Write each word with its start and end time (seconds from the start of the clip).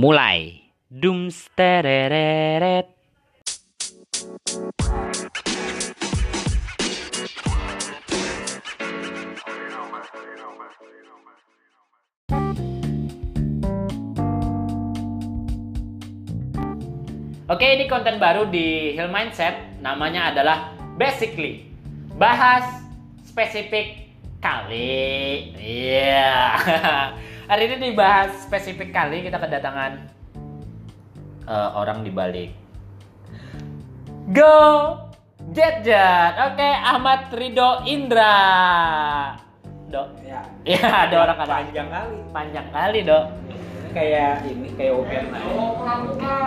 Mulai. 0.00 0.56
Dumstereret. 0.88 1.76
Oke, 17.44 17.68
ini 17.68 17.84
konten 17.84 18.16
baru 18.16 18.48
di 18.48 18.96
Hill 18.96 19.12
Mindset. 19.12 19.84
Namanya 19.84 20.32
adalah 20.32 20.72
Basically. 20.96 21.68
Bahas 22.16 22.64
spesifik 23.28 24.08
kali. 24.40 25.52
Iya. 25.60 26.56
Hari 27.50 27.66
ini 27.66 27.90
dibahas 27.90 28.46
spesifik 28.46 28.94
kali 28.94 29.26
kita 29.26 29.34
kedatangan 29.34 29.98
eh, 31.50 31.70
orang 31.74 32.06
di 32.06 32.14
balik. 32.14 32.54
Go 34.30 34.94
Jet 35.50 35.82
Jet. 35.82 36.38
Oke, 36.46 36.62
Ahmad 36.62 37.34
Ridho 37.34 37.82
Indra. 37.90 38.38
Dok. 39.90 40.22
Ya, 40.22 40.46
Ya, 40.62 41.10
ada 41.10 41.26
orang 41.26 41.34
kata 41.34 41.50
panjang 41.50 41.88
kali. 41.90 42.16
panjang 42.30 42.66
kali, 42.70 42.98
Dok. 43.02 43.24
Ini 43.50 43.88
kayak 43.90 44.34
ini 44.46 44.68
kayak 44.78 44.92
open 44.94 45.24
Oh, 45.50 45.70
pramuka. 45.74 46.38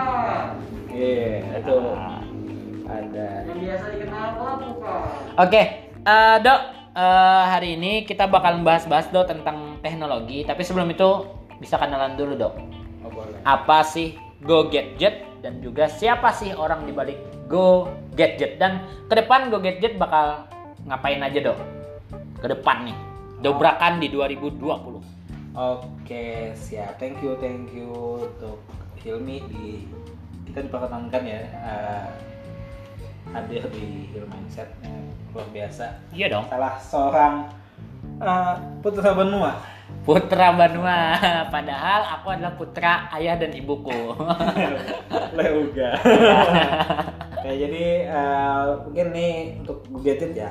Iya, 0.88 1.60
itu 1.60 1.76
ada. 2.88 3.28
Yang 3.44 3.58
biasa 3.60 3.84
dikenal 3.92 4.28
pramuka. 4.40 4.96
Oke, 5.36 5.62
eh, 6.00 6.36
Dok, 6.40 6.60
eh, 6.94 7.44
hari 7.50 7.74
ini 7.76 8.06
kita 8.06 8.30
bakal 8.30 8.62
membahas-bahas 8.62 9.10
Dok 9.10 9.26
tentang 9.28 9.82
teknologi. 9.82 10.46
Tapi 10.46 10.62
sebelum 10.62 10.88
itu 10.94 11.26
bisa 11.58 11.76
kenalan 11.76 12.14
dulu 12.14 12.38
Dok. 12.38 12.54
Oh, 13.04 13.10
boleh. 13.10 13.38
Apa 13.44 13.82
sih 13.84 14.16
Go 14.40 14.70
Gadget 14.70 15.26
dan 15.42 15.60
juga 15.60 15.90
siapa 15.90 16.32
sih 16.32 16.56
orang 16.56 16.88
di 16.88 16.92
balik 16.94 17.18
Go 17.50 17.90
Gadget 18.16 18.56
dan 18.56 18.86
ke 19.10 19.14
depan 19.18 19.52
Go 19.52 19.60
Gadget 19.60 20.00
bakal 20.00 20.48
ngapain 20.86 21.20
aja 21.20 21.52
Dok? 21.52 21.58
Ke 22.40 22.46
depan 22.52 22.88
nih, 22.88 22.98
dobrakan 23.40 24.00
di 24.00 24.08
2020. 24.12 25.00
Oke, 25.54 26.50
siap. 26.52 26.98
Thank 26.98 27.22
you, 27.22 27.38
thank 27.38 27.70
you 27.70 27.88
untuk 28.20 28.58
Hilmi 29.04 29.38
di 29.52 29.84
kita 30.48 30.64
diperkenankan 30.64 31.22
ya 31.24 31.40
eh, 31.44 32.08
hadir 33.32 33.64
di 33.72 34.08
Hill 34.12 34.26
Mindset 34.28 34.68
Eh, 34.84 35.08
luar 35.34 35.48
biasa. 35.50 35.86
Iya 36.14 36.26
dong. 36.30 36.44
Salah 36.46 36.74
seorang 36.78 37.34
eh, 38.22 38.54
putra 38.80 39.10
benua. 39.12 39.52
Putra 40.04 40.52
Banua. 40.52 41.16
Padahal 41.54 42.00
aku 42.18 42.26
adalah 42.32 42.54
putra 42.56 43.08
ayah 43.16 43.36
dan 43.36 43.52
ibuku. 43.52 44.16
Leuga. 45.36 45.96
Oke, 47.40 47.50
jadi 47.52 47.84
eh, 48.08 48.64
mungkin 48.84 49.06
nih 49.12 49.32
untuk 49.64 49.84
gadget 50.00 50.32
ya. 50.36 50.50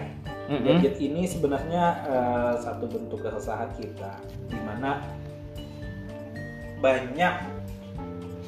Mhm. 0.50 0.64
Gadget 0.66 0.96
ini 1.02 1.26
sebenarnya 1.26 1.84
eh, 2.06 2.54
satu 2.62 2.86
bentuk 2.90 3.22
keresahan 3.26 3.74
kita, 3.78 4.22
di 4.50 4.60
mana 4.62 5.02
banyak 6.84 7.34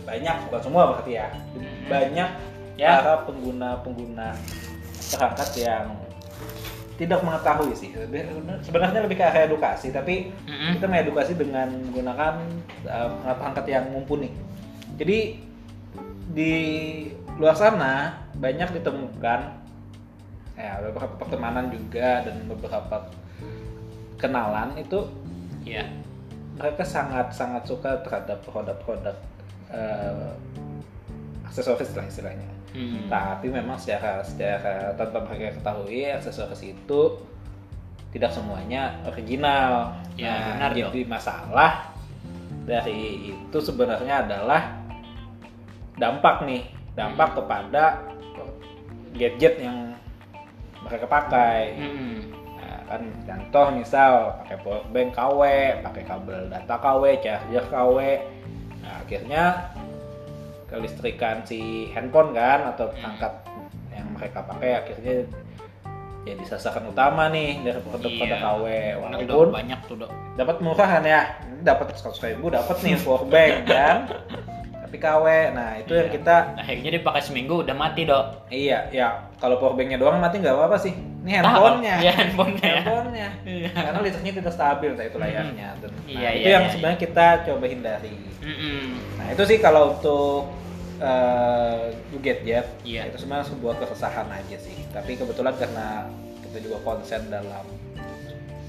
banyak 0.06 0.36
bukan 0.45 0.61
semua 0.61 0.83
berarti 0.94 1.11
ya, 1.17 1.28
banyak 1.89 2.30
Ya. 2.75 3.00
para 3.00 3.23
pengguna-pengguna 3.23 4.36
perangkat 5.16 5.50
yang 5.63 5.95
tidak 6.95 7.19
mengetahui 7.21 7.75
sih. 7.75 7.91
Sebenarnya 8.63 9.03
lebih 9.03 9.19
ke 9.19 9.23
arah 9.27 9.43
edukasi, 9.43 9.91
tapi 9.91 10.31
Mhm. 10.47 10.79
kita 10.79 10.85
mengedukasi 10.88 11.33
dengan 11.35 11.67
menggunakan 11.91 12.33
uh, 12.88 13.35
perangkat 13.35 13.65
yang 13.67 13.91
mumpuni. 13.91 14.31
Jadi 14.95 15.43
di 16.31 16.53
luar 17.35 17.55
sana 17.55 18.23
banyak 18.35 18.79
ditemukan 18.79 19.39
ya 20.55 20.79
beberapa 20.88 21.19
pertemanan 21.19 21.67
juga 21.67 22.23
dan 22.23 22.47
beberapa 22.47 23.12
kenalan 24.16 24.79
itu 24.79 25.03
Iya. 25.67 25.83
mereka 26.56 26.88
sangat 26.88 27.35
sangat 27.35 27.67
suka 27.67 28.00
terhadap 28.07 28.39
produk-produk 28.47 29.19
uh, 29.67 30.31
aksesoris 31.44 31.91
lah 31.91 32.07
istilahnya. 32.07 32.47
Hmm. 32.75 33.08
Tapi 33.08 33.47
memang 33.47 33.80
secara 33.80 34.19
secara 34.19 34.91
tanpa 35.00 35.24
mereka 35.24 35.56
ketahui 35.56 36.12
aksesoris 36.12 36.59
itu 36.62 37.02
tidak 38.12 38.36
semuanya 38.36 39.00
original. 39.08 39.96
Ya, 40.19 40.36
Nah, 40.36 40.47
benar 40.59 40.69
dong. 40.72 40.91
jadi 40.91 41.00
masalah 41.08 41.72
dari 42.68 43.31
itu 43.31 43.58
sebenarnya 43.59 44.28
adalah 44.28 44.75
dampak 45.96 46.44
nih, 46.44 46.63
dampak 46.94 47.31
Hmm. 47.31 47.38
kepada 47.40 47.84
gadget 49.16 49.63
yang 49.63 49.96
mereka 50.84 51.07
pakai. 51.07 51.80
Hmm. 51.80 52.19
Nah, 52.59 52.80
kan 52.86 53.02
contoh 53.24 53.66
misal 53.72 54.12
pakai 54.44 54.57
power 54.59 54.84
bank 54.92 55.09
KW, 55.16 55.42
pakai 55.81 56.03
kabel 56.03 56.52
data 56.52 56.75
KW, 56.75 57.03
charger 57.24 57.66
KW. 57.72 57.97
Nah, 58.84 59.02
akhirnya 59.02 59.44
kelistrikan 60.67 61.41
si 61.41 61.59
handphone 61.89 62.31
kan 62.31 62.69
atau 62.69 62.89
perangkat 62.89 63.33
yang 63.89 64.07
mereka 64.11 64.43
pakai 64.43 64.71
akhirnya 64.75 65.29
jadi 66.21 66.41
sasaran 66.43 66.89
utama 66.89 67.29
nih 67.29 67.61
dari 67.61 67.77
produk-produk 67.79 68.33
Iya. 68.33 68.49
KW. 68.49 68.65
Walaupun 68.97 69.27
Dok. 69.45 69.53
banyak 69.53 69.79
tuh 69.85 69.95
dok. 69.95 70.09
dapat 70.33 70.57
murah 70.57 70.89
kan 70.89 71.03
ya, 71.05 71.21
dapat 71.61 71.93
100 71.93 72.17
ribu 72.25 72.49
dapat 72.49 72.81
nih 72.81 72.97
power 72.97 73.23
bank 73.25 73.55
kan. 73.69 73.97
Tapi 74.81 74.97
KW, 74.97 75.25
nah 75.51 75.77
itu 75.77 75.93
yang 75.93 76.09
Iya. 76.09 76.15
kita 76.17 76.35
Akhirnya 76.57 76.91
dipakai 76.93 77.21
seminggu 77.21 77.61
udah 77.61 77.73
mati 77.73 78.01
dok. 78.03 78.49
iya 78.49 78.89
ya 78.89 79.07
kalau 79.37 79.57
power 79.57 79.73
banknya 79.73 79.97
doang 79.97 80.17
mati 80.17 80.41
nggak 80.41 80.49
apa-apa 80.51 80.77
sih. 80.79 80.93
Ini 81.25 81.41
handphonenya. 81.41 81.96
Iya 82.00 82.13
handphonenya. 82.13 82.69
ya. 82.69 82.75
handphonenya 82.78 83.30
Iya. 83.44 83.69
karena 83.74 84.00
listriknya 84.00 84.34
tidak 84.38 84.53
stabil 84.53 84.91
nah 84.94 85.03
itu 85.03 85.18
layarnya 85.18 85.68
Dan, 85.75 85.90
nah, 85.90 86.03
Iya, 86.06 86.30
itu 86.31 86.38
iya, 86.40 86.50
yang 86.53 86.63
iya, 86.63 86.72
sebenarnya 86.72 87.00
kita 87.02 87.25
coba 87.44 87.66
hindari 87.66 88.13
Mm-mm. 88.46 88.81
nah 89.18 89.28
itu 89.34 89.44
sih 89.44 89.58
kalau 89.58 89.81
untuk 89.91 90.53
uh, 91.02 91.90
gadget 92.16 92.68
Iya. 92.81 93.09
itu 93.09 93.18
sebenarnya 93.18 93.50
sebuah 93.50 93.74
keresahan 93.75 94.28
aja 94.30 94.58
sih 94.58 94.78
tapi 94.90 95.18
kebetulan 95.18 95.58
karena 95.58 96.06
kita 96.41 96.58
juga 96.62 96.78
konsen 96.84 97.25
dalam 97.28 97.66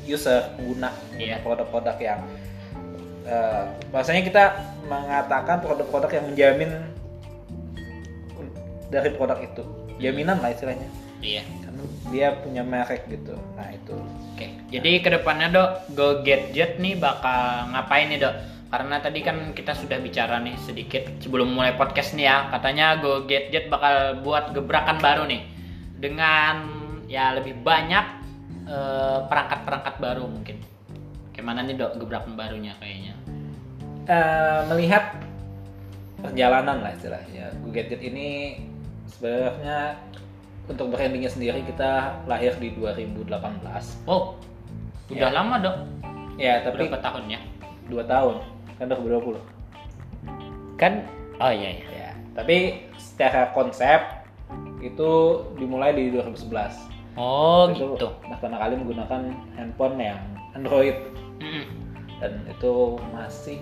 user 0.03 0.57
pengguna 0.57 0.97
Iya. 1.15 1.45
produk-produk 1.45 1.97
yang 1.99 2.25
uh, 3.27 3.69
bahasanya 3.91 4.25
kita 4.25 4.45
mengatakan 4.83 5.61
produk-produk 5.61 6.11
yang 6.11 6.25
menjamin 6.27 6.71
dari 8.87 9.11
produk 9.13 9.39
itu 9.41 9.63
jaminan 9.99 10.39
lah 10.39 10.49
istilahnya 10.49 10.87
Iya. 11.19 11.43
karena 11.43 11.66
dia 12.11 12.37
punya 12.43 12.63
merek 12.63 13.07
gitu 13.11 13.35
nah 13.57 13.69
itu 13.71 13.97
Oke. 14.37 14.53
Jadi 14.69 15.01
ke 15.01 15.09
depannya 15.09 15.49
dok, 15.49 15.97
Go 15.97 16.21
Gadget 16.21 16.77
nih 16.77 17.01
bakal 17.01 17.73
ngapain 17.73 18.13
nih 18.13 18.21
dok? 18.21 18.37
Karena 18.69 19.01
tadi 19.01 19.25
kan 19.25 19.57
kita 19.57 19.73
sudah 19.73 19.97
bicara 19.97 20.45
nih 20.45 20.53
sedikit 20.61 21.09
sebelum 21.25 21.57
mulai 21.57 21.73
podcast 21.73 22.13
nih 22.13 22.29
ya. 22.29 22.53
Katanya 22.53 23.01
Go 23.01 23.25
Gadget 23.25 23.73
bakal 23.73 24.21
buat 24.21 24.53
gebrakan 24.53 25.01
baru 25.01 25.25
nih 25.25 25.41
dengan 25.97 26.69
ya 27.09 27.33
lebih 27.33 27.57
banyak 27.65 28.05
eh, 28.69 29.19
perangkat-perangkat 29.25 29.95
baru 30.05 30.29
mungkin. 30.29 30.61
Gimana 31.33 31.65
nih 31.65 31.81
dok 31.81 31.97
gebrakan 31.97 32.37
barunya 32.37 32.77
kayaknya? 32.77 33.17
Eh, 34.05 34.61
melihat 34.69 35.17
perjalanan 36.21 36.85
lah 36.85 36.93
istilahnya 36.93 37.57
Google 37.65 37.89
Gadget 37.89 38.05
ini 38.05 38.61
sebenarnya 39.09 39.97
untuk 40.67 40.91
brandingnya 40.91 41.29
sendiri 41.29 41.63
kita 41.63 42.23
lahir 42.25 42.55
di 42.57 42.75
2018 42.75 43.31
Oh, 44.05 44.35
udah 45.09 45.31
Ya. 45.31 45.35
lama 45.35 45.57
dok. 45.59 45.77
ya 46.37 46.61
tapi 46.61 46.85
Berapa 46.85 47.01
tahun 47.01 47.25
ya? 47.29 47.41
dua 47.87 48.03
tahun 48.05 48.37
kan 48.77 48.87
2020 48.87 49.39
Kan? 50.77 51.07
Oh 51.39 51.49
iya 51.49 51.71
iya. 51.73 51.87
ya 51.89 52.11
tapi 52.33 52.85
secara 52.97 53.49
konsep 53.51 53.97
itu 54.79 55.11
dimulai 55.57 55.91
di 55.91 56.13
2011 56.13 56.93
Oh 57.17 57.73
itu 57.73 57.97
gitu. 57.97 58.13
pertama 58.29 58.61
kali 58.61 58.77
menggunakan 58.77 59.23
handphone 59.55 59.97
yang 59.97 60.21
Android 60.53 60.97
Mm-mm. 61.41 61.65
dan 62.21 62.45
itu 62.45 62.73
masih 63.11 63.57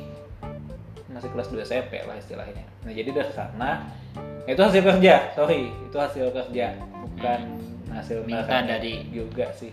masih 1.07 1.31
kelas 1.31 1.47
2 1.49 1.63
SMP 1.63 2.03
lah 2.03 2.19
istilahnya. 2.19 2.67
Nah 2.83 2.91
jadi 2.91 3.15
dari 3.15 3.31
sana 3.31 3.87
itu 4.47 4.61
hasil 4.61 4.83
kerja, 4.83 5.15
sorry 5.33 5.69
itu 5.71 5.97
hasil 5.97 6.29
kerja 6.31 6.77
bukan 7.09 7.41
hasil 7.89 8.19
Minta 8.23 8.61
dari- 8.61 9.07
juga 9.09 9.49
sih. 9.51 9.73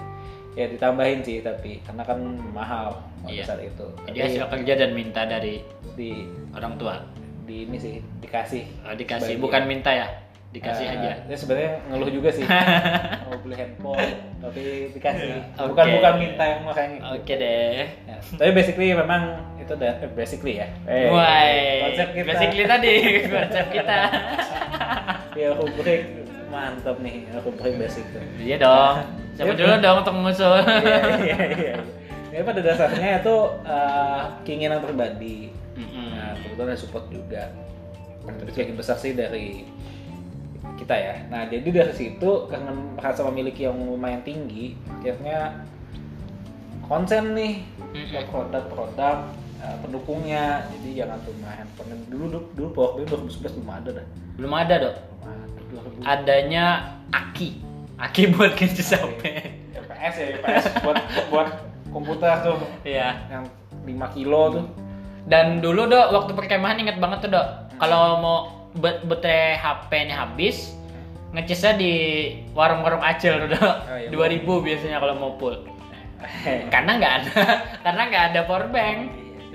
Ya 0.51 0.67
ditambahin 0.67 1.19
sih 1.19 1.39
tapi 1.39 1.79
karena 1.81 2.03
kan 2.03 2.19
mahal 2.51 2.91
pada 3.21 3.31
Iya. 3.31 3.43
saat 3.45 3.61
itu. 3.61 3.85
Jadi 4.05 4.11
Tapi 4.13 4.25
hasil 4.29 4.45
kerja 4.49 4.73
dan 4.77 4.91
minta 4.91 5.21
dari 5.23 5.63
di 5.93 6.23
orang 6.51 6.75
tua. 6.75 6.95
di 7.41 7.65
ini 7.65 7.75
sih 7.75 7.93
dikasih. 8.21 8.63
Oh, 8.85 8.93
dikasih 8.93 9.35
bukan 9.35 9.65
minta 9.65 9.89
ya 9.89 10.07
dikasih 10.51 10.83
Eh, 10.85 10.93
aja 10.93 11.11
Ya 11.25 11.35
sebenarnya 11.35 11.71
ngeluh 11.85 12.07
juga 12.09 12.29
sih 12.29 12.43
mau 13.23 13.35
beli 13.39 13.55
handphone 13.55 14.07
tapi 14.37 14.61
dikasih. 14.89 15.31
Oke. 15.57 15.67
Bukan 15.67 15.85
bukan 15.93 16.13
minta 16.17 16.43
yang 16.45 16.61
makanya. 16.63 16.97
oke 17.09 17.33
deh 17.33 17.83
Ya, 18.05 18.15
tapi 18.31 18.51
basically 18.53 18.93
memang 18.93 19.35
itu 19.61 19.73
da- 19.75 19.97
eh, 19.97 20.11
basically 20.11 20.57
ya. 20.57 20.67
Eh, 20.83 21.07
Woi, 21.07 21.55
konsep 21.85 22.07
kita. 22.11 22.27
basically 22.27 22.65
tadi 22.65 22.93
konsep 23.31 23.65
kita. 23.69 23.99
Ya 25.31 25.49
rubrik 25.55 26.01
mantap 26.49 26.97
nih, 26.99 27.29
rubrik 27.39 27.73
basic 27.77 28.05
tuh. 28.11 28.23
Iya 28.37 28.57
dong. 28.59 28.95
Siapa 29.37 29.53
dulu 29.53 29.73
dong 29.77 29.97
untuk 30.03 30.13
mengusul. 30.13 30.55
Iya 30.59 30.97
iya 31.15 31.37
iya. 31.55 31.75
Ya 32.31 32.41
pada 32.41 32.59
dasarnya 32.59 33.19
itu 33.19 33.35
eh, 33.63 34.21
keinginan 34.43 34.79
pribadi. 34.79 35.51
Mm-mm. 35.71 36.07
Nah, 36.11 36.35
kebetulan 36.37 36.69
ada 36.69 36.79
support 36.79 37.05
juga. 37.07 37.47
Sebagian 38.21 38.75
besar 38.75 38.97
sih 38.97 39.15
dari 39.15 39.63
kita 40.77 40.93
ya. 40.93 41.15
Nah, 41.27 41.47
jadi 41.47 41.65
dari 41.65 41.93
situ 41.93 42.45
karena 42.47 42.69
merasa 42.73 43.23
memiliki 43.25 43.65
yang 43.65 43.77
lumayan 43.77 44.21
tinggi, 44.21 44.75
akhirnya 44.99 45.63
konsen 46.85 47.33
nih 47.33 47.63
ke 47.93 48.19
produk-produk 48.27 49.31
eh, 49.61 49.75
pendukungnya. 49.79 50.65
Jadi 50.67 50.89
jangan 50.97 51.17
cuma 51.23 51.49
handphone 51.53 52.01
dulu 52.09 52.25
dulu 52.27 52.39
dulu 52.53 52.67
Powerbank 52.73 53.29
2011 53.29 53.57
belum 53.61 53.69
ada 53.71 53.89
dah. 53.95 54.05
Belum 54.37 54.53
ada 54.53 54.75
dok. 54.77 54.95
Belum 55.21 55.31
ada. 55.31 55.45
2000. 56.01 56.03
Adanya 56.03 56.65
Aki. 57.11 57.49
Aki 58.01 58.21
buat 58.33 58.51
ngisi 58.57 58.83
HP. 58.91 59.21
UPS 59.77 60.13
ya 60.17 60.27
UPS 60.41 60.65
buat 60.81 60.97
buat 61.29 61.47
komputer 61.91 62.33
tuh 62.41 62.57
Iya. 62.81 63.09
yang 63.29 63.45
5 63.85 64.15
kilo 64.15 64.41
tuh. 64.51 64.65
Dan 65.25 65.61
dulu 65.61 65.85
dok 65.85 66.07
waktu 66.11 66.31
perkemahan 66.33 66.81
inget 66.81 66.97
banget 66.97 67.29
tuh 67.29 67.29
dok. 67.29 67.47
Kalau 67.77 68.17
mau 68.17 68.37
bet 68.71 69.03
bete 69.03 69.59
HP-nya 69.59 70.15
habis, 70.15 70.73
ngecasnya 71.33 71.77
di 71.77 71.93
warung-warung 72.53 73.03
acil 73.03 73.37
tuh 73.45 73.49
dok. 73.53 73.75
Oh, 73.85 73.97
iya. 73.97 74.09
2000 74.09 74.65
biasanya 74.65 74.97
kalau 74.97 75.13
mau 75.17 75.31
full. 75.37 75.55
Karena 76.73 76.91
nggak 77.01 77.13
ada, 77.17 77.33
karena 77.85 78.01
nggak 78.13 78.23
ada 78.33 78.39
power 78.45 78.69
bank. 78.69 78.99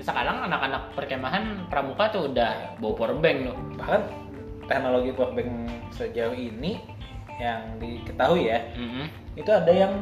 Sekarang 0.07 0.47
anak-anak 0.47 0.95
perkemahan 0.95 1.67
pramuka 1.67 2.07
tuh 2.15 2.31
udah 2.31 2.79
bawa 2.79 2.93
power 2.95 3.19
bank 3.19 3.51
loh. 3.51 3.59
Bahkan 3.75 4.01
teknologi 4.71 5.11
powerbank 5.11 5.51
sejauh 5.91 6.31
ini 6.31 6.79
yang 7.35 7.75
diketahui 7.75 8.47
ya, 8.47 8.63
Mm-mm. 8.79 9.11
itu 9.35 9.51
ada 9.51 9.67
yang 9.67 9.93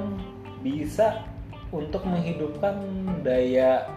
bisa 0.61 1.25
untuk 1.73 2.05
menghidupkan 2.05 2.77
daya 3.25 3.89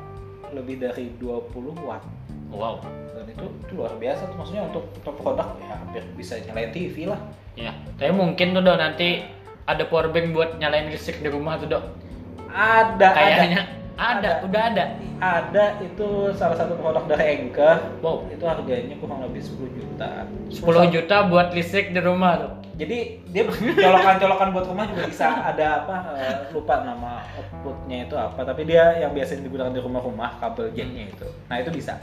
lebih 0.48 0.80
dari 0.80 1.12
20 1.20 1.76
watt. 1.84 2.00
Wow. 2.48 2.80
Dan 3.12 3.28
itu, 3.28 3.44
itu 3.68 3.72
luar 3.76 3.92
biasa 4.00 4.32
tuh 4.32 4.36
maksudnya 4.40 4.64
untuk, 4.64 4.88
untuk 4.96 5.14
produk 5.20 5.60
ya 5.60 5.76
hampir 5.76 6.02
bisa 6.16 6.40
nyalain 6.40 6.72
TV 6.72 7.04
lah. 7.04 7.20
Ya, 7.52 7.76
tapi 8.00 8.16
mungkin 8.16 8.56
tuh 8.56 8.64
dok 8.64 8.80
nanti 8.80 9.28
ada 9.68 9.84
power 9.84 10.08
bank 10.08 10.32
buat 10.32 10.56
nyalain 10.56 10.88
listrik 10.88 11.20
di 11.20 11.28
rumah 11.28 11.60
tuh 11.60 11.68
dok. 11.68 11.84
Ada 12.48 13.08
Kayaknya 13.12 13.60
ada. 13.60 13.76
Ada, 13.98 14.46
udah 14.46 14.62
ada. 14.70 14.84
Ada 15.18 15.64
itu 15.82 16.30
salah 16.38 16.54
satu 16.54 16.78
produk 16.78 17.04
dari 17.10 17.42
Anchor. 17.42 17.98
Wow. 17.98 18.30
Itu 18.30 18.46
harganya 18.46 18.94
kurang 19.02 19.26
lebih 19.26 19.42
10 19.42 19.74
juta. 19.74 20.24
10 20.54 20.94
juta 20.94 21.16
buat 21.26 21.50
listrik 21.50 21.90
di 21.90 21.98
rumah 21.98 22.32
tuh. 22.38 22.52
Jadi 22.78 23.26
dia 23.34 23.42
colokan-colokan 23.90 24.54
buat 24.54 24.66
rumah 24.70 24.86
juga 24.86 25.10
bisa 25.10 25.26
ada 25.50 25.82
apa 25.82 25.96
eh, 26.14 26.34
lupa 26.54 26.86
nama 26.86 27.26
outputnya 27.34 28.06
itu 28.06 28.14
apa 28.14 28.46
tapi 28.46 28.70
dia 28.70 29.02
yang 29.02 29.10
biasanya 29.10 29.50
digunakan 29.50 29.74
di 29.74 29.82
rumah-rumah 29.82 30.38
kabel 30.38 30.70
jacknya 30.70 31.10
itu. 31.10 31.26
Nah 31.50 31.58
itu 31.58 31.74
bisa. 31.74 31.98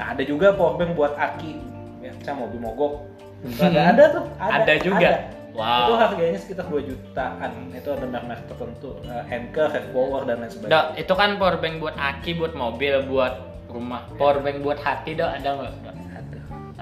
Nah 0.00 0.16
ada 0.16 0.24
juga 0.24 0.56
powerbank 0.56 0.96
buat 0.96 1.12
aki. 1.20 1.60
Ya, 2.00 2.16
saya 2.24 2.40
mobil 2.40 2.56
mogok. 2.56 3.04
Itu 3.44 3.60
ada 3.68 3.92
ada 3.92 4.04
tuh. 4.16 4.24
Ada 4.40 4.74
juga? 4.80 5.28
Wow. 5.54 5.86
Itu 5.86 5.94
harganya 6.02 6.38
sekitar 6.42 6.66
2 6.66 6.82
jutaan. 6.82 7.70
Itu 7.70 7.88
ada 7.94 8.04
merek-merek 8.10 8.44
tertentu. 8.50 8.98
Eh, 9.06 9.34
Anchor, 9.38 9.70
Power 9.94 10.26
dan 10.26 10.42
lain 10.42 10.50
sebagainya. 10.50 10.74
Dok, 10.74 10.86
itu 10.98 11.12
kan 11.14 11.30
power 11.38 11.56
bank 11.62 11.74
buat 11.78 11.94
aki, 11.94 12.30
buat 12.34 12.52
mobil, 12.58 12.92
buat 13.06 13.34
rumah. 13.70 14.02
Power 14.18 14.42
bank 14.42 14.66
buat 14.66 14.78
hati 14.82 15.14
dok 15.14 15.30
ada 15.30 15.48
nggak? 15.54 15.94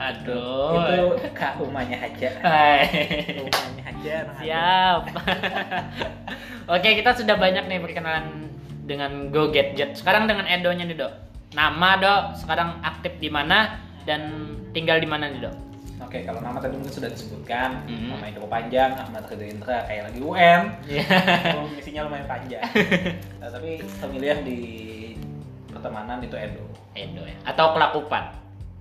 Aduh. 0.03 0.77
Aduh. 0.77 1.15
Itu 1.21 1.29
kak 1.37 1.61
rumahnya 1.61 2.01
aja. 2.01 2.29
Hai. 2.41 2.81
Rumahnya 3.39 3.83
aja. 3.87 4.17
Siap. 4.41 5.03
Oke, 6.75 6.89
kita 6.97 7.13
sudah 7.13 7.37
banyak 7.37 7.69
nih 7.69 7.79
perkenalan 7.79 8.49
dengan 8.89 9.31
Go 9.31 9.53
Gadget. 9.53 9.95
Sekarang 10.01 10.27
dengan 10.27 10.49
Edo-nya 10.49 10.89
nih, 10.89 10.97
Dok. 10.97 11.13
Nama, 11.53 11.91
Dok, 12.01 12.23
sekarang 12.41 12.81
aktif 12.83 13.13
di 13.21 13.29
mana 13.29 13.79
dan 14.09 14.57
tinggal 14.73 14.99
di 14.99 15.07
mana 15.07 15.29
nih, 15.29 15.45
Dok? 15.45 15.72
Oke, 16.13 16.29
kalau 16.29 16.45
nama 16.45 16.61
tadi 16.61 16.77
mungkin 16.77 16.93
sudah 16.93 17.09
disebutkan, 17.09 17.89
Mhm. 17.89 18.13
nama 18.13 18.29
itu 18.29 18.45
panjang, 18.45 18.93
Ahmad 18.93 19.25
Ridho 19.33 19.49
Indra 19.49 19.81
kayak 19.89 20.13
lagi 20.13 20.21
UN. 20.21 20.61
Iya. 20.85 21.05
Kalau 21.41 21.65
misinya 21.73 22.05
lumayan 22.05 22.29
panjang. 22.29 22.61
Nah, 23.41 23.49
tapi 23.49 23.81
pemilihan 23.97 24.45
di 24.45 24.61
pertemanan 25.73 26.21
itu 26.21 26.37
Edo. 26.37 26.69
Edo 26.93 27.25
ya. 27.25 27.33
Atau 27.49 27.73
Kelakupan, 27.73 28.29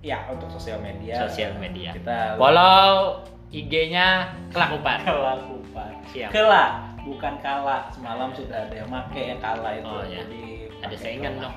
Ya, 0.04 0.28
untuk 0.28 0.52
sosial 0.52 0.84
media. 0.84 1.24
sosial 1.24 1.56
media. 1.56 1.96
Kita 1.96 2.36
Follow 2.36 3.24
IG-nya 3.48 4.28
Kelakupan. 4.52 5.00
Kelakupan. 5.00 5.92
Siap. 6.12 6.28
Kela, 6.36 6.92
bukan 7.00 7.40
kala. 7.40 7.88
Semalam 7.88 8.28
sudah 8.36 8.68
ada 8.68 8.76
yang 8.76 8.92
make 8.92 9.16
yang 9.24 9.40
kala 9.40 9.80
itu. 9.80 9.88
Oh, 9.88 10.04
ya. 10.04 10.20
Jadi 10.20 10.68
Ada 10.68 10.84
pakai 10.84 10.98
saingan 11.00 11.40
dong. 11.40 11.56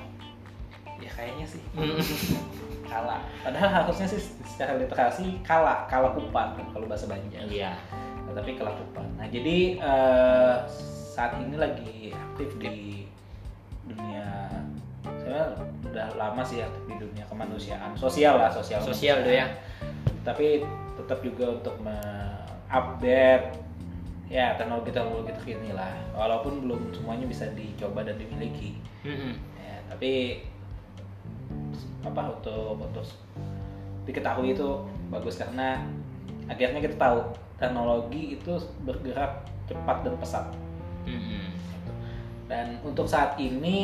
Ya 1.04 1.10
kayaknya 1.12 1.44
sih 1.44 1.60
Mm. 2.86 2.90
kala. 2.94 3.16
Padahal 3.42 3.70
harusnya 3.82 4.06
sih 4.06 4.22
secara 4.46 4.78
literasi 4.78 5.42
kala, 5.42 5.90
kala 5.90 6.14
kupan 6.14 6.54
kalau 6.70 6.86
bahasa 6.86 7.10
Banjar. 7.10 7.44
Iya. 7.50 7.74
Nah, 8.26 8.32
tapi 8.38 8.54
kelakupan. 8.54 9.06
Nah, 9.18 9.26
jadi 9.26 9.82
eh, 9.82 10.56
saat 11.12 11.36
ini 11.42 11.56
lagi 11.58 12.14
aktif 12.14 12.54
di 12.62 13.06
dunia 13.86 14.50
saya 15.26 15.54
udah 15.90 16.08
lama 16.18 16.42
sih 16.42 16.62
aktif 16.62 16.82
di 16.86 16.96
dunia 17.02 17.24
kemanusiaan, 17.26 17.94
sosial 17.98 18.38
lah, 18.38 18.50
sosial. 18.50 18.82
Sosial 18.82 19.22
tuh 19.26 19.34
ya. 19.34 19.46
Tapi 20.22 20.62
tetap 20.98 21.18
juga 21.22 21.54
untuk 21.58 21.74
mengupdate 21.82 23.62
ya 24.26 24.58
teknologi-teknologi 24.58 25.34
terkini 25.38 25.70
lah. 25.74 25.94
Walaupun 26.14 26.66
belum 26.66 26.90
semuanya 26.94 27.26
bisa 27.30 27.46
dicoba 27.54 28.02
dan 28.02 28.18
dimiliki. 28.18 28.78
Mm-mm. 29.06 29.38
Ya, 29.62 29.76
tapi 29.86 30.42
apa 32.02 32.22
untuk 32.38 32.78
untuk 32.78 33.06
diketahui 34.06 34.54
itu 34.54 34.68
bagus 35.10 35.36
karena 35.36 35.82
akhirnya 36.46 36.78
kita 36.78 36.94
tahu 36.94 37.18
teknologi 37.58 38.38
itu 38.38 38.52
bergerak 38.86 39.42
cepat 39.66 40.06
dan 40.06 40.14
pesat. 40.18 40.46
Dan 42.46 42.78
untuk 42.86 43.10
saat 43.10 43.34
ini 43.42 43.78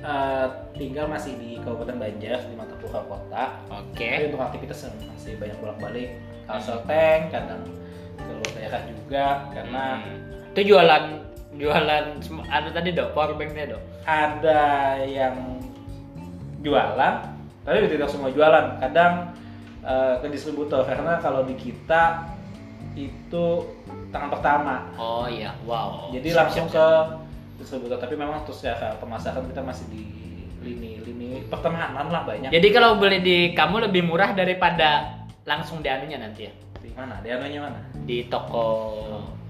eh, 0.00 0.46
tinggal 0.74 1.06
masih 1.06 1.36
di 1.36 1.60
Kabupaten 1.60 2.00
Banjar 2.00 2.40
di 2.48 2.54
Matapura 2.56 3.04
Kota. 3.04 3.44
Oke. 3.68 4.08
tapi 4.08 4.24
untuk 4.32 4.40
aktivitas 4.40 4.88
masih 5.12 5.36
banyak 5.36 5.56
bolak-balik 5.60 6.16
Kalsel 6.48 6.80
Tank 6.88 7.30
kadang 7.30 7.62
ke 8.16 8.30
luar 8.32 8.50
daerah 8.56 8.82
juga 8.88 9.26
karena 9.52 9.84
Hmm. 10.00 10.50
itu 10.52 10.60
jualan 10.74 11.04
jualan 11.56 12.04
ada 12.48 12.68
tadi 12.72 12.90
dok 12.96 13.12
power 13.12 13.36
banknya 13.36 13.76
dok? 13.76 13.82
Ada 14.02 14.62
yang 15.06 15.36
jualan 16.62 17.14
tapi 17.62 17.86
tidak 17.86 18.10
semua 18.10 18.30
jualan. 18.34 18.78
Kadang 18.82 19.34
eh, 19.86 20.14
ke 20.18 20.26
distributor 20.30 20.82
karena 20.82 21.18
kalau 21.22 21.46
di 21.46 21.54
kita 21.54 22.26
itu 22.98 23.44
tangan 24.10 24.30
pertama. 24.30 24.74
Oh 24.98 25.26
iya. 25.30 25.54
Wow. 25.64 26.10
Jadi 26.12 26.28
Siap, 26.34 26.38
langsung 26.38 26.66
siap, 26.68 26.76
ke 26.76 26.86
siap. 26.86 27.58
distributor 27.62 27.96
tapi 28.02 28.14
memang 28.18 28.42
terus 28.42 28.60
secara 28.60 28.98
pemasaran 28.98 29.46
kita 29.46 29.62
masih 29.62 29.86
di 29.88 30.02
lini 30.62 31.02
lini 31.02 31.28
pertemanan 31.50 32.06
lah 32.10 32.22
banyak. 32.26 32.50
Jadi 32.50 32.68
kalau 32.70 32.98
beli 32.98 33.18
di 33.22 33.38
kamu 33.54 33.90
lebih 33.90 34.02
murah 34.06 34.34
daripada 34.34 35.22
langsung 35.46 35.82
di 35.82 35.90
anunya 35.90 36.18
nanti 36.22 36.46
ya? 36.46 36.52
Di 36.78 36.90
mana? 36.94 37.18
Di 37.22 37.30
anunya 37.34 37.60
mana? 37.62 37.78
Di 38.06 38.26
toko 38.30 38.66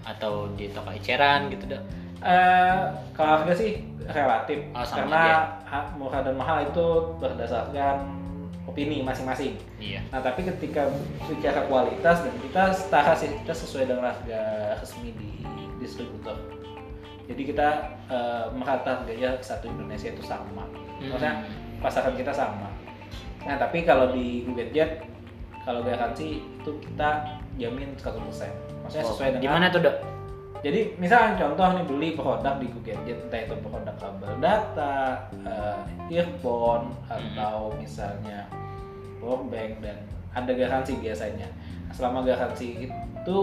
atau 0.03 0.51
di 0.59 0.67
toko 0.73 0.91
eceran 0.91 1.47
gitu 1.53 1.65
dok 1.71 2.02
Eh, 2.23 2.81
kalau 3.13 3.31
harga 3.37 3.53
sih 3.53 3.83
relatif 4.05 4.63
Oh, 4.71 4.83
karena 4.87 5.23
ha- 5.63 5.91
murah 5.95 6.23
dan 6.23 6.35
mahal 6.35 6.63
itu 6.63 6.87
berdasarkan 7.19 8.15
opini 8.63 9.03
masing-masing 9.03 9.59
iya 9.77 9.99
Nah 10.09 10.23
tapi 10.23 10.47
ketika 10.47 10.87
bicara 11.27 11.67
kualitas 11.67 12.23
dan 12.23 12.35
kita 12.39 12.63
setara 12.71 13.13
sih 13.13 13.27
kita 13.43 13.51
sesuai 13.51 13.91
dengan 13.91 14.15
harga 14.15 14.41
resmi 14.79 15.11
di 15.13 15.43
distributor. 15.77 16.39
Jadi 17.27 17.43
kita 17.45 17.69
eh, 18.07 18.45
merata 18.53 19.03
harganya 19.03 19.35
satu 19.41 19.67
Indonesia 19.67 20.11
itu 20.11 20.23
sama. 20.23 20.63
Maksudnya 21.01 21.43
pasaran 21.79 22.15
kita 22.15 22.31
sama. 22.31 22.71
Nah 23.43 23.59
tapi 23.59 23.83
kalau 23.83 24.15
di 24.15 24.47
Jet 24.71 25.03
kalau 25.63 25.83
garansi 25.83 26.39
itu 26.39 26.71
kita 26.79 27.39
jamin 27.59 27.99
100%. 27.99 28.15
Maksudnya 28.83 29.07
sesuai 29.11 29.29
dengan 29.33 29.43
gimana 29.43 29.67
tuh 29.71 29.83
dok 29.83 29.97
jadi 30.63 30.95
misalnya 30.97 31.35
contoh 31.43 31.67
nih 31.75 31.85
beli 31.91 32.09
produk 32.15 32.55
di 32.63 32.67
Google 32.71 33.03
Jet 33.03 33.19
entah 33.19 33.41
itu 33.43 33.55
produk 33.67 33.97
kabel 33.99 34.33
data, 34.39 35.27
eh, 35.43 35.79
earphone 36.23 36.95
atau 37.11 37.75
misalnya 37.75 38.47
power 39.19 39.43
bank 39.51 39.83
dan 39.83 39.99
ada 40.33 40.53
garansi 40.55 40.97
biasanya. 41.03 41.51
Nah, 41.91 41.95
selama 41.95 42.23
garansi 42.25 42.89
itu 42.89 43.37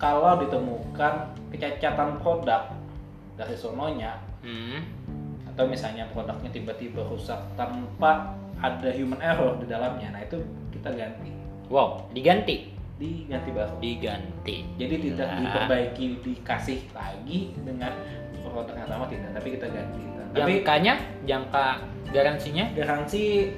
kalau 0.00 0.38
ditemukan 0.40 1.14
kecacatan 1.52 2.22
produk 2.22 2.72
dari 3.36 3.56
sononya 3.58 4.16
hmm. 4.46 4.80
atau 5.52 5.68
misalnya 5.68 6.08
produknya 6.14 6.48
tiba-tiba 6.48 7.04
rusak 7.04 7.36
tanpa 7.58 8.32
ada 8.60 8.88
human 8.92 9.20
error 9.20 9.56
di 9.60 9.66
dalamnya 9.68 10.12
nah 10.12 10.20
itu 10.20 10.40
kita 10.72 10.92
ganti 10.92 11.40
Wow, 11.70 12.10
diganti. 12.10 12.74
Diganti 13.00 13.48
baru 13.50 13.74
Diganti. 13.80 14.56
jadi 14.76 14.94
tidak 15.00 15.26
Nah. 15.26 15.38
diperbaiki 15.40 16.04
dikasih 16.20 16.80
lagi 16.92 17.56
dengan 17.58 17.96
produk 18.40 18.76
yang 18.76 18.88
sama 18.88 19.04
tidak. 19.08 19.30
Tapi 19.32 19.48
kita 19.50 19.66
ganti. 19.66 20.02
Tapi 20.30 20.52
Jangkanya, 20.60 20.94
jangka 21.24 21.66
garansinya? 22.08 22.64
Garansi 22.70 23.50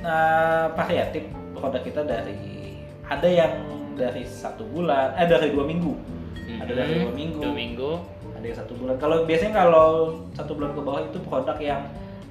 nah, 0.00 0.72
variatif 0.72 1.22
produk 1.52 1.82
kita 1.82 2.02
dari 2.02 2.74
ada 3.04 3.28
yang 3.28 3.52
dari 3.94 4.24
satu 4.24 4.64
bulan 4.64 5.12
eh 5.14 5.28
dari 5.28 5.52
dua 5.52 5.62
minggu. 5.62 5.92
Ada 6.58 6.72
dari 6.74 6.92
Mhm, 6.96 7.02
dua 7.04 7.12
minggu. 7.14 7.40
Dua 7.40 7.54
minggu. 7.54 7.92
ada 8.32 8.44
yang 8.46 8.56
satu 8.56 8.72
bulan. 8.74 8.96
Kalau 8.96 9.16
biasanya 9.22 9.52
kalau 9.54 9.88
satu 10.32 10.56
bulan 10.56 10.72
ke 10.72 10.80
bawah 10.80 11.02
itu 11.04 11.18
produk 11.20 11.58
yang 11.60 11.82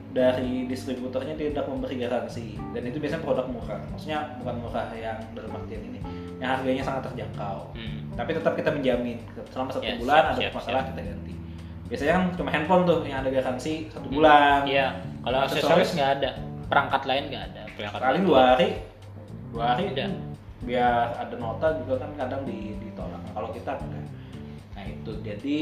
dari 0.10 0.66
distributornya 0.66 1.38
tidak 1.38 1.70
memberi 1.70 2.02
garansi. 2.02 2.58
Dan 2.74 2.82
itu 2.84 2.98
biasanya 2.98 3.22
produk 3.22 3.46
murah. 3.46 3.78
Maksudnya 3.94 4.42
bukan 4.42 4.56
murah 4.58 4.90
yang 4.92 5.22
dalam 5.32 5.54
artian 5.54 5.86
ini 5.86 5.99
yang 6.40 6.50
harganya 6.52 6.82
sangat 6.82 7.02
terjangkau 7.12 7.58
Hmm. 7.76 8.00
tapi 8.16 8.32
tetap 8.34 8.54
kita 8.56 8.70
menjamin 8.72 9.18
selama 9.50 9.70
satu 9.70 9.84
Ya, 9.84 9.96
bulan 9.96 10.16
siap, 10.16 10.26
ada 10.26 10.40
siap, 10.40 10.52
masalah 10.56 10.82
siap. 10.82 10.90
kita 10.90 11.02
ganti 11.06 11.34
biasanya 11.86 12.14
kan 12.14 12.24
cuma 12.34 12.50
handphone 12.50 12.84
tuh 12.84 13.00
yang 13.04 13.20
ada 13.20 13.30
garansi 13.30 13.74
satu 13.90 14.08
bulan 14.08 14.60
Iya, 14.64 14.88
kalau 15.20 15.38
Aksesoris. 15.42 15.90
nggak 15.92 16.12
ada. 16.16 16.30
Perangkat 16.66 17.02
lain 17.04 17.24
nggak 17.28 17.44
ada. 17.50 17.62
Perangkat 17.74 18.00
paling 18.00 18.14
lain 18.16 18.30
dua 18.30 18.42
hari 18.48 18.70
dua 19.50 19.64
hari 19.68 19.84
Udah. 19.90 20.10
biar 20.60 20.94
ada 21.18 21.36
nota 21.36 21.68
juga 21.76 21.94
kan 21.98 22.12
kadang 22.16 22.42
di 22.44 22.78
ditolak 22.78 23.18
Nah, 23.18 23.32
kalau 23.34 23.50
kita 23.50 23.74
enggak 23.76 24.06
nah 24.70 24.84
itu 24.86 25.12
jadi 25.20 25.60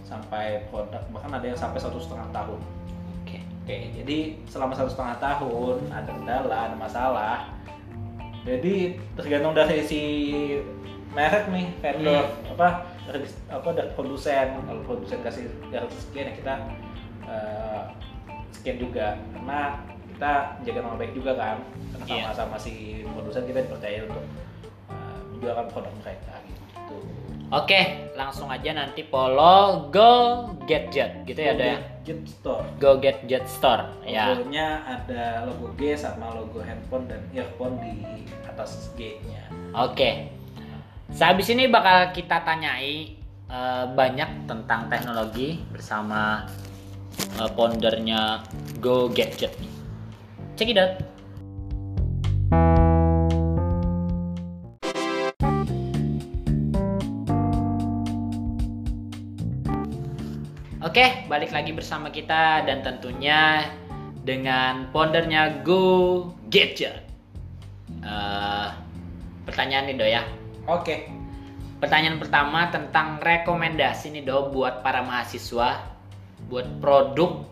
sampai 0.00 0.46
produk 0.66 1.02
bahkan 1.10 1.34
ada 1.34 1.44
yang 1.44 1.58
sampai 1.58 1.76
satu 1.76 1.98
setengah 1.98 2.30
tahun 2.30 2.60
Oke. 3.20 3.42
oke 3.42 3.76
jadi 3.96 4.18
selama 4.46 4.72
satu 4.72 4.88
setengah 4.88 5.16
tahun 5.18 5.76
ada 5.90 6.10
kendala 6.14 6.56
ada 6.62 6.76
masalah 6.78 7.36
jadi 8.46 8.74
tergantung 9.18 9.58
dari 9.58 9.82
si 9.82 10.00
merek 11.10 11.50
nih 11.50 11.66
vendor 11.82 12.24
apa 12.54 12.68
dari 13.10 13.26
apa 13.50 13.68
dari 13.74 13.90
produsen. 13.98 14.46
Kalau 14.62 14.82
produsen 14.86 15.18
kasih 15.26 15.50
garansi 15.74 15.98
sekian 15.98 16.30
ya 16.30 16.34
kita 16.38 16.54
eh, 17.26 17.82
sekian 18.54 18.78
juga. 18.78 19.18
Karena 19.34 19.82
kita 20.14 20.32
menjaga 20.62 20.80
nama 20.80 20.96
baik 20.96 21.12
juga 21.18 21.32
kan. 21.34 21.56
Karena 21.90 22.04
Iya. 22.06 22.22
sama-sama 22.30 22.56
si 22.60 23.02
produsen 23.02 23.44
kita 23.50 23.66
dipercaya 23.66 23.98
untuk 24.06 24.24
eh, 24.94 25.18
menjualkan 25.34 25.66
produk 25.74 25.94
mereka 26.06 26.34
gitu 26.46 26.98
Oke, 27.54 28.10
langsung 28.18 28.50
aja 28.50 28.74
nanti 28.74 29.06
follow 29.06 29.86
Go 29.94 30.50
Gadget 30.66 31.22
gitu 31.30 31.38
ya, 31.38 31.54
ada 31.54 31.62
ya. 31.62 31.78
Gadget 32.02 32.20
Store 32.26 32.66
Go 32.82 32.98
Gadget 32.98 33.46
Store. 33.46 33.86
Ya. 34.02 34.34
logonya 34.34 34.82
ada 34.82 35.46
logo 35.46 35.70
G 35.78 35.94
sama 35.94 36.34
logo 36.34 36.58
handphone 36.58 37.06
dan 37.06 37.22
earphone 37.30 37.78
di 37.78 38.26
atas 38.50 38.90
G-nya 38.98 39.46
Oke. 39.78 40.34
Sehabis 41.14 41.46
ini 41.54 41.70
bakal 41.70 42.10
kita 42.10 42.42
tanyai 42.42 43.14
eh, 43.46 43.84
banyak 43.94 44.50
tentang 44.50 44.90
teknologi 44.90 45.62
bersama 45.70 46.50
eh, 47.38 47.50
foundernya 47.54 48.42
Go 48.82 49.06
Gadget. 49.06 49.54
Check 50.58 50.74
it 50.74 50.82
out. 50.82 51.15
Oke, 60.96 61.28
balik 61.28 61.52
lagi 61.52 61.76
bersama 61.76 62.08
kita 62.08 62.64
dan 62.64 62.80
tentunya 62.80 63.68
dengan 64.24 64.88
foundernya 64.96 65.60
Go 65.60 66.32
Gadget. 66.48 67.04
Eh, 68.00 68.68
pertanyaan 69.44 69.92
nih 69.92 69.96
do 70.00 70.08
ya. 70.08 70.24
oke 70.64 71.04
Pertanyaan 71.84 72.16
pertama 72.16 72.72
tentang 72.72 73.20
rekomendasi 73.20 74.08
nih 74.08 74.24
do 74.24 74.48
buat 74.48 74.80
para 74.80 75.04
mahasiswa 75.04 75.84
buat 76.48 76.64
produk 76.80 77.44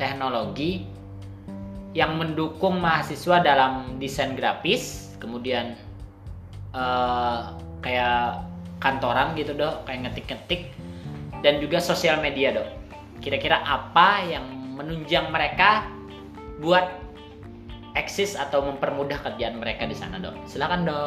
teknologi 0.00 0.88
yang 1.92 2.16
mendukung 2.16 2.80
mahasiswa 2.80 3.44
dalam 3.44 4.00
desain 4.00 4.32
grafis, 4.32 5.12
kemudian 5.20 5.76
eh, 6.72 7.40
kayak 7.84 8.48
kantoran 8.80 9.36
gitu 9.36 9.52
do, 9.52 9.76
kayak 9.84 10.08
ngetik-ngetik 10.08 10.72
dan 11.44 11.60
juga 11.60 11.84
sosial 11.84 12.24
media 12.24 12.56
do. 12.56 12.77
Kira-kira 13.18 13.60
apa 13.62 14.22
yang 14.22 14.46
menunjang 14.78 15.30
mereka 15.34 15.86
buat 16.62 16.86
eksis 17.98 18.38
atau 18.38 18.62
mempermudah 18.62 19.18
kerjaan 19.22 19.58
mereka 19.58 19.86
di 19.86 19.96
sana 19.98 20.22
do? 20.22 20.30
Silakan 20.46 20.86
do. 20.86 21.02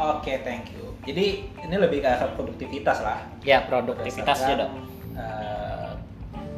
Oke, 0.00 0.42
thank 0.42 0.72
you. 0.74 0.92
Jadi 1.06 1.46
ini 1.62 1.76
lebih 1.78 2.02
ke 2.02 2.08
arah 2.10 2.32
produktivitas 2.34 3.02
lah. 3.02 3.22
Ya 3.46 3.62
produktivitasnya 3.66 4.54
do. 4.58 4.66
Berdasarkan, 4.66 5.18
eh, 5.18 5.92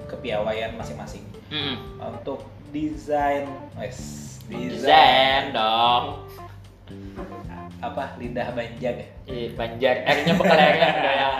kepiawaian 0.09 0.73
masing-masing. 0.80 1.25
Mm. 1.52 1.76
Untuk 2.00 2.49
desain, 2.73 3.49
wes 3.76 4.25
Desain 4.44 5.56
dong. 5.56 6.28
Apa 7.92 8.16
lidah 8.16 8.48
banjag 8.54 8.94
ya. 8.96 9.08
Ih, 9.28 9.48
Banjar, 9.56 10.04
R-nya 10.04 10.32
do 10.36 10.44
ya. 10.44 11.30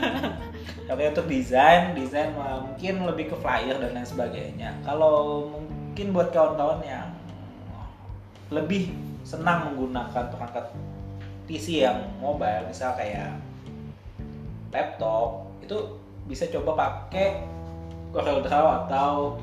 Tapi 0.88 1.02
untuk 1.08 1.26
desain, 1.30 1.96
desain 1.96 2.34
mungkin 2.34 3.08
lebih 3.08 3.32
ke 3.32 3.36
flyer 3.40 3.78
dan 3.80 3.94
lain 3.96 4.04
sebagainya. 4.06 4.70
Kalau 4.84 5.48
mungkin 5.54 6.10
buat 6.12 6.34
kawan-kawan 6.34 6.82
yang 6.84 7.08
lebih 8.52 8.92
senang 9.24 9.72
menggunakan 9.72 10.28
perangkat 10.28 10.66
PC 11.48 11.86
yang 11.86 12.02
mobile, 12.20 12.68
misal 12.68 12.92
kayak 12.98 13.38
laptop, 14.74 15.48
itu 15.64 15.96
bisa 16.28 16.44
coba 16.50 16.76
pakai 16.76 17.40
Corel 18.12 18.44
Draw 18.44 18.66
atau 18.84 19.40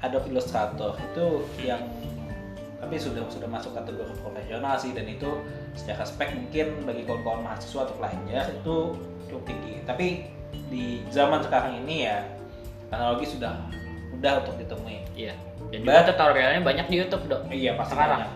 Adobe 0.00 0.32
Illustrator 0.32 0.96
itu 0.96 1.26
yang 1.60 1.82
tapi 2.80 2.96
sudah 2.96 3.22
sudah 3.28 3.46
masuk 3.46 3.72
kategori 3.72 4.08
profesional 4.16 4.74
sih 4.74 4.90
dan 4.90 5.04
itu 5.04 5.28
secara 5.74 6.02
spek 6.02 6.32
mungkin 6.32 6.66
bagi 6.82 7.04
kawan-kawan 7.04 7.44
mahasiswa 7.44 7.84
atau 7.84 7.94
pelajar 7.94 8.44
itu 8.50 8.76
cukup 9.26 9.42
tinggi 9.44 9.74
tapi 9.84 10.06
di 10.66 10.84
zaman 11.08 11.40
sekarang 11.40 11.78
ini 11.78 12.08
ya 12.08 12.24
teknologi 12.88 13.26
sudah 13.28 13.52
mudah 14.10 14.40
untuk 14.40 14.56
ditemui 14.56 14.98
Iya. 15.12 15.34
Dan 15.70 15.84
juga 15.84 16.02
tutorialnya 16.04 16.60
banyak 16.60 16.86
di 16.88 16.96
YouTube 16.98 17.24
dong. 17.26 17.44
iya 17.48 17.76
pasti 17.76 17.94
Sekarang. 17.94 18.18
banyak. 18.18 18.30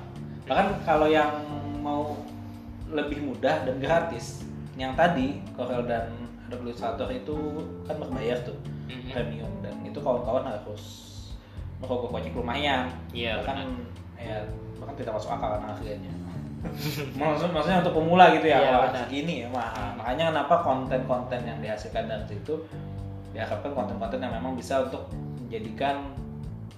bahkan 0.45 0.67
kalau 0.85 1.09
yang 1.09 1.33
mau 1.81 2.15
lebih 2.87 3.25
mudah 3.25 3.65
dan 3.65 3.81
gratis 3.81 4.45
yang 4.75 4.93
tadi 4.93 5.41
Corel 5.53 5.83
dan 5.83 6.13
Adobe 6.45 6.69
Illustrator 6.69 7.09
itu 7.09 7.35
kan 7.83 7.97
berbayar 7.97 8.39
tuh 8.45 8.55
Mhm. 8.85 9.09
premium 9.09 9.53
dan 9.61 9.75
itu 9.83 9.97
kawan-kawan 9.97 10.45
harus 10.45 10.85
merogoh 11.81 12.07
kocek 12.09 12.31
lumayan 12.33 12.93
Iya. 13.11 13.41
bahkan 13.41 13.89
ya 14.25 14.38
bahkan 14.81 14.95
tidak 14.97 15.12
masuk 15.14 15.31
akal 15.31 15.49
kan 15.54 15.62
harganya 15.69 16.12
Maksud, 17.21 17.52
maksudnya 17.52 17.85
untuk 17.85 18.00
pemula 18.00 18.33
gitu 18.33 18.49
ya 18.49 18.57
benar. 18.88 19.04
segini 19.04 19.45
ya 19.45 19.49
mahal 19.52 19.93
makanya 19.95 20.33
kenapa 20.33 20.54
konten-konten 20.64 21.40
yang 21.45 21.59
dihasilkan 21.61 22.09
dari 22.09 22.25
situ 22.25 22.57
diharapkan 23.37 23.76
konten-konten 23.76 24.16
yang 24.19 24.33
memang 24.33 24.57
bisa 24.57 24.81
untuk 24.81 25.12
menjadikan 25.38 26.16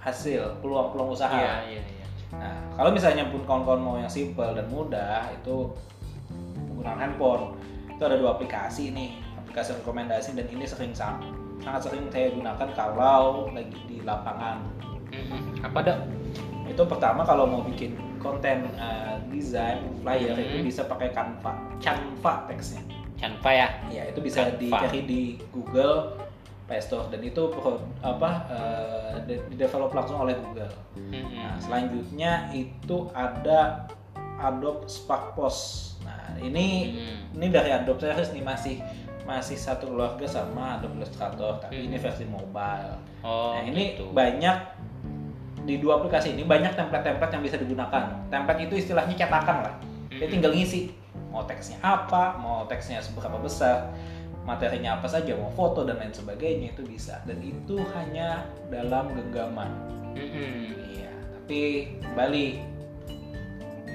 hasil 0.03 0.59
peluang-peluang 0.59 1.15
usaha 1.15 1.31
Iya, 1.33 1.55
iya, 1.71 1.83
iya. 1.83 2.07
Nah, 2.35 2.59
kalau 2.75 2.91
misalnya 2.91 3.31
pun 3.31 3.43
kawan-kawan 3.43 3.79
mau 3.79 3.97
yang 3.97 4.11
simple 4.11 4.51
dan 4.51 4.67
mudah, 4.67 5.31
itu 5.31 5.71
menggunakan 6.59 6.99
handphone. 7.01 7.55
Itu 7.87 8.03
ada 8.03 8.19
dua 8.19 8.35
aplikasi 8.35 8.91
nih, 8.91 9.15
aplikasi 9.39 9.79
rekomendasi 9.79 10.35
dan 10.35 10.47
ini 10.51 10.67
sering 10.67 10.91
sang- 10.91 11.23
sangat 11.59 11.87
sering 11.87 12.11
saya 12.11 12.35
gunakan 12.35 12.69
kalau 12.75 13.47
lagi 13.49 13.79
di 13.87 14.03
lapangan. 14.03 14.59
Mhm. 15.09 15.63
Apa 15.63 15.79
dok? 15.81 15.99
Itu 16.67 16.83
pertama 16.85 17.23
kalau 17.23 17.45
mau 17.45 17.63
bikin 17.63 17.95
konten 18.19 18.67
eh, 18.73 19.17
desain 19.29 19.81
flyer 20.01 20.33
Hmm. 20.33 20.45
itu 20.45 20.57
bisa 20.65 20.83
pakai 20.85 21.11
Canva. 21.11 21.53
Canva 21.79 22.47
teksnya. 22.47 22.83
Canva 23.17 23.51
ya. 23.51 23.69
Ya, 23.89 24.03
itu 24.07 24.21
bisa 24.21 24.45
Canva. 24.45 24.59
dicari 24.59 25.01
di 25.03 25.23
Google 25.49 26.19
Play 26.67 26.81
Store 26.81 27.07
dan 27.07 27.23
itu 27.23 27.43
apa 28.03 28.31
eh, 28.51 29.15
di 29.25 29.55
develop 29.55 29.91
langsung 29.91 30.19
oleh 30.19 30.35
Google. 30.37 30.71
Mhm. 30.95 31.23
Nah, 31.33 31.55
selanjutnya 31.57 32.33
itu 32.51 33.07
ada 33.13 33.87
Adobe 34.37 34.85
Spark 34.87 35.33
Post. 35.33 35.97
Nah, 36.03 36.37
ini 36.37 36.93
Mhm. 36.93 37.37
ini 37.37 37.47
dari 37.49 37.71
Adobe 37.71 38.03
series 38.03 38.31
nih 38.31 38.43
masih 38.43 38.77
masih 39.23 39.55
satu 39.55 39.89
keluarga 39.89 40.23
sama 40.25 40.77
Adobe 40.77 40.99
Illustrator, 40.99 41.59
tapi 41.59 41.79
Hmm. 41.79 41.87
ini 41.89 41.97
versi 41.97 42.23
mobile. 42.25 42.95
Oh, 43.23 43.55
nah, 43.55 43.63
ini 43.65 43.95
gitu. 43.95 44.11
banyak 44.11 44.57
di 45.67 45.83
dua 45.83 45.99
aplikasi 45.99 46.33
ini 46.39 46.47
banyak 46.47 46.79
template-template 46.79 47.33
yang 47.35 47.43
bisa 47.43 47.57
digunakan. 47.59 48.03
Template 48.31 48.71
itu 48.71 48.75
istilahnya 48.79 49.15
cetakan 49.19 49.67
lah. 49.67 49.75
Mhm. 50.15 50.31
tinggal 50.31 50.55
ngisi. 50.55 50.95
Mau 51.35 51.45
teksnya 51.45 51.77
apa, 51.85 52.39
mau 52.41 52.65
teksnya 52.65 53.03
seberapa 53.05 53.37
besar, 53.37 53.93
materinya 54.49 54.97
apa 54.97 55.05
saja 55.11 55.37
mau 55.37 55.53
foto 55.53 55.85
dan 55.85 56.01
lain 56.01 56.15
sebagainya 56.15 56.73
itu 56.73 56.87
bisa. 56.87 57.21
Dan 57.29 57.43
itu 57.45 57.77
hanya 57.93 58.47
dalam 58.73 59.13
genggaman. 59.13 59.69
Iya 60.17 61.11
tapi 61.47 61.95
kembali 62.03 62.47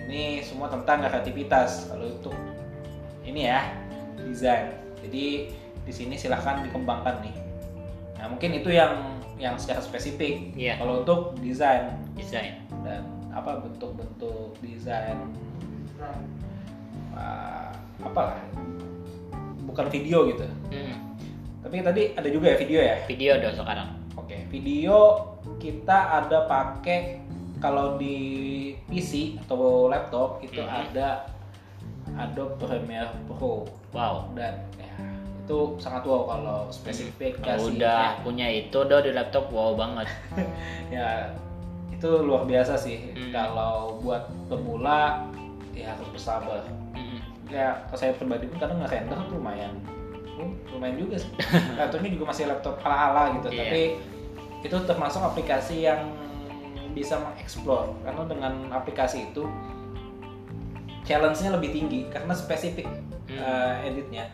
ini 0.08 0.40
semua 0.40 0.72
tentang 0.72 1.04
kreativitas. 1.04 1.92
Kalau 1.92 2.08
untuk 2.08 2.32
ini 3.28 3.44
ya 3.44 3.76
desain. 4.16 4.72
Jadi 5.04 5.52
di 5.84 5.92
sini 5.92 6.16
silahkan 6.16 6.64
dikembangkan 6.64 7.28
nih. 7.28 7.36
Nah 8.16 8.32
mungkin 8.32 8.56
itu 8.56 8.72
yang 8.72 9.20
yang 9.42 9.58
secara 9.58 9.82
spesifik. 9.82 10.54
Iya. 10.54 10.78
kalau 10.78 11.02
untuk 11.02 11.34
desain. 11.42 11.98
Desain. 12.14 12.62
Dan 12.86 13.02
apa 13.34 13.66
bentuk-bentuk 13.66 14.54
desain. 14.62 15.18
Uh, 17.12 17.70
apa 18.02 18.22
lah 18.22 18.40
bukan 19.68 19.86
video 19.92 20.26
gitu. 20.32 20.48
Mm. 20.74 20.96
tapi 21.62 21.76
tadi 21.86 22.04
ada 22.18 22.30
juga 22.32 22.52
ya 22.52 22.58
video 22.58 22.80
ya? 22.82 22.96
Video 23.06 23.32
dong 23.38 23.56
sekarang. 23.56 23.90
Oke 24.18 24.50
video 24.50 24.98
kita 25.62 26.24
ada 26.24 26.50
pakai 26.50 27.22
kalau 27.62 28.02
di 28.02 28.18
PC 28.90 29.38
atau 29.46 29.86
laptop 29.86 30.42
itu 30.42 30.58
Mhm. 30.58 30.72
ada 30.90 31.30
Adobe 32.18 32.58
Premiere 32.60 33.14
Pro. 33.30 33.70
Wow. 33.94 34.34
Dan 34.36 34.66
itu 35.42 35.58
sangat 35.78 36.04
wow 36.04 36.24
kalau 36.28 36.60
spesifikasinya 36.68 37.44
Kalau 37.44 37.66
udah 37.68 38.02
punya 38.22 38.48
itu 38.48 38.78
do 38.78 38.98
di 38.98 39.12
laptop 39.12 39.50
wow 39.50 39.74
banget 39.74 40.08
ya 40.96 41.34
itu 41.92 42.10
luar 42.20 42.46
biasa 42.46 42.74
sih 42.76 43.12
Hmm. 43.12 43.30
kalau 43.32 44.00
buat 44.00 44.26
pemula 44.46 45.30
ya 45.72 45.92
harus 45.92 46.08
bersabar 46.10 46.62
Mm-mm. 46.92 47.20
ya 47.48 47.80
kalau 47.86 47.98
saya 47.98 48.12
pribadi 48.14 48.46
pun 48.46 48.58
kadang 48.58 48.80
nggak 48.80 48.92
render 48.92 49.18
tuh 49.20 49.36
lumayan 49.36 49.74
Hmm, 50.32 50.58
lumayan 50.70 50.98
juga 50.98 51.16
sih 51.16 51.30
laptopnya 51.78 52.10
juga 52.12 52.26
masih 52.28 52.44
laptop 52.46 52.76
ala-ala 52.82 53.36
gitu 53.36 53.48
Iya. 53.50 53.60
tapi 53.62 53.82
itu 54.62 54.78
termasuk 54.84 55.22
aplikasi 55.22 55.76
yang 55.84 56.02
bisa 56.92 57.16
mengeksplor 57.18 57.94
karena 58.02 58.24
dengan 58.26 58.54
aplikasi 58.70 59.26
itu 59.26 59.46
challenge-nya 61.04 61.52
lebih 61.52 61.72
tinggi 61.72 62.00
karena 62.08 62.34
spesifik 62.34 62.88
Hmm. 63.24 63.38
eh, 63.38 63.88
editnya 63.88 64.28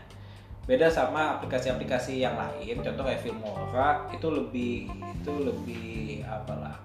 beda 0.67 0.91
sama 0.91 1.39
aplikasi-aplikasi 1.39 2.19
yang 2.19 2.35
lain 2.35 2.83
contoh 2.83 3.07
kayak 3.07 3.23
Filmora 3.23 4.11
itu 4.11 4.27
lebih 4.27 4.91
itu 4.91 5.33
lebih 5.39 6.27
apalah 6.27 6.75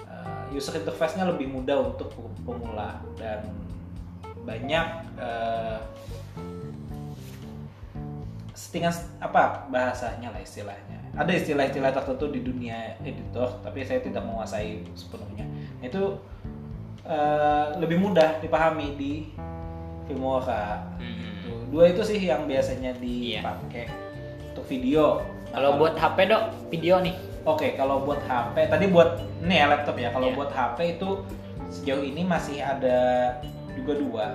eh, 0.00 0.56
user 0.56 0.80
interface-nya 0.80 1.28
lebih 1.28 1.52
mudah 1.52 1.92
untuk 1.92 2.08
pemula 2.42 3.04
dan 3.20 3.44
banyak 4.42 4.86
eh, 5.20 5.78
settingan 8.52 8.94
apa 9.20 9.68
bahasanya 9.68 10.32
lah 10.32 10.40
istilahnya. 10.40 10.96
Ada 11.12 11.44
istilah-istilah 11.44 11.92
tertentu 11.92 12.32
di 12.32 12.40
dunia 12.40 12.96
editor 13.04 13.60
tapi 13.60 13.84
saya 13.84 14.00
tidak 14.00 14.24
menguasai 14.24 14.80
sepenuhnya. 14.96 15.44
Itu 15.84 16.16
eh, 17.04 17.66
lebih 17.76 18.00
mudah 18.00 18.40
dipahami 18.40 18.96
di 18.96 19.12
Filmora 20.12 20.84
Mm-mm. 21.00 21.32
Tuh, 21.42 21.60
dua 21.72 21.84
itu 21.88 22.04
sih 22.04 22.20
yang 22.20 22.44
biasanya 22.44 22.92
Iya. 23.00 23.40
dipakai 23.40 23.88
untuk 24.52 24.64
video 24.68 25.24
kalau 25.48 25.80
buat 25.80 25.96
HP 25.96 26.28
dok 26.28 26.42
video 26.68 27.00
nih 27.00 27.16
Oke, 27.42 27.74
kalau 27.74 28.06
buat 28.06 28.22
HP, 28.22 28.70
tadi 28.70 28.86
buat 28.86 29.18
ini 29.42 29.58
ya 29.58 29.66
laptop 29.66 29.98
ya. 29.98 30.14
Kalau 30.14 30.30
Iya. 30.30 30.38
buat 30.38 30.54
HP 30.54 30.78
itu 30.94 31.26
sejauh 31.74 32.06
ini 32.06 32.22
masih 32.22 32.62
ada 32.62 32.94
juga 33.74 33.98
dua. 33.98 34.26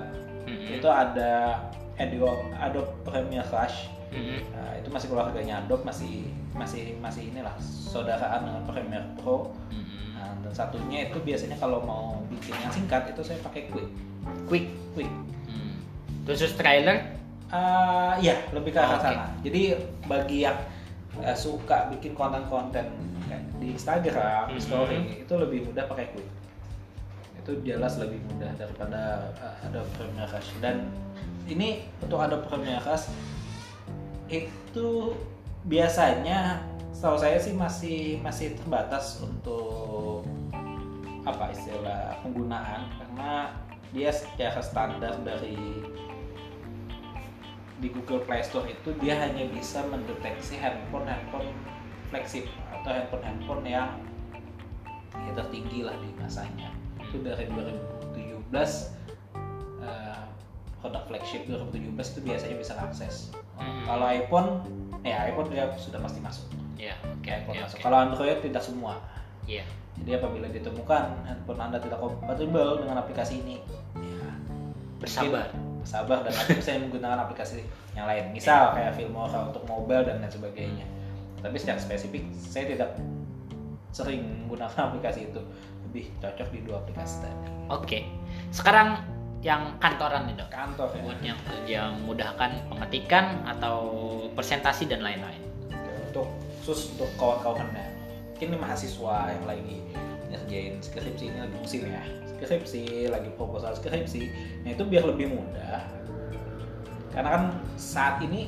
Mm-mm. 0.43 0.75
Itu 0.75 0.91
ada 0.91 1.63
Adobe, 1.95 2.35
Adobe 2.59 2.91
Premiere 3.07 3.47
Rush. 3.47 3.87
Mm-mm. 4.11 4.43
Nah, 4.51 4.75
itu 4.75 4.91
masih 4.91 5.07
keluarganya 5.07 5.63
Adobe, 5.63 5.87
masih 5.87 6.27
masih 6.51 6.99
masih 6.99 7.31
inilah 7.31 7.55
saudaraan 7.63 8.43
dengan 8.43 8.67
Premiere 8.67 9.07
Pro. 9.23 9.55
Mm-mm. 9.71 10.19
Nah, 10.19 10.35
dan 10.43 10.51
satunya 10.51 11.07
itu 11.07 11.23
biasanya 11.23 11.55
kalau 11.55 11.79
mau 11.87 12.19
bikin 12.27 12.59
yang 12.59 12.75
singkat 12.75 13.07
itu 13.07 13.23
saya 13.23 13.39
pakai 13.39 13.71
Quick. 13.71 13.87
quick 14.51 14.67
Quick. 14.99 15.11
Khusus 16.27 16.53
trailer 16.53 17.15
Eh, 17.47 18.13
ya 18.19 18.35
lebih 18.51 18.75
ke 18.75 18.79
arah 18.83 18.99
Oke. 18.99 19.07
sana. 19.07 19.31
Jadi 19.39 19.71
bagi 20.03 20.43
yang 20.43 20.59
eh, 21.17 21.31
suka 21.31 21.87
bikin 21.87 22.11
konten-konten 22.11 22.91
kayak 23.23 23.43
di 23.57 23.71
Instagram, 23.71 24.51
Mhm. 24.51 24.59
Story 24.59 24.99
itu 25.23 25.31
lebih 25.31 25.63
mudah 25.63 25.87
pakai 25.87 26.11
Quick. 26.11 26.27
Itu 27.39 27.63
jelas 27.63 27.95
lebih 27.95 28.19
mudah 28.27 28.51
daripada 28.53 29.31
eh, 29.39 29.63
Adobe 29.63 29.87
Premiere 29.95 30.27
Rush. 30.27 30.59
Dan 30.59 30.91
ini 31.47 31.87
untuk 32.03 32.19
Adobe 32.19 32.43
Premiere 32.45 32.83
Rush 32.83 33.07
itu 34.27 35.15
biasanya 35.63 36.59
setahu 36.91 37.15
saya 37.15 37.39
sih 37.39 37.55
masih 37.55 38.19
masih 38.19 38.59
terbatas 38.59 39.23
untuk 39.23 40.27
apa 41.23 41.55
istilah 41.55 42.19
penggunaan 42.19 42.91
karena 42.91 43.55
dia 43.95 44.11
secara 44.11 44.59
standar 44.59 45.15
dari 45.23 45.79
di 47.77 47.87
Google 47.93 48.25
Play 48.25 48.41
Store 48.41 48.65
itu 48.65 48.89
dia 48.97 49.21
hanya 49.21 49.45
bisa 49.53 49.85
mendeteksi 49.85 50.57
handphone-handphone 50.57 51.53
flagship 52.09 52.49
atau 52.73 52.89
handphone-handphone 52.89 53.63
yang 53.67 53.89
ya 55.13 55.31
tertinggi 55.37 55.85
lah 55.85 55.93
di 56.01 56.09
masanya. 56.17 56.73
Itu 56.97 57.21
dari 57.21 57.45
2017 57.53 58.49
eh, 59.85 60.21
produk 60.81 61.03
flagship 61.05 61.45
2017 61.45 61.93
itu 61.93 62.19
biasanya 62.25 62.55
bisa 62.57 62.73
akses. 62.81 63.15
Hmm. 63.57 63.89
kalau 63.89 64.05
iPhone 64.05 64.49
ya 65.01 65.33
iPhone 65.33 65.49
dia 65.49 65.69
sudah 65.77 66.01
pasti 66.01 66.21
masuk. 66.21 66.45
Ya 66.77 66.93
oke 67.01 67.29
iPhone 67.29 67.57
oke 67.57 67.65
masuk. 67.65 67.77
oke. 67.77 67.83
kalau 67.85 67.97
Android 68.01 68.37
tidak 68.41 68.63
semua. 68.65 69.01
Iya. 69.47 69.63
jadi 69.97 70.19
apabila 70.21 70.45
ditemukan 70.51 71.25
handphone 71.25 71.57
anda 71.57 71.81
tidak 71.81 71.97
kompatibel 71.97 72.77
dengan 72.81 73.01
aplikasi 73.01 73.41
ini. 73.41 73.57
Ya. 73.97 74.29
Bersabar 75.01 75.66
sabar 75.87 76.19
dan 76.27 76.35
nanti 76.35 76.59
bisa 76.59 76.75
menggunakan 76.75 77.23
aplikasi 77.23 77.63
yang 77.95 78.03
lain. 78.03 78.35
Misal 78.35 78.75
kayak 78.75 78.99
Filmora 78.99 79.47
untuk 79.47 79.63
mobile 79.63 80.03
dan 80.03 80.19
lain 80.19 80.31
sebagainya. 80.31 80.85
Tapi 81.39 81.55
secara 81.55 81.79
spesifik 81.79 82.27
saya 82.35 82.67
tidak 82.67 82.99
sering 83.95 84.43
menggunakan 84.43 84.75
aplikasi 84.91 85.31
itu. 85.31 85.39
Lebih 85.87 86.11
cocok 86.19 86.47
di 86.51 86.59
dua 86.67 86.83
aplikasi 86.83 87.23
tadi. 87.23 87.47
Oke. 87.71 88.03
Sekarang 88.51 88.99
yang 89.39 89.79
kantoran 89.79 90.27
nih 90.27 90.35
dok 90.35 90.51
kantor 90.51 90.91
ya. 90.91 91.01
Buat 91.07 91.19
yang 91.23 91.39
kerja 91.47 91.79
memudahkan 91.95 92.51
pengetikan 92.67 93.47
atau 93.47 93.77
presentasi 94.35 94.91
dan 94.91 94.99
lain-lain. 94.99 95.39
Untuk 96.11 96.27
khusus 96.67 96.91
untuk 96.99 97.07
kawan-kawannya 97.15 97.95
mungkin 98.37 98.53
ini 98.53 98.59
mahasiswa 98.59 99.33
yang 99.33 99.45
lagi 99.49 99.81
ngerjain 100.29 100.77
skripsi 100.77 101.31
ini 101.31 101.39
lagi 101.41 101.55
musim 101.57 101.89
ya 101.89 102.03
skripsi 102.37 103.09
lagi 103.09 103.33
proposal 103.33 103.73
skripsi. 103.73 104.29
Nah 104.61 104.69
itu 104.77 104.85
biar 104.85 105.09
lebih 105.09 105.33
mudah. 105.33 105.81
Karena 107.09 107.29
kan 107.33 107.43
saat 107.81 108.21
ini 108.21 108.45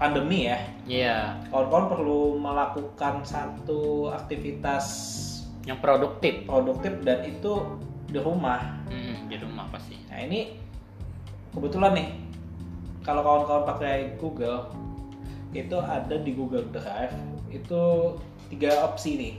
pandemi 0.00 0.48
ya. 0.48 0.58
Iya. 0.88 1.16
Kawan-kawan 1.52 1.86
perlu 1.92 2.20
melakukan 2.40 3.20
satu 3.20 4.08
aktivitas 4.16 4.84
yang 5.68 5.76
produktif. 5.84 6.48
produktif 6.48 7.04
dan 7.04 7.20
itu 7.28 7.76
di 8.08 8.16
rumah. 8.16 8.80
Hmm, 8.88 9.28
di 9.28 9.36
rumah 9.36 9.68
pasti. 9.68 10.00
Nah 10.08 10.24
ini 10.24 10.56
kebetulan 11.52 11.92
nih 11.92 12.08
kalau 13.04 13.20
kawan-kawan 13.20 13.64
pakai 13.68 14.16
Google 14.16 14.72
itu 15.52 15.76
ada 15.76 16.16
di 16.16 16.32
Google 16.32 16.68
Drive 16.72 17.12
itu 17.52 18.14
tiga 18.48 18.88
opsi 18.88 19.20
nih. 19.20 19.34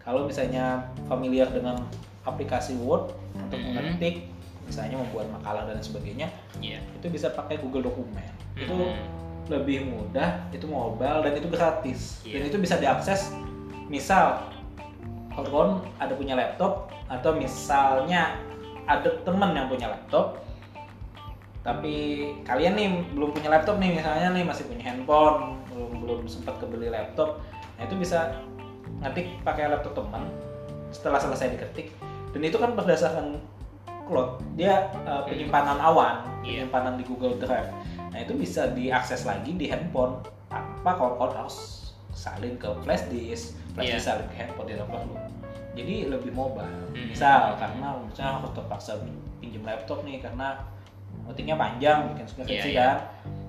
Kalau 0.00 0.26
misalnya 0.26 0.88
familiar 1.06 1.50
dengan 1.52 1.84
aplikasi 2.22 2.76
Word 2.78 3.12
untuk 3.32 3.56
Mhm. 3.56 3.66
mengetik, 3.72 4.28
misalnya 4.64 5.00
membuat 5.00 5.26
makalah 5.32 5.64
dan 5.64 5.80
sebagainya, 5.80 6.28
iya 6.60 6.78
itu 6.94 7.06
bisa 7.08 7.32
pakai 7.32 7.56
Google 7.58 7.88
Dokumen. 7.88 8.30
Itu 8.54 8.76
Hmm. 8.76 9.02
lebih 9.48 9.88
mudah, 9.88 10.46
itu 10.52 10.62
mobile 10.64 11.26
dan 11.26 11.32
itu 11.34 11.48
gratis. 11.48 12.22
Dan 12.22 12.44
Iya. 12.44 12.48
itu 12.52 12.58
bisa 12.60 12.76
diakses 12.76 13.34
misal 13.90 14.46
kawan 15.30 15.82
ada 15.98 16.14
punya 16.14 16.38
laptop 16.38 16.92
atau 17.06 17.34
misalnya 17.34 18.38
ada 18.86 19.10
teman 19.22 19.50
yang 19.50 19.66
punya 19.66 19.90
laptop 19.90 20.38
tapi 21.60 21.92
kalian 22.40 22.72
nih 22.72 22.88
belum 23.12 23.36
punya 23.36 23.52
laptop 23.52 23.76
nih 23.76 24.00
misalnya 24.00 24.32
nih 24.32 24.44
masih 24.48 24.64
punya 24.64 24.80
handphone 24.86 25.60
belum 25.68 25.90
belum 26.00 26.20
sempat 26.24 26.56
kebeli 26.56 26.88
laptop 26.88 27.36
nah 27.76 27.84
itu 27.84 28.00
bisa 28.00 28.32
ngetik 29.04 29.28
pakai 29.44 29.68
laptop 29.68 29.92
teman 29.92 30.24
setelah 30.88 31.20
selesai 31.20 31.52
diketik 31.52 31.92
dan 32.30 32.40
itu 32.40 32.56
kan 32.56 32.70
berdasarkan 32.72 33.26
cloud 34.04 34.42
dia 34.54 34.86
uh, 35.02 35.22
penyimpanan 35.24 35.78
awan 35.78 36.26
Iya. 36.40 36.64
penyimpanan 36.64 36.94
di 36.96 37.04
Google 37.04 37.36
Drive 37.36 37.70
nah 38.08 38.18
itu 38.18 38.32
bisa 38.34 38.70
diakses 38.70 39.22
lagi 39.22 39.52
di 39.52 39.66
handphone 39.66 40.18
tanpa 40.46 40.90
kawan-kawan 40.92 41.34
harus 41.38 41.90
salin 42.10 42.56
ke 42.56 42.66
flash 42.82 43.06
disk 43.06 43.54
flash 43.72 43.86
Iya. 43.86 43.94
disk 43.96 44.06
salin 44.06 44.26
ke 44.26 44.36
handphone 44.36 44.66
tidak 44.66 44.86
perlu 44.86 45.14
jadi 45.72 45.94
lebih 46.08 46.32
mobile 46.32 46.66
Hmm. 46.90 47.06
misal 47.06 47.54
karena 47.54 47.94
misalnya 48.00 48.32
harus 48.36 48.50
terpaksa 48.52 48.98
pinjam 49.38 49.62
laptop 49.62 50.02
nih 50.02 50.18
karena 50.18 50.58
meetingnya 51.22 51.54
panjang 51.54 51.98
bikin 52.10 52.26
skripsi 52.26 52.50
Iya, 52.52 52.64
iya. 52.66 52.82
kan 52.82 52.96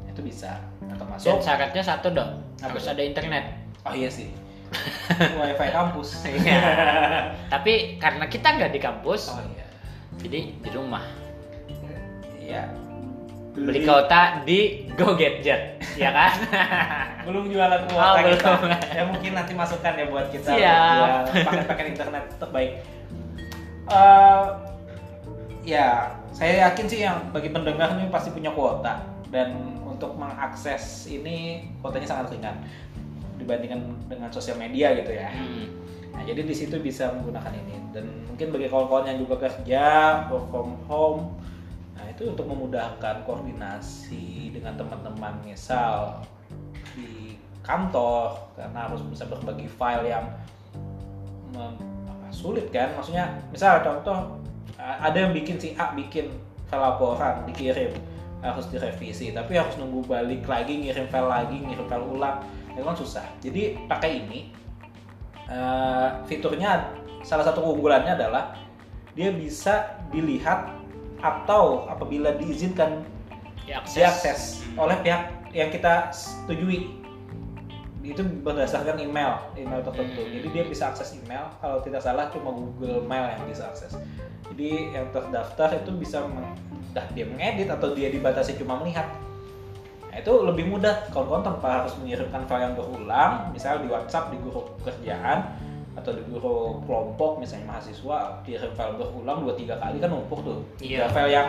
itu 0.07 0.21
bisa 0.21 0.51
nah, 0.79 0.91
Dan 0.91 0.97
termasuk 0.99 1.39
syaratnya 1.39 1.81
satu 1.81 2.07
dong, 2.11 2.31
harus 2.59 2.83
ada 2.85 2.99
internet. 2.99 3.45
oh 3.81 3.95
iya 3.95 4.05
sih 4.05 4.29
wifi 5.39 5.67
kampus 5.69 6.23
Iya. 6.23 6.59
Tapi 7.53 7.73
karena 7.97 8.25
kita 8.25 8.47
nggak 8.51 8.71
di 8.71 8.79
kampus, 8.79 9.29
oh 9.29 9.41
iya 9.51 9.65
jadi 10.17 10.39
di 10.53 10.69
rumah. 10.71 11.03
iya 12.37 12.69
Beli 13.51 13.83
kuota 13.83 14.47
di 14.47 14.87
Go 14.95 15.11
Gadget, 15.11 15.83
ya 15.99 16.07
kan? 16.09 16.31
belum 17.27 17.51
jualan 17.51 17.83
Oh, 17.83 17.91
kuota 17.91 18.21
kita 18.23 18.47
belum. 18.55 18.95
ya 18.95 19.03
mungkin 19.03 19.31
nanti 19.35 19.51
masukkan 19.51 19.91
ya 19.91 20.05
buat 20.07 20.31
kita 20.31 20.51
paket-paket 21.43 21.85
internet 21.91 22.23
terbaik 22.37 22.71
Eh, 23.83 24.45
ya 25.67 26.15
saya 26.31 26.71
yakin 26.71 26.85
sih 26.87 27.03
yang 27.03 27.27
bagi 27.29 27.51
pendengar 27.51 27.91
ini 27.93 28.07
pasti 28.07 28.31
punya 28.31 28.55
kuota 28.55 29.03
dan 29.27 29.51
untuk 29.83 30.15
mengakses 30.15 31.05
ini 31.05 31.67
kuotanya 31.77 32.07
sangat 32.07 32.31
ringan 32.31 32.55
dibandingkan 33.41 33.81
dengan 34.05 34.29
sosial 34.29 34.61
media 34.61 34.93
gitu 34.95 35.11
ya. 35.11 35.29
Hmm. 35.33 35.67
Nah, 36.13 36.21
jadi 36.23 36.45
di 36.45 36.53
situ 36.53 36.77
bisa 36.77 37.09
menggunakan 37.17 37.53
ini. 37.57 37.75
Dan 37.91 38.05
mungkin 38.29 38.53
bagi 38.53 38.67
kawan-kawan 38.69 39.05
yang 39.09 39.19
juga 39.19 39.35
kerja 39.49 39.85
work 40.31 40.47
from 40.53 40.77
home, 40.87 41.21
nah 41.97 42.05
itu 42.07 42.31
untuk 42.31 42.47
memudahkan 42.47 43.27
koordinasi 43.27 44.55
dengan 44.55 44.79
teman-teman 44.79 45.43
misal 45.43 46.23
di 46.95 47.35
kantor 47.61 48.39
karena 48.55 48.87
harus 48.87 49.03
bisa 49.05 49.27
berbagi 49.27 49.67
file 49.67 50.07
yang 50.07 50.25
sulit 52.31 52.71
kan, 52.71 52.95
maksudnya 52.95 53.27
misal 53.51 53.83
contoh 53.83 54.39
ada 54.79 55.17
yang 55.27 55.35
bikin 55.35 55.59
si 55.59 55.75
A 55.75 55.91
bikin 55.93 56.31
file 56.71 56.81
laporan 56.81 57.43
dikirim 57.45 57.91
harus 58.41 58.65
direvisi 58.73 59.29
tapi 59.29 59.53
harus 59.53 59.77
nunggu 59.77 60.01
balik 60.09 60.47
lagi 60.49 60.81
ngirim 60.81 61.05
file 61.13 61.29
lagi 61.29 61.61
ngirim 61.61 61.85
file 61.85 62.07
ulang 62.09 62.41
kan 62.77 62.95
susah 62.95 63.25
jadi 63.43 63.75
pakai 63.87 64.23
ini 64.23 64.39
eh, 65.47 66.07
fiturnya 66.25 66.95
salah 67.21 67.45
satu 67.45 67.61
keunggulannya 67.61 68.15
adalah 68.15 68.55
dia 69.13 69.29
bisa 69.29 69.99
dilihat 70.09 70.71
atau 71.21 71.85
apabila 71.85 72.33
diizinkan 72.39 73.03
Diakses. 73.61 73.93
diakses 73.93 74.39
Hmm. 74.71 74.87
oleh 74.87 74.97
pihak 75.03 75.21
yang 75.51 75.69
kita 75.69 76.09
setujui 76.15 76.97
itu 78.01 78.23
berdasarkan 78.41 78.97
email 78.97 79.37
email 79.53 79.83
tertentu 79.85 80.25
Hmm. 80.25 80.33
jadi 80.33 80.47
dia 80.49 80.63
bisa 80.65 80.89
akses 80.89 81.13
email 81.13 81.45
kalau 81.61 81.77
tidak 81.85 82.01
salah 82.01 82.31
cuma 82.33 82.49
Google 82.55 83.05
Mail 83.05 83.37
yang 83.37 83.45
bisa 83.45 83.69
akses 83.69 83.93
jadi 84.49 84.95
yang 84.97 85.05
terdaftar 85.13 85.69
itu 85.77 85.91
bisa 85.93 86.25
entah 86.25 87.05
dia 87.13 87.29
mengedit 87.29 87.69
atau 87.69 87.93
dia 87.93 88.09
dibatasi 88.09 88.57
cuma 88.57 88.81
melihat 88.81 89.05
nah, 90.11 90.17
itu 90.17 90.31
lebih 90.43 90.65
mudah 90.67 91.07
kawan-kawan 91.09 91.41
tanpa 91.41 91.67
harus 91.79 91.95
mengirimkan 91.97 92.43
file 92.45 92.63
yang 92.63 92.75
berulang 92.75 93.31
misalnya 93.49 93.79
di 93.81 93.89
WhatsApp 93.89 94.27
di 94.27 94.37
grup 94.39 94.75
kerjaan 94.81 95.39
atau 95.91 96.11
di 96.11 96.23
grup 96.25 96.45
kelompok 96.81 97.31
misalnya 97.37 97.67
mahasiswa 97.69 98.17
kirim 98.41 98.71
file 98.71 98.95
berulang 98.95 99.37
dua 99.41 99.53
tiga 99.53 99.75
kali 99.77 99.97
kan 99.97 100.09
numpuk 100.09 100.39
tuh 100.41 100.59
Iya. 100.77 101.07
file 101.07 101.31
yang 101.31 101.47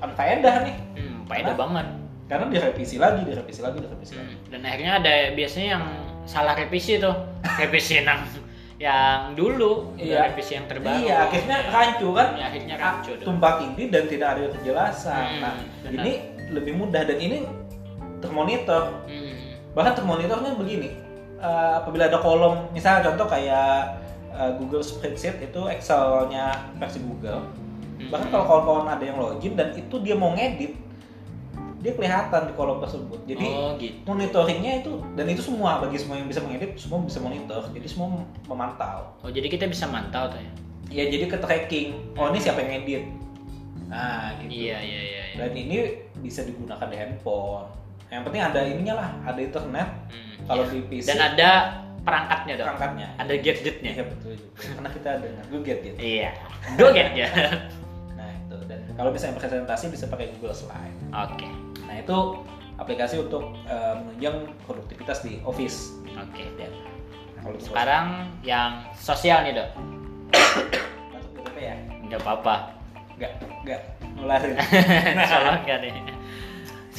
unfaedah 0.00 0.54
nih 0.62 0.76
Hmm, 0.94 1.26
faedah 1.26 1.54
banget. 1.54 1.86
karena 2.24 2.44
direvisi 2.48 2.96
lagi 2.96 3.22
direvisi 3.22 3.60
lagi 3.60 3.78
direvisi 3.78 4.14
lagi 4.14 4.32
Hmm. 4.32 4.48
Dan 4.48 4.60
akhirnya 4.62 4.92
ada 4.96 5.14
biasanya 5.32 5.68
yang 5.70 5.84
salah 6.24 6.54
revisi 6.54 6.96
tuh. 6.96 7.12
Revisi 7.58 7.98
yang 7.98 8.22
yang 8.78 9.34
dulu, 9.34 9.94
Iya. 9.94 10.26
revisi 10.28 10.54
yang 10.54 10.66
terbaru. 10.66 10.98
iya 10.98 11.22
akhirnya 11.22 11.56
rancu 11.68 12.08
kan 12.10 12.34
Ya, 12.34 12.44
akhirnya 12.48 12.74
rancu 12.76 13.10
tuh. 13.14 13.24
tumpang 13.24 13.54
tindih 13.60 13.90
dan 13.90 14.04
tidak 14.06 14.28
ada 14.32 14.42
kejelasan 14.50 15.26
Hmm, 15.28 15.40
nah 15.40 15.54
benar. 15.82 15.92
ini 16.00 16.12
lebih 16.50 16.74
mudah 16.74 17.02
dan 17.04 17.14
ini 17.16 17.38
termonitor 18.22 19.02
Hmm. 19.04 19.34
bahkan 19.74 19.92
termonitornya 19.94 20.54
begini 20.54 20.90
eh, 21.36 21.72
apabila 21.76 22.06
ada 22.06 22.16
kolom 22.16 22.70
misalnya 22.70 23.10
contoh 23.10 23.26
kayak 23.26 23.98
eh, 24.30 24.50
Google 24.56 24.80
Spreadsheet 24.80 25.42
itu 25.42 25.60
Excelnya 25.66 26.70
versi 26.76 27.02
Google 27.02 27.42
bahkan 28.08 28.26
Hmm. 28.26 28.34
kalau 28.34 28.44
kawan-kawan 28.46 28.86
ada 28.88 29.04
yang 29.04 29.16
login 29.16 29.54
dan 29.54 29.70
itu 29.72 29.94
dia 29.98 30.14
mau 30.14 30.32
ngedit 30.32 30.74
dia 31.78 31.92
kelihatan 31.92 32.46
di 32.46 32.54
kolom 32.54 32.78
tersebut 32.78 33.18
jadi 33.26 33.42
oh 33.44 33.74
gitu. 33.74 34.06
monitoringnya 34.06 34.72
itu 34.80 35.02
dan 35.14 35.26
itu 35.26 35.42
semua 35.42 35.78
bagi 35.78 35.98
semua 35.98 36.14
yang 36.14 36.26
bisa 36.26 36.38
mengedit 36.38 36.78
semua 36.78 37.02
bisa 37.02 37.18
monitor 37.18 37.58
jadi 37.68 37.86
semua 37.86 38.06
memantau 38.46 39.10
Oh 39.18 39.26
jadi 39.28 39.46
kita 39.46 39.66
bisa 39.66 39.86
mantau 39.86 40.30
tuh 40.30 40.38
ya. 40.38 40.52
ya 40.92 41.04
jadi 41.10 41.26
ke 41.26 41.36
tracking 41.36 42.14
oh 42.14 42.30
ini 42.30 42.38
siapa 42.38 42.62
yang 42.62 42.70
ngedit 42.78 43.04
nah 43.86 44.30
gitu 44.38 44.50
Iya 44.62 44.78
iya 44.78 45.00
iya. 45.00 45.22
iya. 45.26 45.36
dan 45.36 45.50
ini 45.52 45.76
bisa 46.16 46.42
digunakan 46.42 46.86
di 46.86 46.96
handphone 46.96 47.66
yang 48.12 48.22
penting 48.22 48.42
ada 48.42 48.60
ininya 48.62 48.94
lah 48.94 49.08
ada 49.24 49.40
internet 49.40 49.88
Hmm, 50.12 50.36
kalau 50.44 50.62
iya. 50.62 50.70
di 50.70 50.78
PC 50.84 51.06
Dan 51.08 51.20
ada 51.24 51.50
perangkatnya 51.98 52.54
dong. 52.54 52.66
perangkatnya 52.68 53.08
Ada 53.16 53.32
gadgetnya. 53.36 53.90
iya 53.90 54.04
betul 54.04 54.32
juga 54.34 54.60
karena 54.68 54.88
kita 54.90 55.10
dengan 55.16 55.44
Google 55.48 55.78
gitu 55.80 55.96
Iya. 55.96 56.30
Go 56.74 56.86
gadget. 56.90 57.30
nah 58.18 58.28
itu 58.28 58.56
dan 58.66 58.78
kalau 58.92 59.10
misalnya 59.10 59.34
presentasi 59.36 59.84
bisa 59.88 60.04
pakai 60.06 60.28
Google 60.34 60.52
Slide 60.52 60.96
Oke. 61.10 61.48
nah 61.82 61.96
itu 61.96 62.16
aplikasi 62.74 63.16
untuk 63.18 63.42
eh, 63.64 63.94
menunjang 63.96 64.36
produktivitas 64.60 65.22
di 65.22 65.40
office 65.42 65.96
Oke. 66.12 66.44
ya 66.52 66.68
nah, 66.68 67.40
kalau 67.42 67.56
Sekarang 67.58 68.06
yang 68.42 68.70
sosial 68.92 69.40
nih 69.42 69.54
dok. 69.54 69.68
masuk 70.28 71.54
ya 71.56 71.74
Nggak 72.02 72.20
apa-apa. 72.20 72.56
nggak 73.14 73.32
nggak 73.62 73.80
nularin 74.14 74.56
Salah 75.30 75.62
nggak 75.62 75.78
nih. 75.80 75.92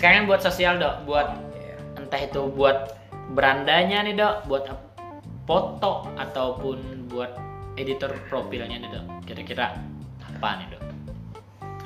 Sekarang 0.04 0.28
buat 0.28 0.44
sosial 0.44 0.84
dok, 0.84 1.08
buat 1.08 1.32
Iya. 1.56 1.80
entah 1.96 2.20
itu 2.20 2.44
buat 2.52 2.92
berandanya 3.32 4.04
nih 4.04 4.20
dok, 4.20 4.52
buat 4.52 4.68
foto 5.48 6.12
ataupun 6.20 7.08
buat 7.08 7.32
editor 7.80 8.12
profilnya 8.28 8.84
nih 8.84 8.92
dok. 8.92 9.06
Kira-kira 9.24 9.80
apa 10.20 10.60
nih 10.60 10.76
dok? 10.76 10.84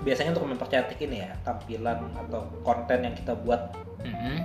biasanya 0.01 0.33
untuk 0.33 0.49
mempercantik 0.49 0.97
ini 1.03 1.19
ya 1.19 1.35
tampilan 1.45 1.99
atau 2.15 2.41
konten 2.65 3.05
yang 3.05 3.13
kita 3.13 3.37
buat 3.37 3.75
Mhm. 4.01 4.35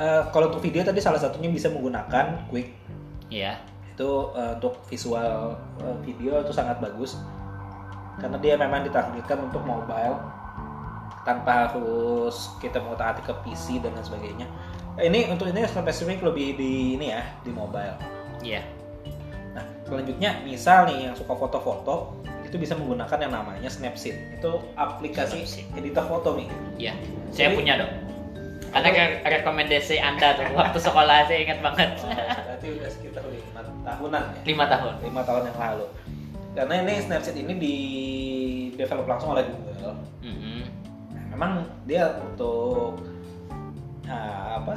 Eh, 0.00 0.22
kalau 0.32 0.48
untuk 0.48 0.62
video 0.64 0.80
tadi 0.80 1.02
salah 1.04 1.20
satunya 1.20 1.52
bisa 1.52 1.68
menggunakan 1.68 2.48
Quick 2.48 2.70
Iya. 3.28 3.60
itu 3.92 4.08
eh, 4.32 4.56
untuk 4.56 4.80
visual 4.88 5.52
eh, 5.84 5.96
video 6.00 6.40
itu 6.40 6.52
sangat 6.54 6.80
bagus 6.80 7.20
karena 8.16 8.40
dia 8.40 8.56
memang 8.56 8.88
ditargetkan 8.88 9.52
untuk 9.52 9.60
mobile 9.68 10.16
tanpa 11.30 11.70
harus 11.70 12.50
kita 12.58 12.78
mengotak-atik 12.78 13.22
ke 13.24 13.34
PC 13.42 13.78
dan 13.78 13.94
lain 13.94 14.02
sebagainya. 14.02 14.46
Eh, 14.98 15.06
Ini 15.06 15.30
untuk 15.30 15.46
ini 15.46 15.62
spesifik 15.62 16.20
lebih 16.20 16.58
di 16.58 16.72
ini 16.94 17.06
ya 17.08 17.22
di 17.40 17.50
mobile. 17.50 17.94
Iya. 18.42 18.66
Nah 19.54 19.62
selanjutnya 19.84 20.42
misal 20.42 20.86
nih 20.86 21.06
yang 21.06 21.14
suka 21.14 21.30
foto-foto 21.32 22.18
itu 22.42 22.58
bisa 22.58 22.74
menggunakan 22.74 23.14
yang 23.20 23.32
namanya 23.32 23.70
Snapseed 23.70 24.16
itu 24.36 24.52
aplikasi 24.74 25.46
Snapseed. 25.46 25.78
editor 25.78 26.04
foto 26.04 26.34
nih. 26.34 26.48
Iya. 26.76 26.92
Saya 27.30 27.48
Jadi- 27.48 27.56
punya 27.56 27.74
dok. 27.78 27.90
Karena 28.70 28.90
re- 28.90 29.18
rekomendasi 29.24 29.98
anda 29.98 30.30
tuh 30.32 30.46
waktu 30.52 30.78
sekolah 30.78 31.26
saya 31.26 31.38
ingat 31.42 31.58
banget. 31.58 31.90
Oh, 31.98 32.10
berarti 32.10 32.66
udah 32.70 32.88
sekitar 32.88 33.22
lima 33.24 33.62
tahunan 33.84 34.22
ya. 34.24 34.40
Lima 34.44 34.64
tahun. 34.66 34.92
lima 35.00 35.22
tahun 35.22 35.42
yang 35.46 35.58
lalu 35.58 35.86
karena 36.50 36.74
ini 36.82 36.94
Snapseed 37.00 37.36
ini 37.36 37.54
di 37.56 37.76
develop 38.74 39.06
langsung 39.06 39.30
oleh 39.30 39.46
Google 39.46 39.94
Mhm. 40.20 40.58
Nah, 40.60 40.66
memang 41.30 41.64
dia 41.86 42.20
untuk 42.20 42.98
ah, 44.06 44.58
apa 44.60 44.74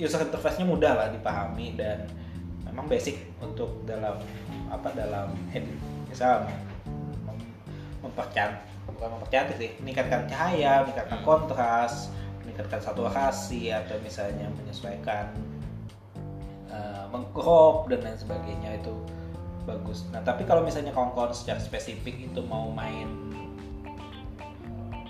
user 0.00 0.24
interface-nya 0.24 0.64
mudah 0.64 0.92
lah 0.96 1.08
dipahami 1.12 1.76
dan 1.76 2.08
memang 2.64 2.88
basic 2.88 3.20
untuk 3.42 3.84
dalam 3.84 4.16
apa 4.70 4.88
dalam 4.96 5.34
edit 5.52 5.76
misal 6.08 6.46
mem- 7.26 7.52
mempercantik 8.00 8.64
bukan 8.88 9.08
mempercantik 9.18 9.56
sih 9.60 9.70
meningkatkan 9.82 10.24
cahaya 10.30 10.86
meningkatkan 10.86 11.20
Hmm. 11.20 11.26
kontras 11.26 12.08
meningkatkan 12.40 12.80
saturasi 12.80 13.74
atau 13.74 14.00
misalnya 14.00 14.48
menyesuaikan 14.56 15.34
uh, 16.72 17.04
mengcrop 17.12 17.90
dan 17.92 18.00
lain 18.02 18.18
sebagainya 18.18 18.80
itu 18.80 18.94
bagus. 19.68 20.08
Nah 20.10 20.24
tapi 20.24 20.48
kalau 20.48 20.64
misalnya 20.64 20.90
kawan-kawan 20.90 21.30
secara 21.36 21.60
spesifik 21.60 22.16
itu 22.32 22.40
mau 22.48 22.72
main 22.72 23.29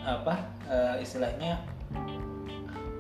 apa 0.03 0.35
uh, 0.65 0.97
istilahnya 0.97 1.61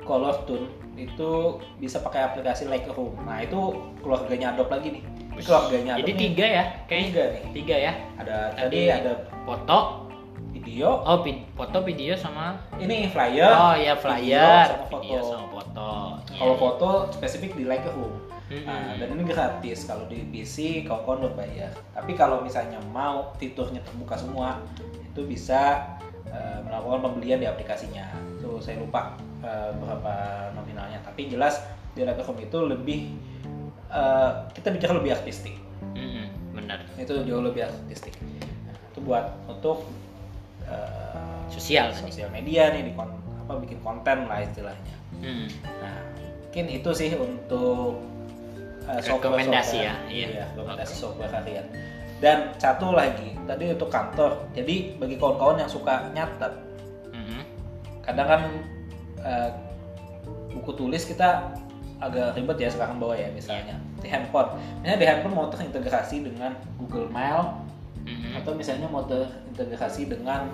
color 0.02 0.42
tune 0.44 0.66
itu 0.94 1.30
bisa 1.78 1.98
pakai 1.98 2.26
aplikasi 2.26 2.66
Lightroom. 2.66 3.16
Nah 3.22 3.40
itu 3.40 3.56
keluarganya 3.98 4.52
Adobe 4.52 4.74
lagi 4.74 4.88
nih. 4.92 5.02
Ini 5.30 5.40
keluarganya 5.40 5.92
Jadi 5.96 6.02
Adobe 6.02 6.12
nih. 6.12 6.20
tiga 6.26 6.46
ya, 6.46 6.64
kayak 6.84 7.02
tiga 7.06 7.22
nih. 7.26 7.42
tiga 7.54 7.76
ya. 7.78 7.92
Ada 8.18 8.36
Tadi- 8.50 8.60
tadi 8.60 8.80
ada 8.90 9.12
Foto, 9.40 9.78
video, 10.52 10.88
oh 11.00 11.18
vid- 11.20 11.46
foto 11.52 11.78
video 11.80 12.12
sama 12.12 12.60
ini 12.76 13.08
flyer. 13.08 13.48
oh 13.48 13.72
ya 13.72 13.94
flyer, 13.96 14.66
sama 14.68 14.84
foto. 14.84 15.00
video 15.00 15.20
sama 15.22 15.46
foto. 15.48 15.90
Kalau 16.30 16.54
Iya. 16.54 16.60
foto 16.60 16.88
spesifik 17.10 17.52
di 17.54 17.64
Lightroom. 17.64 18.12
Mhm. 18.50 18.66
Nah, 18.66 18.98
dan 18.98 19.08
ini 19.10 19.22
gratis 19.24 19.86
kalau 19.86 20.04
di 20.04 20.26
PC 20.26 20.82
kawan-kawan 20.82 21.30
berbayar. 21.30 21.70
Tapi 21.94 22.12
kalau 22.12 22.42
misalnya 22.42 22.82
mau 22.84 23.30
fiturnya 23.36 23.78
terbuka 23.80 24.18
semua, 24.18 24.58
itu 25.00 25.22
bisa 25.22 25.86
eh, 26.30 26.58
melakukan 26.64 26.98
pembelian 27.04 27.38
di 27.42 27.48
aplikasinya. 27.50 28.06
Itu 28.38 28.62
saya 28.62 28.78
lupa 28.80 29.14
eh, 29.42 29.70
berapa 29.76 30.14
nominalnya, 30.56 31.02
tapi 31.04 31.28
jelas 31.28 31.60
di 31.94 32.06
Lettercom 32.06 32.38
itu 32.38 32.58
lebih 32.64 33.00
eh, 33.90 34.30
kita 34.54 34.70
bicara 34.70 34.96
lebih 34.98 35.18
artistik. 35.18 35.58
Mm-mm, 35.94 36.54
benar. 36.54 36.80
Itu 36.96 37.26
jauh 37.26 37.42
lebih 37.42 37.66
artistik. 37.66 38.14
Nah, 38.66 38.74
itu 38.74 38.98
buat 39.02 39.34
untuk 39.50 39.84
eh, 40.66 41.18
Sosial 41.50 41.90
sosial 41.90 42.30
media 42.30 42.70
nih 42.70 42.86
di 42.86 42.92
kon- 42.94 43.18
apa 43.42 43.58
bikin 43.58 43.82
konten 43.82 44.30
lah 44.30 44.38
istilahnya. 44.38 44.94
Mm. 45.18 45.50
Nah, 45.82 45.98
mungkin 46.46 46.64
itu 46.70 46.90
sih 46.94 47.10
untuk 47.18 47.98
uh, 48.86 49.00
Rekomendasi 49.02 49.82
software- 49.82 50.06
ya, 50.06 50.30
iya. 50.30 50.46
rekomendasi 50.54 50.94
Oke. 50.94 51.02
software 51.02 51.32
harian. 51.34 51.66
Dan 52.20 52.52
satu 52.60 52.92
lagi, 52.92 53.32
tadi 53.48 53.72
untuk 53.72 53.88
kantor. 53.88 54.52
Jadi 54.52 55.00
bagi 55.00 55.16
kawan-kawan 55.16 55.64
yang 55.64 55.72
suka 55.72 56.12
nyatet, 56.12 56.52
Mm-mm. 57.16 57.42
kadang 58.04 58.28
kan 58.28 58.42
uh, 59.24 59.50
buku 60.52 60.76
tulis 60.76 61.08
kita 61.08 61.48
agak 62.00 62.36
ribet 62.36 62.56
ya 62.60 62.68
sekarang 62.72 62.96
bawa 62.96 63.16
ya 63.16 63.28
misalnya 63.32 63.76
di 64.00 64.08
handphone. 64.08 64.56
Misalnya 64.80 64.98
di 65.00 65.06
handphone 65.08 65.34
mau 65.36 65.48
terintegrasi 65.48 66.16
dengan 66.24 66.56
Google 66.80 67.08
Mail 67.08 67.60
Mm-mm. 68.04 68.40
atau 68.40 68.52
misalnya 68.56 68.88
mau 68.88 69.04
terintegrasi 69.04 70.08
dengan 70.08 70.48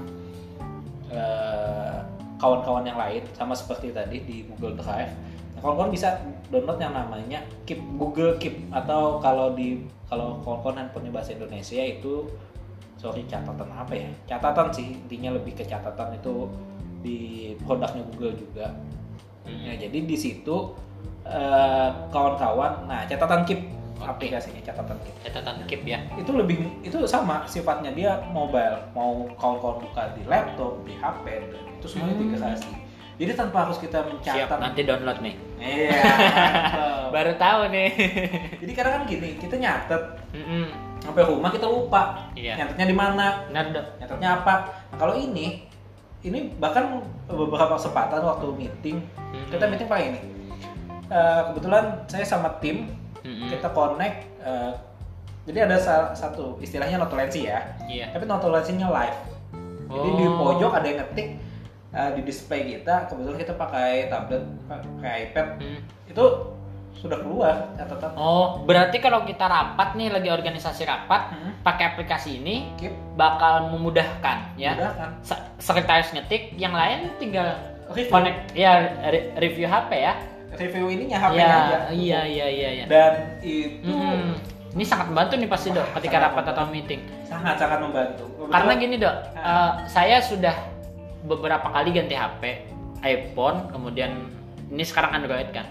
eh, 1.11 1.99
kawan-kawan 2.37 2.85
yang 2.85 2.99
lain 3.01 3.23
sama 3.33 3.57
seperti 3.57 3.93
tadi 3.93 4.23
di 4.25 4.37
Google 4.49 4.77
Drive. 4.77 5.13
Nah, 5.57 5.61
kawan-kawan 5.65 5.91
bisa 5.93 6.21
download 6.53 6.79
yang 6.79 6.95
namanya 6.95 7.41
Keep 7.65 7.81
Google 7.97 8.37
Keep 8.37 8.71
atau 8.71 9.19
kalau 9.19 9.57
di 9.57 9.85
kalau 10.07 10.39
kawan-kawan 10.45 10.87
handphonenya 10.87 11.13
bahasa 11.13 11.35
Indonesia 11.35 11.83
itu 11.83 12.29
sorry 12.97 13.25
catatan 13.29 13.69
apa 13.73 13.93
ya? 13.93 14.11
Catatan 14.29 14.73
sih 14.73 14.97
intinya 14.97 15.37
lebih 15.37 15.57
ke 15.57 15.65
catatan 15.65 16.17
itu 16.17 16.49
di 17.05 17.19
produknya 17.65 18.03
Google 18.15 18.35
juga. 18.37 18.67
Mm-mm. 19.47 19.63
Ya, 19.63 19.75
jadi 19.79 19.99
di 20.03 20.17
situ 20.19 20.75
eh, 21.23 21.89
kawan-kawan, 22.11 22.91
nah 22.91 23.07
catatan 23.07 23.47
Keep 23.47 23.76
Oke. 23.97 24.07
aplikasinya 24.07 24.61
catatan 24.63 24.97
Keep 25.01 25.17
Catatan 25.25 25.55
keep 25.65 25.83
ya. 25.83 25.99
itu 26.15 26.31
lebih 26.31 26.57
itu 26.81 26.97
sama 27.05 27.43
sifatnya 27.45 27.91
dia 27.91 28.13
mobile 28.27 28.77
mau 28.93 29.25
kawan-kawan 29.35 29.81
buka 29.81 30.13
di 30.13 30.23
laptop 30.25 30.81
di 30.83 30.93
HP 30.95 31.25
itu 31.75 31.87
semuanya 31.87 32.13
Hmm. 32.13 32.25
integrasi 32.27 32.73
jadi 33.17 33.33
tanpa 33.33 33.65
harus 33.65 33.81
kita 33.81 33.97
Siap, 33.97 34.13
mencatat 34.13 34.59
nanti 34.61 34.81
download 34.85 35.19
nih. 35.19 35.35
iya. 35.57 36.05
Baru 37.15 37.33
tahu 37.35 37.73
nih. 37.73 37.89
jadi 38.61 38.73
kadang 38.75 38.93
kan 38.93 39.03
gini 39.07 39.29
kita 39.37 39.57
nyatet 39.57 40.03
Mm-mm. 40.31 40.65
sampai 41.01 41.25
rumah 41.25 41.49
kita 41.49 41.65
lupa 41.65 42.29
Iya. 42.33 42.61
nyatetnya 42.61 42.85
di 42.85 42.93
mana 42.93 43.27
nyatetnya 43.49 44.29
apa 44.37 44.55
nah, 44.93 44.97
kalau 44.99 45.17
ini 45.17 45.65
ini 46.21 46.53
bahkan 46.57 47.01
beberapa 47.25 47.75
kesempatan 47.75 48.21
waktu 48.21 48.47
meeting 48.53 49.01
Mm-mm. 49.01 49.49
kita 49.49 49.65
meeting 49.65 49.89
pakai 49.89 50.07
ini 50.11 50.21
Eh, 51.07 51.43
kebetulan 51.47 52.03
saya 52.05 52.27
sama 52.27 52.51
tim 52.59 52.91
Mm-mm. 53.27 53.51
kita 53.51 53.69
connect 53.69 54.17
eh, 54.41 54.73
jadi 55.45 55.59
ada 55.65 55.77
sa- 55.77 56.11
satu 56.13 56.59
istilahnya 56.59 56.97
notulensi 56.97 57.45
ya 57.45 57.61
Iya. 57.85 58.11
tapi 58.11 58.25
notulensinya 58.25 58.87
live 58.89 59.19
jadi 59.87 60.09
di 60.13 60.25
Oh. 60.25 60.39
pojok 60.41 60.73
ada 60.73 60.87
yang 60.87 60.99
ngetik 61.01 61.29
uh, 61.89 62.11
di 62.13 62.23
display 62.23 62.63
kita 62.69 63.07
kebetulan 63.07 63.39
kita 63.39 63.55
pakai 63.55 63.91
tablet 64.07 64.43
pakai 64.65 65.13
iPad 65.27 65.47
Mm. 65.57 65.79
itu 66.07 66.25
sudah 66.97 67.19
keluar 67.19 67.55
catatan 67.75 68.11
Oh, 68.17 68.65
berarti 68.65 68.99
kalau 68.99 69.21
kita 69.23 69.45
rapat 69.45 69.95
nih 69.95 70.09
lagi 70.09 70.27
organisasi 70.27 70.83
rapat, 70.83 71.29
Hmm. 71.29 71.53
pakai 71.61 71.93
aplikasi 71.93 72.41
ini 72.41 72.73
keep 72.75 72.89
bakal 73.13 73.69
memudahkan 73.69 74.57
ya. 74.57 74.73
Se- 75.21 75.37
Sekretaris 75.61 76.09
ngetik, 76.11 76.57
yang 76.57 76.73
lain 76.73 77.13
tinggal 77.17 77.53
Review. 77.87 78.09
connect 78.09 78.57
ya 78.57 78.81
re- 79.05 79.29
review 79.37 79.69
HP 79.69 79.91
ya. 80.01 80.17
Review 80.59 80.87
ininya 80.89 81.19
HP 81.19 81.33
ya, 81.35 81.47
aja 81.47 81.79
iya 81.91 82.21
iya 82.23 82.47
iya 82.47 82.69
iya. 82.75 82.85
dan 82.87 83.13
itu 83.41 83.87
Mm-mm. 83.87 84.35
Ini 84.73 84.85
sangat 84.85 85.09
membantu 85.09 85.35
nih 85.35 85.49
pasti 85.49 85.69
dok 85.71 85.89
ketika 85.95 86.21
rapat 86.21 86.45
atau 86.47 86.69
meeting. 86.69 87.01
sangat 87.23 87.57
sangat 87.57 87.81
membantu 87.81 88.29
Kebetulan- 88.29 88.53
Karena 88.53 88.73
gini 88.77 88.97
dok, 88.99 89.17
eh, 89.33 89.71
saya 89.87 90.17
sudah 90.21 90.53
beberapa 91.23 91.65
kali 91.67 91.91
ganti 91.91 92.13
HP, 92.13 92.43
iPhone, 93.01 93.69
kemudian 93.69 94.29
ini 94.69 94.85
sekarang 94.85 95.17
Android 95.17 95.49
kan. 95.49 95.65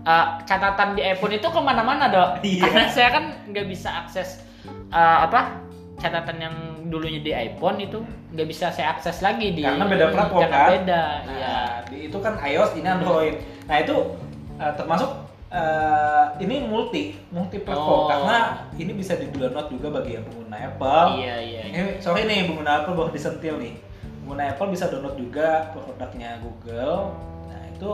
Eh, 0.00 0.26
catatan 0.42 0.94
di 0.94 1.02
iPhone 1.02 1.32
itu 1.32 1.44
ke 1.44 1.60
mana-mana 1.60 2.08
dok, 2.08 2.30
Iya. 2.44 2.60
karena 2.62 2.86
saya 2.88 3.08
kan 3.10 3.24
nggak 3.46 3.66
bisa 3.66 3.88
akses 3.98 4.44
eh, 4.90 5.18
apa 5.22 5.56
catatan 5.96 6.36
yang 6.38 6.54
dulunya 6.86 7.20
di 7.20 7.32
iPhone 7.32 7.76
itu 7.78 8.00
nggak 8.30 8.46
bisa 8.46 8.68
saya 8.68 8.92
akses 8.92 9.20
lagi 9.20 9.52
di 9.52 9.60
karena 9.60 9.84
beda 9.86 10.06
platform 10.10 10.40
karena 10.42 10.56
kan 10.58 10.70
beda, 10.74 11.02
nah, 11.22 11.72
di, 11.86 11.96
itu 12.04 12.18
kan 12.18 12.34
iOS 12.36 12.70
ini 12.74 12.84
Android 12.86 13.36
nah 13.70 13.78
itu 13.78 13.94
uh, 14.58 14.72
termasuk 14.74 15.10
uh, 15.48 16.34
ini 16.36 16.66
multi 16.66 17.14
multi 17.30 17.58
platform 17.58 18.00
Oh. 18.00 18.08
karena 18.08 18.36
ini 18.74 18.92
bisa 18.92 19.14
di 19.14 19.30
download 19.30 19.70
juga 19.70 19.88
bagi 19.92 20.18
yang 20.18 20.26
pengguna 20.26 20.56
Apple 20.58 21.06
Iya 21.16 21.36
iya. 21.38 21.60
iya. 21.62 21.62
Ini 21.64 21.80
sorry 21.98 22.26
nih 22.26 22.44
pengguna 22.44 22.82
Apple 22.82 22.94
baru 22.94 23.10
disentil 23.10 23.54
nih. 23.56 23.74
Pengguna 24.20 24.42
Apple 24.48 24.68
bisa 24.68 24.84
download 24.86 25.14
juga 25.14 25.48
produknya 25.70 26.38
Google. 26.40 27.14
Nah 27.46 27.62
itu 27.68 27.90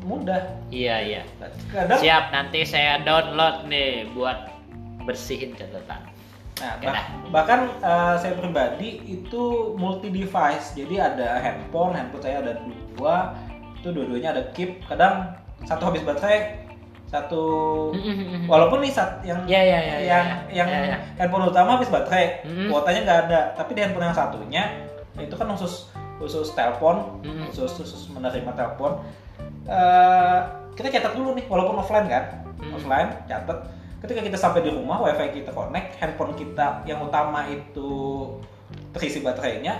mudah. 0.00 0.42
Iya 0.70 0.96
iya. 1.02 1.22
Kadang. 1.68 1.98
Siap 1.98 2.24
nanti 2.30 2.62
saya 2.62 3.02
download 3.02 3.66
nih 3.66 4.08
buat 4.14 4.46
bersihin 5.02 5.52
catatan. 5.52 6.06
Nah 6.56 6.72
bah- 6.78 7.08
bahkan 7.30 7.60
eh, 7.72 8.14
saya 8.16 8.36
pribadi 8.36 9.00
itu 9.02 9.42
multi 9.74 10.06
device. 10.08 10.72
Jadi 10.72 10.96
ada 10.96 11.40
handphone, 11.40 11.92
handphone 11.92 12.22
saya 12.22 12.36
ada 12.40 12.52
dua. 12.94 13.34
Itu 13.80 13.90
dua-duanya 13.90 14.36
ada 14.36 14.42
keep. 14.52 14.84
Kadang 14.84 15.34
satu 15.64 15.88
habis 15.88 16.04
baterai, 16.04 16.68
satu. 17.08 17.42
Walaupun 18.46 18.84
nih 18.84 18.92
saat 18.92 19.24
yang 19.24 19.40
Ya 19.48 19.60
ya 19.60 19.78
ya. 19.80 19.96
yang 19.98 20.26
ya, 20.52 20.64
yang 20.64 20.68
ya, 20.68 20.80
ya. 20.94 20.96
handphone 21.16 21.48
utama 21.48 21.80
habis 21.80 21.88
baterai, 21.88 22.44
Mm-mm. 22.44 22.68
kuotanya 22.68 23.00
nggak 23.08 23.20
ada. 23.28 23.40
Tapi 23.56 23.70
di 23.72 23.80
handphone 23.82 24.06
yang 24.06 24.16
satunya 24.16 24.62
itu 25.16 25.34
kan 25.34 25.48
khusus 25.52 25.88
khusus 26.20 26.52
telepon, 26.52 27.20
Mm-mm. 27.24 27.48
khusus 27.50 27.72
khusus 27.72 28.08
menerima 28.12 28.52
telepon. 28.52 29.00
Eh, 29.64 30.38
kita 30.76 30.88
catat 30.88 31.12
dulu 31.16 31.36
nih, 31.36 31.44
walaupun 31.48 31.80
offline 31.80 32.08
kan, 32.08 32.24
Mm. 32.60 32.76
offline 32.76 33.08
catat. 33.24 33.58
Ketika 34.00 34.20
kita 34.24 34.36
sampai 34.40 34.64
di 34.64 34.72
rumah, 34.72 34.96
wifi 35.00 35.44
kita 35.44 35.52
connect, 35.52 35.96
handphone 36.00 36.32
kita 36.32 36.80
yang 36.88 37.04
utama 37.04 37.44
itu 37.48 37.90
terisi 38.96 39.20
baterainya, 39.20 39.76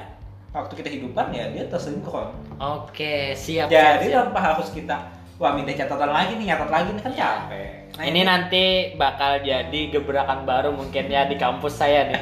waktu 0.50 0.72
kita 0.74 0.88
hidupkan 0.90 1.30
ya 1.30 1.46
dia 1.50 1.64
tersinkron. 1.70 2.34
Oke 2.58 3.38
siap. 3.38 3.70
Jadi 3.70 4.10
siap, 4.10 4.10
siap. 4.10 4.22
tanpa 4.30 4.40
harus 4.54 4.68
kita 4.74 4.96
wah 5.40 5.56
minta 5.56 5.72
catatan 5.72 6.10
lagi 6.12 6.36
nih, 6.36 6.52
nyatat 6.52 6.68
lagi 6.68 6.88
nih 6.92 7.02
kan 7.02 7.12
Ya. 7.16 7.30
capek. 7.48 7.68
Nah, 7.96 8.04
ini 8.06 8.20
nanti 8.22 8.64
bakal 8.94 9.40
jadi 9.40 9.80
gebrakan 9.90 10.44
baru 10.44 10.70
mungkin 10.70 11.08
ya 11.08 11.26
di 11.26 11.36
kampus 11.40 11.80
saya 11.80 12.06
nih. 12.12 12.20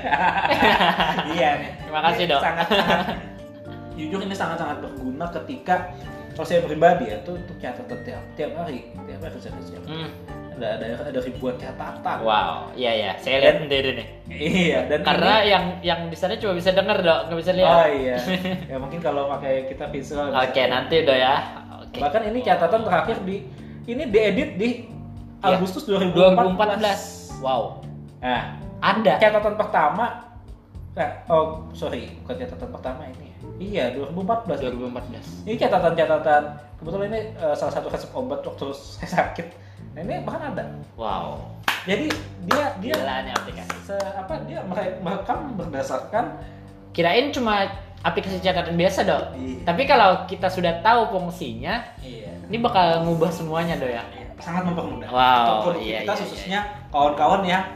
iya 1.34 1.48
nih. 1.60 1.70
Terima 1.82 2.00
kasih, 2.08 2.24
Ini 2.24 2.30
Dok. 2.30 2.40
Sangat-sangat 2.40 3.06
jujur 3.98 4.20
ini 4.22 4.34
sangat-sangat 4.34 4.78
berguna 4.78 5.26
ketika 5.34 5.90
kalau 6.38 6.46
saya 6.46 6.62
pribadi 6.62 7.10
ya 7.10 7.18
tuh 7.26 7.34
untuk 7.34 7.58
catatan 7.58 7.98
tiap 8.06 8.22
tiap 8.38 8.50
hari, 8.54 8.86
tiap 8.94 9.20
hari 9.26 9.36
saya 9.42 9.52
kerja. 9.58 9.78
Hmm. 9.90 10.10
Ada 10.58 10.68
ada 10.74 10.86
ada 11.06 11.20
ribuan 11.22 11.54
catatan. 11.54 12.16
Wow, 12.20 12.74
iya 12.74 12.90
ya, 12.92 13.10
saya 13.16 13.38
lihat 13.38 13.56
sendiri 13.62 13.90
nih. 13.94 14.06
Iya, 14.28 14.78
dan 14.86 15.00
Karena 15.00 15.34
ini- 15.38 15.48
yang 15.48 15.64
yang 15.80 16.00
di 16.06 16.16
sana 16.18 16.34
cuma 16.34 16.52
bisa 16.52 16.70
denger 16.70 16.98
dok, 16.98 17.20
nggak 17.26 17.38
bisa 17.38 17.52
Oh 17.52 17.56
lihat. 17.56 17.74
iya. 17.94 18.16
ya 18.70 18.76
mungkin 18.76 18.98
kalau 18.98 19.30
pakai 19.30 19.70
kita 19.70 19.86
visual. 19.86 20.28
Oke, 20.28 20.62
nanti 20.64 20.94
udah 21.00 21.14
ya. 21.16 21.34
Oke. 21.80 21.98
Bahkan 21.98 22.22
ini 22.26 22.38
catatan 22.42 22.82
terakhir 22.82 23.16
di 23.22 23.46
ini 23.86 24.02
diedit 24.04 24.50
di 24.54 24.68
Iya. 25.38 25.54
Agustus 25.54 25.86
2014. 25.86 26.50
2014. 26.50 27.38
Wow, 27.38 27.62
Nah, 28.18 28.42
ada. 28.80 29.14
catatan 29.16 29.54
pertama 29.54 30.26
nah, 30.92 31.10
oh 31.28 31.70
sorry, 31.70 32.10
bukan 32.18 32.34
catatan 32.36 32.68
pertama 32.68 33.06
ini. 33.06 33.30
Iya, 33.62 33.94
2014. 33.94 34.58
2014. 34.58 35.46
Ini 35.46 35.54
catatan-catatan. 35.56 36.42
Kebetulan 36.74 37.06
ini 37.08 37.20
eh, 37.32 37.54
salah 37.54 37.70
satu 37.70 37.86
resep 37.86 38.10
obat 38.10 38.42
waktu 38.42 38.66
saya 38.74 39.06
sakit. 39.22 39.67
Nah, 39.98 40.06
ini 40.06 40.22
bahkan 40.22 40.54
ada. 40.54 40.62
Wow. 40.94 41.42
Jadi 41.82 42.06
dia 42.46 42.64
dia 42.78 42.94
Gila 42.94 43.16
nih 43.26 43.34
aplikasi. 43.34 43.74
se- 43.82 44.12
apa 44.14 44.46
dia 44.46 44.62
mere- 44.62 45.02
merekam 45.02 45.58
berdasarkan 45.58 46.38
Kirain 46.94 47.34
cuma 47.34 47.66
aplikasi 47.98 48.38
catatan 48.38 48.78
biasa 48.78 49.02
dok. 49.02 49.34
Iya. 49.34 49.66
Tapi 49.66 49.82
kalau 49.84 50.22
kita 50.24 50.46
sudah 50.46 50.78
tahu 50.80 51.10
fungsinya, 51.10 51.82
iya, 51.98 52.30
ini 52.46 52.58
bakal 52.58 53.02
ngubah 53.02 53.26
semuanya 53.28 53.74
dok 53.74 53.90
ya. 53.90 54.02
sangat 54.38 54.70
mempermudah. 54.70 55.10
Wow, 55.10 55.66
Untuk 55.66 55.82
iya, 55.82 56.06
kita 56.06 56.14
iya, 56.14 56.22
khususnya 56.22 56.60
kawan-kawan 56.94 57.42
yang 57.42 57.74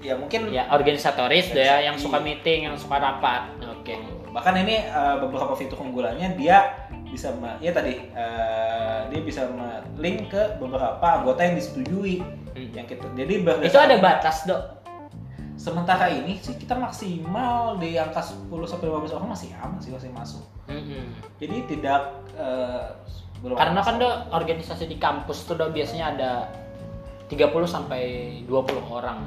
ya 0.00 0.16
mungkin 0.16 0.48
Ya 0.48 0.64
organisatoris 0.72 1.52
dok 1.52 1.60
ya, 1.60 1.84
yang 1.84 1.96
Iya. 1.96 2.00
suka 2.00 2.16
meeting, 2.16 2.64
yang 2.64 2.76
suka 2.80 2.96
rapat. 2.96 3.44
Oke. 3.60 4.00
bahkan 4.32 4.52
ini 4.56 4.84
eh, 4.84 5.14
beberapa 5.16 5.52
fitur 5.52 5.80
unggulannya 5.80 6.32
dia 6.32 6.85
bisa 7.06 7.30
ya 7.58 7.70
tadi 7.70 7.94
eh, 8.08 9.00
dia 9.08 9.20
bisa 9.20 9.46
link 9.96 10.28
ke 10.28 10.56
beberapa 10.56 11.02
anggota 11.02 11.40
yang 11.40 11.54
disetujui 11.54 12.20
Hmm. 12.56 12.72
yang 12.72 12.88
kita 12.88 13.04
jadi 13.12 13.34
Itu 13.36 13.44
berdasarkan- 13.44 13.84
ada 13.84 13.96
batas 14.00 14.36
dok. 14.44 14.62
sementara 15.56 16.08
ini 16.08 16.36
sih 16.38 16.52
kita 16.54 16.72
maksimal 16.72 17.76
di 17.76 17.96
angka 17.96 18.20
10 18.20 18.48
sampai 18.64 18.86
15 18.86 19.12
orang 19.12 19.28
masih 19.30 19.52
aman 19.56 19.76
sih 19.76 19.88
masih 19.88 20.08
masuk. 20.10 20.44
Mm-mm. 20.64 21.04
Jadi 21.36 21.56
tidak 21.66 22.16
eh, 22.32 22.96
belum 23.40 23.56
Karena 23.56 23.80
kan 23.80 23.96
do 23.96 24.08
organisasi 24.30 24.84
di 24.84 24.96
kampus 24.96 25.44
tuh 25.44 25.52
do 25.54 25.68
biasanya 25.68 26.12
ada 26.12 26.30
30 27.26 27.44
sampai 27.66 28.02
20 28.44 28.80
orang. 28.86 29.18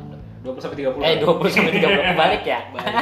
Do. 0.41 0.53
20 0.53 0.63
sampai 0.63 0.77
30. 0.81 1.01
Eh 1.03 1.15
20 1.19 1.49
sampai 1.49 1.71
30 1.75 2.09
kebalik 2.09 2.43
ya. 2.45 2.59
Balik. 2.73 2.95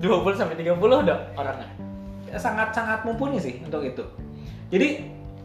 20 0.02 0.34
sampai 0.34 0.56
30 0.56 0.78
do 1.04 1.14
orangnya. 1.34 1.68
Sangat-sangat 2.32 3.06
mumpuni 3.06 3.38
sih 3.38 3.62
untuk 3.62 3.82
itu. 3.82 4.02
Jadi 4.68 4.88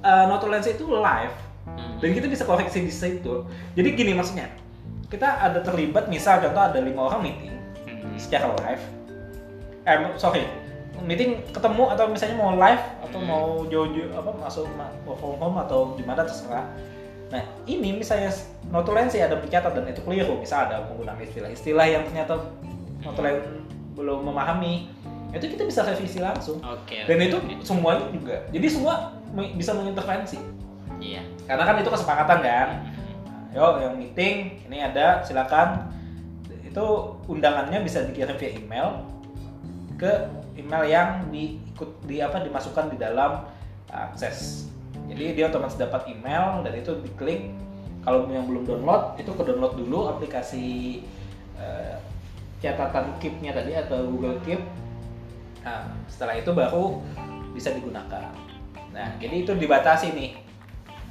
eh, 0.01 0.25
Notulense 0.25 0.73
itu 0.73 0.89
live 0.89 1.53
Hmm. 1.61 2.01
dan 2.01 2.09
kita 2.09 2.25
bisa 2.25 2.41
koreksi 2.41 2.81
di 2.81 2.89
situ. 2.89 3.45
Jadi 3.77 3.93
gini 3.93 4.17
maksudnya, 4.17 4.49
kita 5.13 5.29
ada 5.37 5.61
terlibat 5.61 6.09
misal 6.09 6.41
contoh 6.41 6.57
ada 6.57 6.81
lima 6.81 7.05
orang 7.05 7.21
meeting 7.21 7.53
Hmm. 7.85 8.17
secara 8.17 8.49
live. 8.65 8.81
Eh 9.85 9.93
sorry, 10.17 10.41
meeting 11.05 11.45
ketemu 11.53 11.85
atau 11.93 12.09
misalnya 12.09 12.41
mau 12.41 12.57
live 12.57 12.81
atau 13.05 13.19
Hmm. 13.21 13.29
mau 13.29 13.45
jauh-jauh 13.69 14.09
apa 14.09 14.33
masuk 14.41 14.65
ma- 14.73 14.89
work 15.05 15.21
from 15.21 15.37
home 15.37 15.61
atau 15.61 15.93
gimana 15.93 16.25
terserah. 16.25 16.65
Nah 17.29 17.45
ini 17.63 17.93
misalnya 17.93 18.33
notulensi 18.73 19.21
ada 19.21 19.37
mencatat 19.37 19.71
dan 19.71 19.85
itu 19.85 20.01
keliru, 20.01 20.41
misal 20.41 20.65
ada 20.65 20.89
penggunaan 20.89 21.21
istilah-istilah 21.21 21.85
yang 21.85 22.03
ternyata 22.09 22.41
notulen 23.05 23.37
belum 23.93 24.25
memahami, 24.25 24.89
itu 25.31 25.45
kita 25.47 25.63
bisa 25.63 25.81
revisi 25.87 26.19
langsung. 26.19 26.59
Oke. 26.59 27.07
Dan 27.07 27.17
itu 27.23 27.37
oke. 27.39 27.63
semuanya 27.63 28.05
juga, 28.11 28.35
jadi 28.51 28.67
semua 28.67 29.15
bisa 29.55 29.71
mengintervensi. 29.71 30.39
Iya. 31.01 31.23
Karena 31.47 31.63
kan 31.65 31.75
itu 31.81 31.89
kesepakatan 31.89 32.39
kan. 32.43 32.67
Nah, 32.85 33.11
Yo, 33.51 33.83
yang 33.83 33.99
meeting 33.99 34.63
ini 34.67 34.79
ada, 34.79 35.19
silakan. 35.27 35.91
Itu 36.63 37.19
undangannya 37.27 37.83
bisa 37.83 38.07
dikirim 38.07 38.39
via 38.39 38.55
email 38.55 39.03
ke 39.99 40.07
email 40.55 40.83
yang 40.87 41.09
diikut 41.27 41.99
di 42.07 42.23
apa 42.23 42.39
dimasukkan 42.39 42.95
di 42.95 42.97
dalam 42.97 43.43
akses. 43.91 44.71
Jadi 45.11 45.35
dia 45.35 45.51
otomatis 45.51 45.75
dapat 45.75 46.07
email 46.07 46.63
dan 46.63 46.73
itu 46.79 46.95
diklik. 47.03 47.51
Kalau 48.01 48.25
yang 48.31 48.49
belum 48.49 48.65
download, 48.65 49.19
itu 49.21 49.29
ke 49.29 49.43
download 49.45 49.77
dulu 49.77 50.09
aplikasi 50.09 51.03
eh, 51.59 51.95
catatan 52.63 53.13
Keep-nya 53.21 53.53
tadi 53.53 53.77
atau 53.77 54.07
Google 54.07 54.39
Keep. 54.47 54.63
Nah, 55.61 55.85
setelah 56.09 56.35
itu 56.37 56.49
baru 56.51 57.01
bisa 57.53 57.69
digunakan. 57.69 58.33
Nah, 58.91 59.07
jadi 59.21 59.45
itu 59.45 59.53
dibatasi 59.53 60.11
nih. 60.13 60.31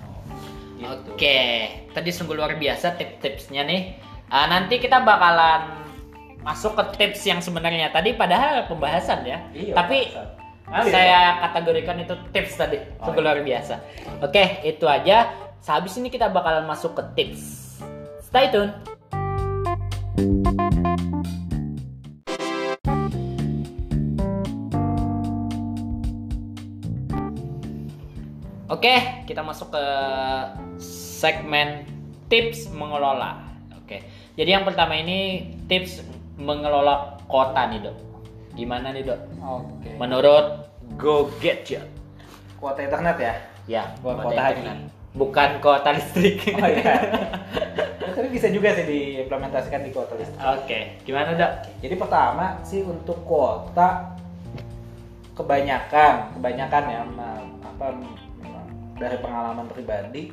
Oh, 0.02 0.20
gitu. 0.76 1.08
Oke, 1.14 1.40
tadi 1.92 2.10
sungguh 2.10 2.34
luar 2.34 2.58
biasa 2.58 2.98
tips-tipsnya 2.98 3.62
nih. 3.64 3.82
Ah, 4.30 4.46
nanti 4.46 4.78
kita 4.78 5.02
bakalan 5.02 5.80
masuk 6.40 6.72
ke 6.72 6.84
tips 6.96 7.20
yang 7.28 7.40
sebenarnya 7.44 7.92
tadi 7.92 8.16
padahal 8.16 8.64
pembahasan 8.66 9.22
ya. 9.26 9.38
Iya, 9.52 9.74
Tapi 9.76 9.98
pembahasan. 10.08 10.38
Ngalir, 10.70 10.92
saya 10.94 11.20
kategorikan 11.50 11.98
itu 11.98 12.14
tips 12.30 12.54
tadi, 12.54 12.78
Oh, 13.02 13.10
sungguh 13.10 13.22
iya. 13.22 13.26
luar 13.26 13.38
biasa. 13.42 13.74
Oke, 14.22 14.44
itu 14.62 14.86
aja. 14.86 15.34
Sehabis 15.58 15.98
ini 15.98 16.08
kita 16.08 16.30
bakalan 16.30 16.62
masuk 16.62 16.94
ke 16.94 17.02
tips. 17.18 17.42
Stay 18.22 18.46
tune. 18.54 18.70
Oke, 28.70 29.26
kita 29.26 29.42
masuk 29.42 29.74
ke 29.74 29.84
segmen 31.18 31.82
tips 32.30 32.70
mengelola. 32.70 33.42
Oke, 33.82 34.06
jadi 34.38 34.54
yang 34.54 34.62
pertama 34.62 34.94
ini 34.94 35.50
tips 35.66 36.06
mengelola 36.38 37.18
kota 37.26 37.66
nih 37.66 37.82
dok. 37.82 37.98
Gimana 38.54 38.94
nih 38.94 39.10
dok? 39.10 39.18
Oke. 39.42 39.90
Menurut 39.98 40.70
Go 40.94 41.34
Gadget. 41.42 41.82
Kuota 42.62 42.86
internet 42.86 43.16
ya? 43.18 43.34
Ya, 43.66 43.84
kota 44.06 44.22
kota 44.22 44.38
haji. 44.38 44.62
internet. 44.62 44.78
Bukan 45.18 45.50
kota 45.58 45.90
listrik. 45.90 46.38
Oh 46.54 46.70
iya. 46.70 46.94
Tapi 48.14 48.28
bisa 48.30 48.54
juga 48.54 48.70
sih 48.78 48.86
diimplementasikan 48.86 49.82
di 49.82 49.90
kuota 49.90 50.14
listrik. 50.14 50.46
Oke, 50.46 51.02
gimana 51.02 51.34
dok? 51.34 51.52
Jadi 51.82 51.94
pertama 51.98 52.62
sih 52.62 52.86
untuk 52.86 53.18
kuota 53.26 54.14
kebanyakan, 55.34 56.38
kebanyakan 56.38 56.82
ya 56.86 57.02
apa 57.66 57.86
dari 59.00 59.16
pengalaman 59.18 59.66
pribadi 59.72 60.28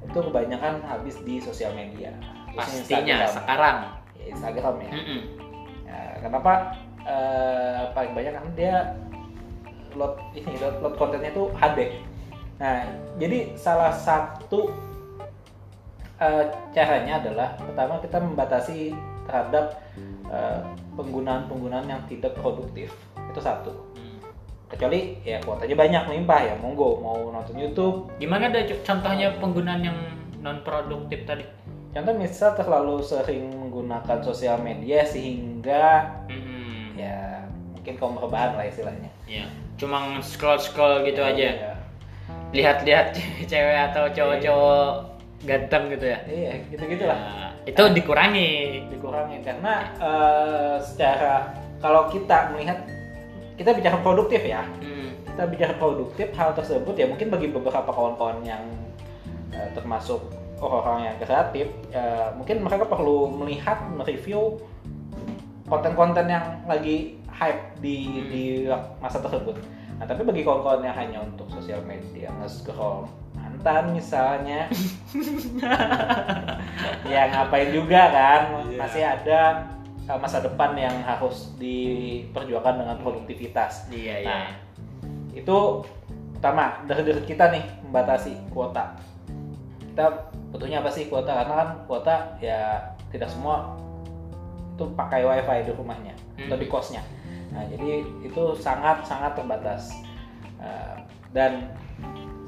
itu 0.00 0.18
kebanyakan 0.18 0.80
habis 0.88 1.20
di 1.22 1.36
sosial 1.38 1.76
media. 1.76 2.16
Pastinya 2.56 3.28
Instagram. 3.28 3.36
sekarang. 3.36 3.78
Ya, 4.16 4.24
Instagram 4.32 4.74
ya. 4.80 4.90
Mm-mm. 4.96 5.20
Ya, 5.84 6.00
kenapa 6.24 6.52
eh, 7.04 7.82
paling 7.92 8.12
banyak 8.16 8.32
kan 8.32 8.46
dia 8.56 8.74
load 9.94 10.16
ini 10.32 10.56
load, 10.58 10.80
load 10.80 10.94
kontennya 10.96 11.30
itu 11.30 11.44
HD. 11.54 11.78
Nah, 12.56 12.88
jadi 13.20 13.54
salah 13.60 13.92
satu 13.92 14.72
eh, 16.16 16.44
caranya 16.72 17.20
adalah 17.20 17.48
pertama 17.60 18.00
kita 18.00 18.16
membatasi 18.18 18.96
terhadap 19.28 19.78
eh, 20.32 20.60
penggunaan-penggunaan 20.96 21.86
yang 21.86 22.02
tidak 22.08 22.32
produktif. 22.40 22.90
Itu 23.30 23.38
satu. 23.44 23.89
Kecuali 24.70 25.18
ya 25.26 25.42
kuotanya 25.42 25.74
banyak 25.74 26.02
melimpah 26.06 26.40
ya 26.46 26.54
monggo 26.62 27.02
mau 27.02 27.18
nonton 27.34 27.58
YouTube. 27.58 28.06
Gimana 28.22 28.54
dok 28.54 28.86
contohnya 28.86 29.34
penggunaan 29.42 29.82
yang 29.82 29.98
non 30.38 30.62
produktif 30.62 31.26
tadi? 31.26 31.42
Contoh 31.90 32.14
misal 32.14 32.54
terlalu 32.54 33.02
sering 33.02 33.50
menggunakan 33.50 34.22
sosial 34.22 34.62
media 34.62 35.02
sehingga 35.02 36.06
Mm-mm. 36.30 36.94
ya 36.94 37.50
mungkin 37.74 37.98
kaum 37.98 38.14
rebahan 38.14 38.54
lah 38.54 38.66
istilahnya. 38.70 39.10
Ya, 39.26 39.50
cuma 39.74 40.22
scroll 40.22 40.62
scroll 40.62 41.02
gitu 41.02 41.18
aja. 41.18 41.50
Iya. 41.50 41.72
Lihat-lihat 42.54 43.18
cewek 43.50 43.78
atau 43.90 44.06
cowok-cowok 44.06 44.86
ganteng 45.50 45.90
gitu 45.98 46.06
ya. 46.14 46.18
Iya, 46.30 46.52
gitu-gitulah. 46.70 47.18
Ya, 47.18 47.46
itu 47.66 47.82
dikurangi. 47.90 48.50
Dikurangin 48.86 49.42
karena 49.42 49.90
eh, 49.98 50.76
secara 50.78 51.58
kalau 51.82 52.06
kita 52.06 52.54
melihat 52.54 52.86
kita 53.60 53.76
bicara 53.76 54.00
produktif 54.00 54.40
ya. 54.40 54.64
Hmm. 54.64 55.12
Kita 55.28 55.44
bicara 55.44 55.76
produktif 55.76 56.32
hal 56.32 56.56
tersebut 56.56 56.96
ya 56.96 57.04
mungkin 57.04 57.28
bagi 57.28 57.52
beberapa 57.52 57.92
kawan-kawan 57.92 58.40
yang 58.40 58.64
eh, 59.52 59.68
termasuk 59.76 60.24
orang-orang 60.56 61.12
yang 61.12 61.16
kreatif 61.20 61.68
eh, 61.92 62.28
mungkin 62.40 62.64
mereka 62.64 62.88
perlu 62.88 63.28
melihat 63.44 63.84
mereview 63.92 64.56
konten-konten 65.68 66.26
yang 66.26 66.64
lagi 66.64 67.20
hype 67.28 67.76
di 67.84 67.96
Hmm. 68.08 68.28
di 68.32 68.42
masa 68.98 69.20
tersebut. 69.20 69.60
Nah, 70.00 70.08
tapi 70.08 70.24
bagi 70.24 70.40
kawan-kawan 70.40 70.80
yang 70.80 70.96
hanya 70.96 71.18
untuk 71.20 71.44
sosial 71.52 71.84
media, 71.84 72.32
nge-scroll 72.40 73.04
mantan 73.36 73.92
misalnya, 73.92 74.64
ya 77.12 77.28
ngapain 77.28 77.68
juga 77.68 78.08
kan? 78.08 78.40
Iya. 78.72 78.78
Masih 78.80 79.04
ada 79.04 79.40
uh, 79.52 79.79
masa 80.18 80.42
depan 80.42 80.74
yang 80.74 80.96
harus 81.04 81.52
diperjuangkan 81.60 82.82
dengan 82.82 82.96
produktivitas. 82.98 83.86
Iya, 83.92 84.24
iya. 84.24 84.28
Nah, 84.28 84.46
itu 85.36 85.86
pertama 86.38 86.80
dari 86.88 87.04
diri 87.04 87.22
kita 87.28 87.52
nih 87.52 87.64
membatasi 87.86 88.32
kuota. 88.50 88.96
Kita 89.92 90.32
butuhnya 90.50 90.80
apa 90.80 90.90
sih 90.90 91.06
kuota? 91.06 91.30
Karena 91.30 91.54
kan 91.54 91.68
kuota 91.84 92.14
ya 92.40 92.90
tidak 93.12 93.28
semua 93.30 93.76
itu 94.74 94.88
pakai 94.96 95.28
wifi 95.28 95.68
di 95.68 95.72
rumahnya 95.76 96.14
atau 96.48 96.56
di 96.56 96.64
Hmm. 96.64 96.72
kosnya. 96.72 97.02
Nah, 97.52 97.66
jadi 97.68 98.00
itu 98.24 98.42
sangat 98.56 99.04
sangat 99.04 99.36
terbatas. 99.36 99.92
Uh, 100.56 100.96
dan 101.36 101.72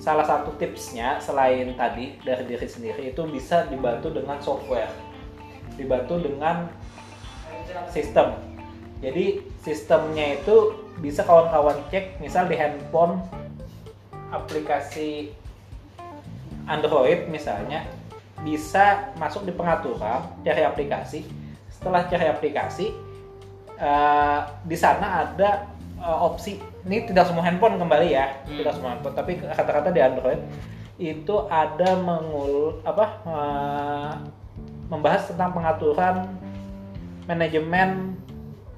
salah 0.03 0.27
satu 0.27 0.51
tipsnya 0.59 1.20
selain 1.22 1.77
tadi 1.79 2.18
dari 2.27 2.44
diri 2.48 2.66
sendiri 2.66 3.03
itu 3.14 3.22
bisa 3.31 3.68
dibantu 3.70 4.11
dengan 4.11 4.40
software, 4.42 4.90
dibantu 5.77 6.18
dengan 6.18 6.66
sistem. 7.90 8.38
Jadi 9.02 9.42
sistemnya 9.62 10.38
itu 10.38 10.78
bisa 11.02 11.26
kawan-kawan 11.26 11.78
cek, 11.90 12.22
misal 12.22 12.46
di 12.46 12.54
handphone 12.54 13.18
aplikasi 14.30 15.35
Android 16.70 17.26
misalnya 17.26 17.85
bisa 18.42 19.11
masuk 19.18 19.47
di 19.47 19.53
pengaturan 19.55 20.22
cari 20.42 20.62
aplikasi. 20.62 21.26
Setelah 21.70 22.07
cari 22.07 22.26
aplikasi, 22.30 22.86
eh, 23.78 24.40
di 24.66 24.76
sana 24.78 25.26
ada 25.26 25.66
eh, 26.03 26.18
opsi. 26.18 26.59
Ini 26.82 27.07
tidak 27.07 27.30
semua 27.30 27.47
handphone 27.47 27.78
kembali 27.78 28.09
ya, 28.11 28.42
Hmm. 28.42 28.59
tidak 28.59 28.74
semua 28.74 28.90
handphone, 28.94 29.14
tapi 29.14 29.38
kata-kata 29.38 29.94
di 29.94 30.01
Android 30.03 30.40
itu 30.99 31.34
ada 31.51 31.99
mengul 31.99 32.82
apa 32.82 33.07
eh, 33.26 34.12
membahas 34.90 35.30
tentang 35.30 35.55
pengaturan 35.55 36.26
manajemen 37.25 38.18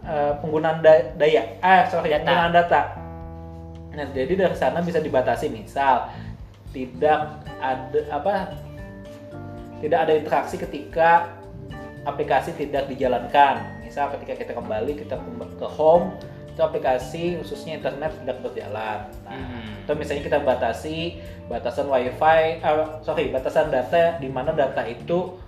eh, 0.01 0.33
penggunaan 0.39 0.79
da- 0.81 1.17
daya, 1.17 1.57
ah 1.61 1.89
sorry 1.89 2.11
Data. 2.11 2.23
penggunaan 2.23 2.53
data. 2.53 2.81
Nah, 3.95 4.07
jadi 4.11 4.35
dari 4.35 4.57
sana 4.59 4.83
bisa 4.83 4.99
dibatasi 4.99 5.49
misal 5.49 6.11
tidak 6.71 7.41
ada 7.57 8.01
apa 8.11 8.33
tidak 9.79 9.99
ada 10.01 10.13
interaksi 10.13 10.57
ketika 10.57 11.31
aplikasi 12.03 12.53
tidak 12.53 12.85
dijalankan. 12.87 13.63
Misal 13.81 14.11
ketika 14.19 14.35
kita 14.35 14.53
kembali 14.53 14.99
kita 14.99 15.15
kembali 15.15 15.55
ke 15.55 15.69
home 15.71 16.11
itu 16.51 16.61
aplikasi 16.61 17.39
khususnya 17.39 17.79
internet 17.79 18.15
tidak 18.21 18.39
berjalan. 18.41 18.99
Nah, 19.23 19.35
Hmm. 19.35 19.83
atau 19.83 19.95
misalnya 19.95 20.23
kita 20.23 20.39
batasi 20.41 21.19
batasan 21.47 21.87
wifi, 21.87 22.59
eh, 22.59 22.87
sorry 23.01 23.31
batasan 23.31 23.71
data 23.71 24.19
di 24.19 24.27
mana 24.27 24.51
data 24.51 24.83
itu 24.83 25.39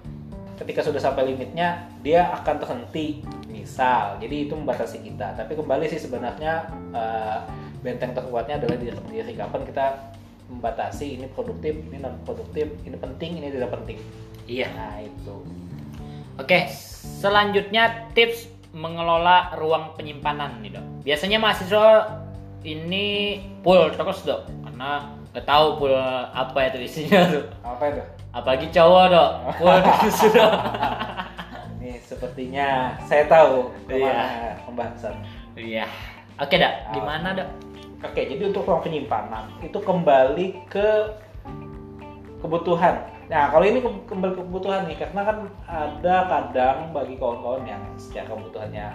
ketika 0.57 0.81
sudah 0.81 1.01
sampai 1.01 1.29
limitnya 1.33 1.85
dia 2.01 2.33
akan 2.33 2.57
terhenti 2.61 3.21
misal 3.49 4.17
jadi 4.19 4.49
itu 4.49 4.55
membatasi 4.57 5.05
kita 5.05 5.37
tapi 5.37 5.53
kembali 5.53 5.87
sih 5.89 6.01
sebenarnya 6.01 6.69
eh, 6.97 7.39
benteng 7.85 8.17
terkuatnya 8.17 8.59
adalah 8.59 8.77
diri 8.81 8.93
sendiri 8.97 9.33
kapan 9.37 9.63
kita 9.69 9.87
membatasi 10.47 11.21
ini 11.21 11.27
produktif 11.31 11.75
ini 11.77 11.99
non 12.01 12.17
produktif 12.25 12.71
ini 12.87 12.97
penting 12.97 13.43
ini 13.43 13.49
tidak 13.53 13.75
penting 13.75 13.99
Iya. 14.47 14.71
nah 14.79 15.03
itu 15.03 15.43
Oke, 16.37 16.69
selanjutnya 17.17 18.13
tips 18.13 18.53
mengelola 18.77 19.57
ruang 19.57 19.97
penyimpanan 19.97 20.61
nih 20.61 20.77
dok. 20.77 20.85
Biasanya 21.01 21.41
mahasiswa 21.41 22.13
ini 22.61 23.41
full 23.65 23.89
terus 23.97 24.21
dok, 24.21 24.45
karena 24.45 25.17
nggak 25.33 25.47
tahu 25.49 25.81
full 25.81 25.97
apa 25.97 26.59
itu 26.69 26.79
isinya 26.85 27.25
tuh. 27.33 27.45
apa 27.65 27.85
itu 27.89 28.03
Apalagi 28.37 28.69
cowok 28.69 29.05
dok, 29.09 29.31
terus 29.97 30.21
dok. 30.37 30.53
ini 31.75 31.97
sepertinya 31.99 32.69
saya 33.01 33.25
tahu 33.25 33.73
Iya. 33.89 33.89
ke 33.89 33.97
mana 33.97 34.25
pembahasan 34.63 35.15
Iya. 35.57 35.89
Oke 36.37 36.55
dok, 36.55 36.73
gimana 36.93 37.29
dok? 37.33 37.49
Oke, 38.05 38.29
jadi 38.29 38.43
untuk 38.45 38.69
ruang 38.69 38.85
penyimpanan 38.85 39.49
itu 39.59 39.81
kembali 39.81 40.69
ke 40.69 40.89
kebutuhan. 42.39 43.09
Nah, 43.27 43.49
kalau 43.49 43.65
ini 43.65 43.81
ke- 43.81 44.05
kembali 44.07 44.33
ke 44.37 44.43
kebutuhan 44.45 44.85
nih, 44.85 44.97
karena 44.97 45.23
kan 45.25 45.39
ada 45.65 46.17
kadang 46.29 46.79
bagi 46.93 47.17
kawan-kawan 47.17 47.65
yang 47.65 47.81
secara 47.97 48.31
kebutuhannya 48.31 48.87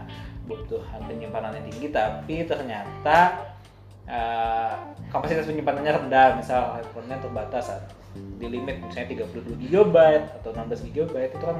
kebutuhan 0.45 0.99
penyimpanannya 1.03 1.61
tinggi, 1.65 1.89
tapi 1.89 2.45
ternyata 2.45 3.17
eh, 4.05 4.71
kapasitas 5.09 5.49
penyimpanannya 5.49 5.97
rendah, 5.97 6.37
misal 6.37 6.77
handphonenya 6.77 7.17
terbatas 7.19 7.73
di 8.15 8.47
limit 8.49 8.81
misalnya 8.83 9.23
32 9.23 9.69
GB 9.69 9.95
atau 10.41 10.49
16 10.51 10.91
GB 10.91 11.13
itu 11.13 11.37
kan 11.39 11.57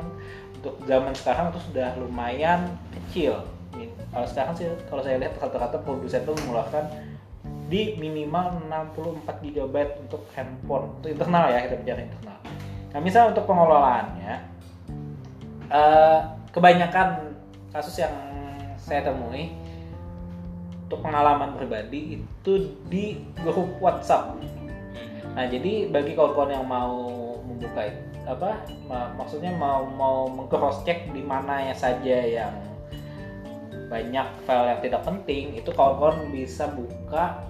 untuk 0.62 0.76
zaman 0.86 1.14
sekarang 1.16 1.54
itu 1.54 1.60
sudah 1.72 1.96
lumayan 1.98 2.78
kecil. 2.94 3.46
Kalau 4.12 4.28
sekarang 4.28 4.54
sih 4.60 4.68
kalau 4.92 5.02
saya 5.02 5.18
lihat 5.18 5.40
rata-rata 5.40 5.80
produsen 5.80 6.22
itu 6.28 6.34
mengeluarkan 6.44 6.86
di 7.72 7.96
minimal 7.96 8.60
64 8.68 9.24
GB 9.48 9.76
untuk 10.04 10.28
handphone 10.36 10.92
untuk 11.00 11.10
internal 11.16 11.48
ya 11.48 11.64
kita 11.66 11.76
bicara 11.80 12.00
internal. 12.04 12.40
Nah 12.92 13.00
misal 13.00 13.32
untuk 13.32 13.48
pengelolaannya 13.48 14.34
eh, 15.72 16.20
kebanyakan 16.52 17.32
kasus 17.72 18.04
yang 18.04 18.12
saya 18.76 19.08
temui 19.08 19.56
untuk 20.92 21.00
pengalaman 21.08 21.56
pribadi 21.56 22.20
itu 22.20 22.76
di 22.92 23.24
grup 23.40 23.80
WhatsApp. 23.80 24.36
Nah 25.32 25.46
jadi 25.48 25.88
bagi 25.88 26.12
kawan-kawan 26.14 26.52
yang 26.52 26.68
mau 26.68 27.12
membuka 27.46 27.88
apa 28.28 28.62
ma- 28.86 29.12
maksudnya 29.18 29.50
mau 29.56 29.88
mau 29.88 30.30
mengcross 30.30 30.86
check 30.86 31.10
di 31.10 31.26
mana 31.26 31.72
ya 31.72 31.76
saja 31.76 32.18
yang 32.22 32.54
banyak 33.92 34.28
file 34.48 34.68
yang 34.72 34.80
tidak 34.80 35.02
penting 35.04 35.56
itu 35.58 35.70
kawan-kawan 35.76 36.32
bisa 36.32 36.72
buka 36.72 37.44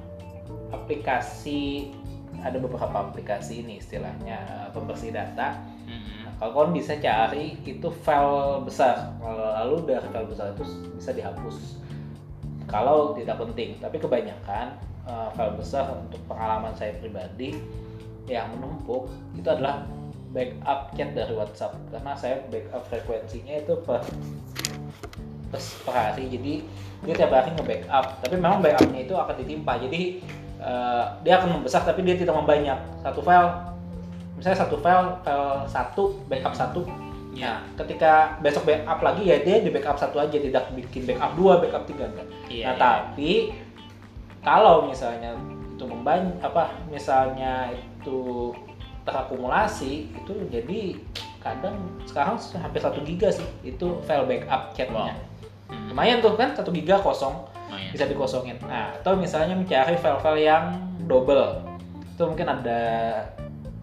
aplikasi 0.74 1.94
ada 2.42 2.58
beberapa 2.58 3.12
aplikasi 3.12 3.62
ini 3.62 3.78
istilahnya 3.78 4.72
pembersih 4.74 5.14
data. 5.14 5.62
Nah, 6.26 6.34
kalau 6.42 6.52
kalian 6.58 6.74
bisa 6.74 6.98
cari 6.98 7.60
itu 7.62 7.88
file 8.02 8.66
besar. 8.66 9.14
Lalu 9.22 9.86
dari 9.86 10.08
file 10.10 10.26
besar 10.26 10.58
itu 10.58 10.66
bisa 10.98 11.14
dihapus. 11.14 11.78
Kalau 12.66 13.14
tidak 13.14 13.38
penting 13.38 13.78
tapi 13.78 14.02
kebanyakan 14.02 14.74
eh, 15.08 15.30
file 15.36 15.56
besar 15.58 15.86
untuk 15.96 16.22
pengalaman 16.28 16.74
saya 16.76 16.96
pribadi 17.00 17.58
yang 18.30 18.48
menumpuk 18.56 19.10
itu 19.36 19.48
adalah 19.48 19.84
backup 20.32 20.96
chat 20.96 21.12
dari 21.12 21.34
WhatsApp 21.36 21.76
karena 21.92 22.16
saya 22.16 22.40
backup 22.48 22.84
frekuensinya 22.88 23.60
itu 23.60 23.74
per 23.84 24.00
per, 25.52 25.60
per 25.60 25.94
hari 25.94 26.32
jadi 26.32 26.54
dia 27.02 27.14
tiap 27.18 27.34
hari 27.34 27.52
nge-backup 27.58 28.06
tapi 28.24 28.36
memang 28.40 28.64
backupnya 28.64 29.02
itu 29.04 29.14
akan 29.18 29.36
ditimpa 29.42 29.74
jadi 29.84 30.02
eh, 30.62 31.04
dia 31.28 31.34
akan 31.42 31.60
membesar 31.60 31.84
tapi 31.84 32.06
dia 32.08 32.16
tidak 32.16 32.38
membanyak 32.38 32.80
satu 33.04 33.20
file 33.20 33.50
misalnya 34.40 34.60
satu 34.64 34.76
file 34.80 35.08
file 35.26 35.52
satu 35.68 36.04
backup 36.32 36.56
satu 36.56 36.84
Ya. 37.32 37.64
nah 37.64 37.80
ketika 37.80 38.36
besok 38.44 38.68
backup 38.68 39.00
lagi 39.00 39.24
ya 39.24 39.40
dia 39.40 39.64
di 39.64 39.72
backup 39.72 39.96
satu 39.96 40.20
aja 40.20 40.36
tidak 40.36 40.68
bikin 40.76 41.08
backup 41.08 41.32
dua 41.40 41.64
backup 41.64 41.88
tiga 41.88 42.12
enggak 42.12 42.28
Iya. 42.52 42.64
nah 42.68 42.76
iya. 42.76 42.76
tapi 42.76 43.32
kalau 44.42 44.90
misalnya 44.90 45.38
itu 45.72 45.84
membanyak 45.86 46.38
apa 46.42 46.74
misalnya 46.90 47.74
itu 47.74 48.52
terakumulasi 49.06 50.14
itu 50.14 50.32
jadi 50.54 50.98
kadang 51.42 51.74
sekarang 52.06 52.38
hampir 52.38 52.82
satu 52.86 53.02
giga 53.02 53.34
sih 53.34 53.48
itu 53.66 53.98
file 54.06 54.30
backup 54.30 54.78
chatnya 54.78 55.18
Hmm, 55.72 55.88
lumayan 55.88 56.20
tuh 56.20 56.36
kan 56.36 56.52
satu 56.52 56.70
giga 56.76 57.00
kosong 57.00 57.48
lumayan. 57.72 57.96
bisa 57.96 58.04
dikosongin. 58.04 58.60
Nah, 58.68 58.92
atau 59.00 59.16
misalnya 59.16 59.56
mencari 59.56 59.96
file-file 59.96 60.44
yang 60.44 60.64
double. 61.08 61.64
Itu 62.12 62.28
mungkin 62.28 62.52
ada 62.52 62.82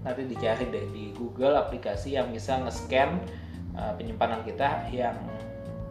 nanti 0.04 0.28
dicari 0.28 0.68
deh 0.68 0.84
di 0.92 1.16
Google 1.16 1.56
aplikasi 1.56 2.14
yang 2.14 2.28
bisa 2.28 2.60
nge-scan 2.60 3.18
uh, 3.72 3.92
penyimpanan 3.96 4.44
kita 4.44 4.84
yang 4.92 5.16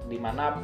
di 0.08 0.22
mana 0.22 0.56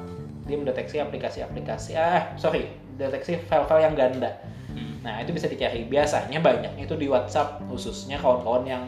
dia 0.48 0.56
mendeteksi 0.56 1.04
aplikasi-aplikasi 1.04 2.00
ah 2.00 2.32
sorry 2.40 2.72
deteksi 2.98 3.42
file-file 3.50 3.84
yang 3.84 3.96
ganda. 3.96 4.32
Hmm. 4.70 5.02
Nah 5.06 5.22
itu 5.22 5.34
bisa 5.34 5.50
dicari 5.50 5.86
biasanya 5.86 6.40
banyak 6.40 6.74
itu 6.78 6.94
di 6.98 7.08
WhatsApp 7.10 7.62
khususnya 7.70 8.18
kawan-kawan 8.22 8.64
yang 8.66 8.84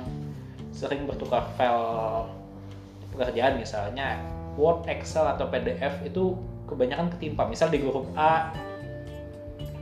sering 0.76 1.08
bertukar 1.08 1.46
file 1.56 2.28
pekerjaan 3.16 3.56
misalnya 3.56 4.20
Word, 4.56 4.88
Excel 4.88 5.28
atau 5.28 5.48
PDF 5.52 6.04
itu 6.08 6.36
kebanyakan 6.68 7.12
ketimpa. 7.16 7.48
Misal 7.48 7.72
di 7.72 7.84
grup 7.84 8.08
A 8.16 8.56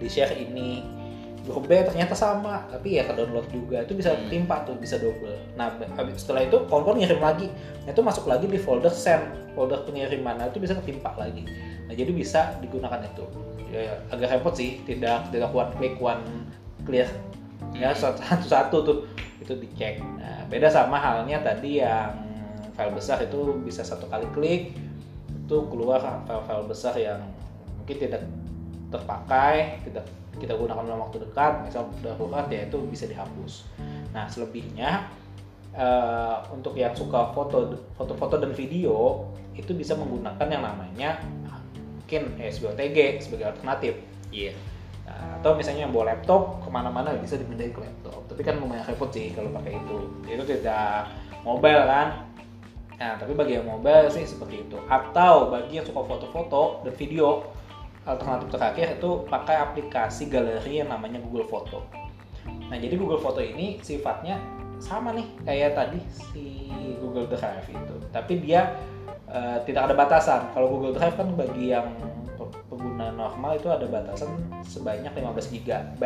di 0.02 0.10
share 0.10 0.34
ini, 0.34 0.82
grup 1.46 1.70
B 1.70 1.78
ternyata 1.86 2.18
sama, 2.18 2.66
tapi 2.68 2.98
ya 2.98 3.06
ke 3.06 3.14
download 3.14 3.48
juga 3.54 3.86
itu 3.86 3.94
bisa 3.94 4.16
Hmm. 4.16 4.28
ketimpa 4.28 4.66
tuh, 4.66 4.76
bisa 4.80 4.98
double. 4.98 5.38
Nah 5.60 5.76
habis- 5.96 6.26
setelah 6.26 6.44
itu 6.48 6.58
kawan-kawan 6.68 7.04
ngirim 7.04 7.22
lagi, 7.22 7.48
nah 7.86 7.92
itu 7.94 8.02
masuk 8.02 8.26
lagi 8.26 8.46
di 8.50 8.60
folder 8.60 8.92
send, 8.92 9.54
folder 9.54 9.86
pengiriman, 9.86 10.40
nah 10.42 10.48
itu 10.50 10.58
bisa 10.58 10.74
ketimpa 10.80 11.14
lagi. 11.20 11.46
Nah 11.88 11.94
jadi 11.94 12.12
bisa 12.12 12.58
digunakan 12.64 13.02
itu. 13.04 13.26
Ya, 13.74 13.98
agak 14.14 14.38
repot 14.38 14.54
sih, 14.54 14.86
tidak 14.86 15.34
tidak 15.34 15.50
one 15.50 15.74
click 15.78 15.98
one 15.98 16.22
clear. 16.86 17.10
Ya 17.74 17.90
Hmm. 17.90 18.14
satu-satu 18.20 18.78
tuh 18.86 18.98
itu 19.42 19.54
dicek. 19.60 20.00
Nah 20.00 20.46
beda 20.48 20.70
sama 20.70 21.00
halnya 21.02 21.42
tadi 21.42 21.82
yang 21.82 22.14
file 22.74 22.94
besar 22.94 23.22
itu 23.22 23.62
bisa 23.62 23.86
satu 23.86 24.10
kali 24.10 24.26
klik 24.34 24.74
itu 25.44 25.58
keluar 25.70 26.00
file-file 26.26 26.66
besar 26.66 26.96
yang 26.96 27.20
mungkin 27.78 27.98
tidak 28.00 28.24
terpakai, 28.90 29.84
tidak 29.84 30.06
kita 30.40 30.56
gunakan 30.58 30.82
dalam 30.88 31.02
waktu 31.04 31.22
dekat, 31.30 31.68
misal 31.68 31.92
darurat 32.02 32.48
ya 32.50 32.66
itu 32.66 32.80
bisa 32.90 33.06
dihapus. 33.06 33.68
Nah 34.16 34.26
selebihnya 34.26 35.12
eh, 35.76 36.38
untuk 36.50 36.74
yang 36.80 36.96
suka 36.96 37.34
foto, 37.36 37.76
foto-foto 37.94 38.40
dan 38.40 38.56
video 38.56 39.28
itu 39.54 39.74
bisa 39.78 39.94
menggunakan 39.94 40.48
yang 40.50 40.64
namanya 40.66 41.22
mungkin 42.14 42.38
SBOTG 42.38 43.26
sebagai 43.26 43.50
alternatif. 43.50 43.98
Iya. 44.30 44.54
Nah, 45.10 45.42
atau 45.42 45.58
misalnya 45.58 45.90
yang 45.90 45.94
bawa 45.94 46.14
laptop 46.14 46.62
ke 46.62 46.70
mana-mana 46.70 47.18
bisa 47.18 47.42
dipindahin 47.42 47.74
ke 47.74 47.82
laptop. 47.82 48.22
Tapi 48.30 48.42
kan 48.46 48.62
lumayan 48.62 48.86
repot 48.86 49.10
sih 49.10 49.34
kalau 49.34 49.50
pakai 49.50 49.82
itu. 49.82 49.98
Itu 50.30 50.44
tidak 50.46 51.10
mobile 51.42 51.84
kan. 51.90 52.30
Nah, 53.02 53.18
tapi 53.18 53.34
bagi 53.34 53.58
yang 53.58 53.66
mobile 53.66 54.14
sih 54.14 54.24
seperti 54.30 54.62
itu. 54.62 54.78
Atau 54.86 55.50
bagi 55.50 55.82
yang 55.82 55.86
suka 55.90 56.06
foto-foto 56.06 56.86
dan 56.86 56.94
video, 56.94 57.50
alternatif 58.06 58.48
terakhir 58.54 59.02
itu 59.02 59.10
pakai 59.26 59.56
aplikasi 59.58 60.30
galeri 60.30 60.86
yang 60.86 60.94
namanya 60.94 61.18
Google 61.18 61.50
Foto. 61.50 61.82
Nah, 62.70 62.78
jadi 62.78 62.94
Google 62.96 63.20
Foto 63.20 63.42
ini 63.42 63.82
sifatnya 63.82 64.38
sama 64.78 65.16
nih 65.16 65.28
kayak 65.48 65.76
tadi 65.76 66.00
si 66.12 66.70
Google 67.02 67.26
Drive 67.26 67.68
itu. 67.68 67.96
Tapi 68.14 68.34
dia 68.40 68.78
eh, 69.34 69.58
tidak 69.66 69.90
ada 69.90 69.94
batasan. 69.98 70.54
Kalau 70.54 70.70
Google 70.70 70.94
Drive 70.94 71.18
kan 71.18 71.34
bagi 71.34 71.74
yang 71.74 71.90
pe- 72.38 72.54
pengguna 72.70 73.10
normal 73.12 73.58
itu 73.58 73.68
ada 73.74 73.90
batasan 73.90 74.30
sebanyak 74.64 75.10
15 75.10 75.50
GB. 75.50 76.02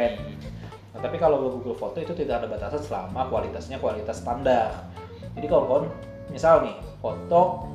Nah, 0.96 1.00
tapi 1.04 1.20
kalau 1.20 1.60
Google 1.60 1.76
Foto 1.78 2.00
itu 2.00 2.16
tidak 2.16 2.42
ada 2.42 2.48
batasan 2.50 2.82
selama 2.82 3.28
kualitasnya 3.28 3.78
kualitas 3.78 4.24
standar. 4.24 4.72
Jadi 5.38 5.46
kalau 5.46 5.70
kawan 5.70 5.86
misal 6.34 6.66
nih 6.66 6.76
foto 6.98 7.70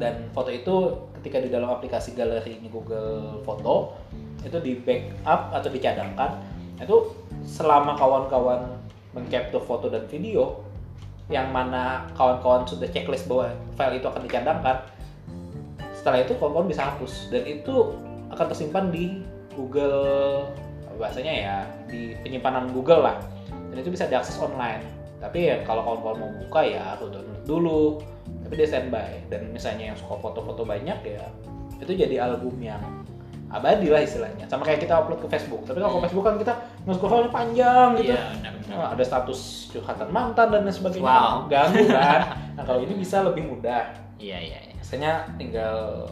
dan 0.00 0.28
foto 0.32 0.50
itu 0.50 0.74
ketika 1.20 1.42
di 1.42 1.50
dalam 1.52 1.68
aplikasi 1.70 2.16
galeri 2.16 2.58
ini 2.58 2.68
Google 2.72 3.42
Foto 3.44 3.98
itu 4.42 4.58
di 4.62 4.78
backup 4.78 5.50
atau 5.52 5.68
dicadangkan 5.68 6.38
itu 6.78 6.96
selama 7.42 7.96
kawan-kawan 7.96 8.78
mengcapture 9.16 9.64
foto 9.64 9.88
dan 9.88 10.04
video 10.06 10.65
yang 11.26 11.50
mana 11.50 12.06
kawan-kawan 12.14 12.62
sudah 12.66 12.86
checklist 12.90 13.26
bahwa 13.26 13.50
file 13.74 13.98
itu 13.98 14.06
akan 14.06 14.22
dicadangkan 14.26 14.76
setelah 16.06 16.22
itu 16.22 16.38
kawan-kawan 16.38 16.70
bisa 16.70 16.82
hapus. 16.86 17.32
Dan 17.34 17.42
itu 17.50 17.98
akan 18.30 18.46
tersimpan 18.46 18.94
di 18.94 19.26
Google 19.58 20.46
bahasanya 20.96 21.34
ya 21.34 21.56
di 21.90 22.14
penyimpanan 22.22 22.70
Google 22.70 23.02
lah. 23.02 23.18
Dan 23.74 23.82
itu 23.82 23.90
bisa 23.90 24.06
diakses 24.06 24.38
online. 24.38 24.86
Tapi 25.18 25.50
ya 25.50 25.66
kalau 25.66 25.82
kawan-kawan 25.82 26.16
mau 26.22 26.32
buka 26.46 26.60
ya 26.62 26.94
harus 26.94 27.10
download 27.10 27.42
dulu. 27.42 27.82
Tapi 28.46 28.54
dia 28.54 28.68
standby. 28.70 29.26
Dan 29.26 29.50
misalnya 29.50 29.90
yang 29.90 29.98
suka 29.98 30.14
foto-foto 30.22 30.62
banyak 30.62 30.98
ya 31.02 31.26
itu 31.76 31.92
jadi 31.92 32.24
album 32.24 32.56
yang 32.62 32.80
abadi 33.46 33.86
lah 33.88 34.02
istilahnya. 34.02 34.44
Sama 34.50 34.66
kayak 34.66 34.82
kita 34.82 34.94
upload 34.98 35.22
ke 35.22 35.28
Facebook. 35.30 35.62
Tapi 35.66 35.78
kalau 35.78 35.98
ke 35.98 36.10
Facebook 36.10 36.24
kan 36.26 36.36
kita 36.38 36.54
nge-scroll 36.86 37.30
panjang 37.30 37.88
gitu. 38.00 38.12
Iya, 38.14 38.22
benar-benar. 38.42 38.74
Nah, 38.74 38.88
ada 38.92 39.04
status 39.06 39.70
curhatan 39.70 40.08
mantan 40.10 40.46
dan 40.50 40.60
lain 40.66 40.74
sebagainya. 40.74 41.06
Wow. 41.06 41.46
ganggu 41.46 41.84
kan? 41.98 42.20
Nah 42.58 42.62
kalau 42.66 42.80
ini 42.82 42.94
bisa 42.98 43.22
lebih 43.22 43.46
mudah. 43.46 43.94
Iya, 44.16 44.38
iya, 44.40 44.58
iya. 44.64 44.72
biasanya 44.80 45.12
tinggal 45.36 46.08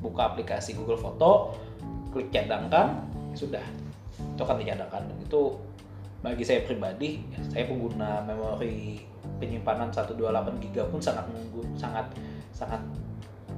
buka 0.00 0.32
aplikasi 0.32 0.78
Google 0.78 0.96
Foto 0.96 1.58
klik 2.14 2.32
cadangkan 2.32 3.04
ya 3.34 3.36
sudah. 3.36 3.64
Itu 4.36 4.40
akan 4.42 4.56
dicadangkan. 4.62 5.02
Dan 5.10 5.16
itu 5.20 5.56
bagi 6.20 6.44
saya 6.44 6.64
pribadi 6.64 7.20
ya, 7.32 7.40
saya 7.48 7.64
pengguna 7.64 8.24
memori 8.24 9.00
penyimpanan 9.40 9.88
128 9.88 10.16
GB 10.60 10.76
pun 10.92 11.00
sangat 11.00 11.24
sangat 11.76 12.06
sangat 12.52 12.80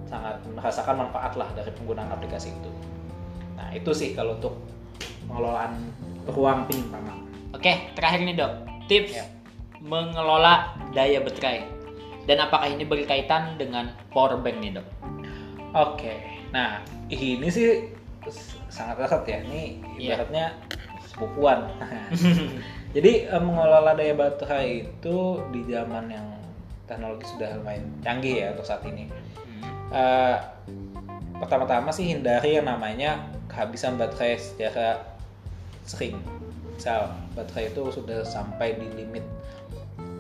sangat 0.07 0.37
merasakan 0.47 1.07
manfaat 1.07 1.35
lah 1.35 1.49
dari 1.59 1.71
penggunaan 1.75 2.11
aplikasi 2.15 2.55
itu 2.55 2.71
nah 3.55 3.69
itu 3.71 3.91
sih 3.91 4.13
kalau 4.13 4.37
untuk 4.37 4.55
pengelolaan 5.25 5.79
ruang 6.29 6.65
penyimpanan 6.65 7.19
Oke, 7.53 7.93
terakhir 7.93 8.25
nih 8.25 8.35
dok, 8.35 8.53
tips 8.89 9.13
Ya. 9.13 9.29
mengelola 9.79 10.73
daya 10.91 11.21
baterai. 11.21 11.69
Dan 12.25 12.41
apakah 12.41 12.65
ini 12.67 12.83
berkaitan 12.83 13.55
dengan 13.55 13.93
power 14.09 14.41
bank 14.41 14.57
nih 14.57 14.81
dok? 14.81 14.87
Oke, 15.71 16.17
nah 16.49 16.81
ini 17.07 17.45
sih 17.47 17.93
sangat 18.67 19.05
erat 19.05 19.23
ya. 19.29 19.39
Ini 19.45 19.63
Iya. 19.95 20.17
ibaratnya 20.17 20.47
sepupuan. 21.05 21.69
Jadi 22.97 23.29
eh, 23.29 23.43
mengelola 23.43 23.93
daya 23.93 24.17
baterai 24.17 24.89
itu 24.89 25.17
di 25.53 25.61
zaman 25.69 26.09
yang 26.09 26.27
teknologi 26.89 27.29
sudah 27.29 27.53
lumayan 27.57 27.85
canggih 28.01 28.43
ya 28.43 28.57
untuk 28.57 28.65
saat 28.65 28.81
ini. 28.89 29.13
Eh, 29.93 30.37
pertama-tama 31.37 31.93
sih 31.93 32.09
hindari 32.09 32.57
yang 32.57 32.65
namanya 32.65 33.29
kehabisan 33.53 34.01
baterai 34.01 34.41
secara 34.41 35.05
sering. 35.85 36.17
Misal 36.73 37.13
baterai 37.37 37.69
itu 37.69 37.83
sudah 37.93 38.25
sampai 38.25 38.81
di 38.81 38.89
limit 38.97 39.23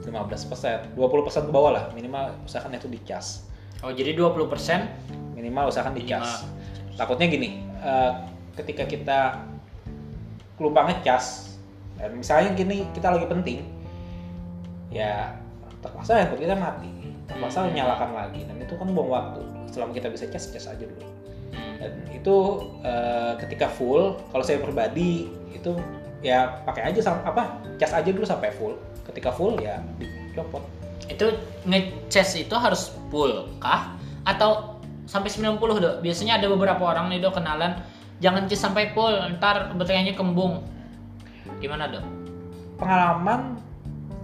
15%, 0.04 0.92
20% 0.94 1.48
ke 1.48 1.52
bawah 1.54 1.72
lah 1.72 1.84
minimal 1.96 2.34
usahakan 2.44 2.76
itu 2.76 2.90
dicas 2.90 3.48
Oh, 3.82 3.90
jadi 3.90 4.14
20% 4.14 4.46
minimal 5.34 5.66
usahakan 5.66 5.98
dicas. 5.98 6.46
Minimal. 6.46 6.94
Takutnya 6.94 7.26
gini, 7.26 7.66
eh, 7.82 8.12
ketika 8.54 8.86
kita 8.86 9.20
lupa 10.62 10.86
ngecas, 10.86 11.58
dan 11.98 12.14
misalnya 12.14 12.54
gini 12.54 12.86
kita 12.94 13.10
lagi 13.10 13.26
penting, 13.26 13.66
ya 14.94 15.34
terpaksa 15.82 16.14
handphone 16.14 16.46
kita 16.46 16.54
mati, 16.54 16.94
terpaksa 17.26 17.66
Hmm. 17.66 17.74
nyalakan 17.74 18.10
lagi, 18.14 18.46
dan 18.46 18.54
itu 18.62 18.78
kan 18.78 18.86
buang 18.94 19.10
waktu. 19.10 19.42
Selama 19.74 19.90
kita 19.90 20.14
bisa 20.14 20.30
cas, 20.30 20.46
cas 20.54 20.70
aja 20.70 20.86
dulu. 20.86 21.02
Dan 21.52 21.92
itu 22.14 22.36
eh, 22.82 23.32
ketika 23.42 23.68
full, 23.68 24.16
kalau 24.32 24.44
saya 24.44 24.58
pribadi 24.62 25.28
itu 25.52 25.76
ya 26.22 26.62
pakai 26.64 26.94
aja 26.94 27.00
sam- 27.02 27.24
apa 27.26 27.60
cas 27.76 27.92
aja 27.92 28.08
dulu 28.08 28.24
sampai 28.24 28.50
full. 28.54 28.74
Ketika 29.06 29.30
full 29.34 29.58
ya 29.60 29.82
dicopot. 29.98 30.62
itu 31.10 31.28
ngecas 31.66 32.38
itu 32.38 32.54
harus 32.54 32.94
full 33.10 33.50
kah? 33.58 33.98
Atau 34.22 34.78
sampai 35.04 35.28
90 35.28 35.58
dok? 35.82 35.94
Biasanya 36.00 36.38
ada 36.38 36.46
beberapa 36.46 36.80
orang 36.88 37.10
nih 37.10 37.18
dok 37.20 37.42
kenalan, 37.42 37.74
jangan 38.22 38.46
cas 38.46 38.62
sampai 38.62 38.94
full, 38.94 39.12
ntar 39.36 39.74
baterainya 39.74 40.14
kembung. 40.14 40.62
Gimana 41.58 41.90
dok? 41.90 42.22
pengalaman 42.82 43.54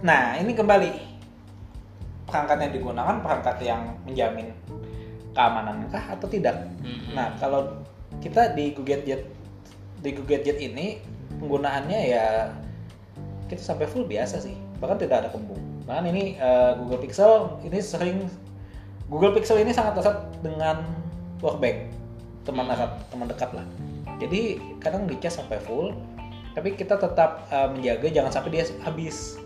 nah 0.03 0.35
ini 0.35 0.51
kembali 0.51 0.91
perangkat 2.27 2.57
yang 2.59 2.71
digunakan 2.75 3.15
perangkat 3.23 3.57
yang 3.63 3.81
menjamin 4.03 4.51
keamanan 5.39 5.87
kah 5.87 6.03
atau 6.11 6.27
tidak? 6.27 6.67
Hmm. 6.83 7.15
nah 7.15 7.31
kalau 7.39 7.79
kita 8.19 8.51
di 8.51 8.75
Google 8.75 9.07
Jet 9.07 9.23
di 10.03 10.11
Google 10.11 10.43
Jet 10.43 10.59
ini 10.59 10.99
penggunaannya 11.39 11.99
ya 12.11 12.51
kita 13.47 13.63
sampai 13.63 13.87
full 13.87 14.03
biasa 14.03 14.43
sih. 14.43 14.59
Bahkan 14.83 14.99
tidak 14.99 15.23
ada 15.23 15.29
kembung. 15.31 15.63
Bahkan 15.87 16.05
ini 16.11 16.35
eh, 16.35 16.71
Google 16.75 16.99
Pixel 16.99 17.63
ini 17.63 17.79
sering 17.79 18.27
Google 19.07 19.31
Pixel 19.31 19.63
ini 19.63 19.71
sangat 19.71 20.03
dekat 20.03 20.17
dengan 20.43 20.83
powerbank 21.39 21.87
teman 22.43 22.67
dekat 22.67 22.91
teman 23.07 23.27
dekat 23.31 23.49
lah. 23.55 23.65
Jadi 24.19 24.59
kadang 24.83 25.07
dicas 25.07 25.39
sampai 25.39 25.63
full 25.63 25.95
tapi 26.51 26.75
kita 26.75 26.99
tetap 26.99 27.47
eh, 27.47 27.67
menjaga 27.71 28.11
jangan 28.11 28.31
sampai 28.35 28.59
dia 28.59 28.67
habis. 28.83 29.39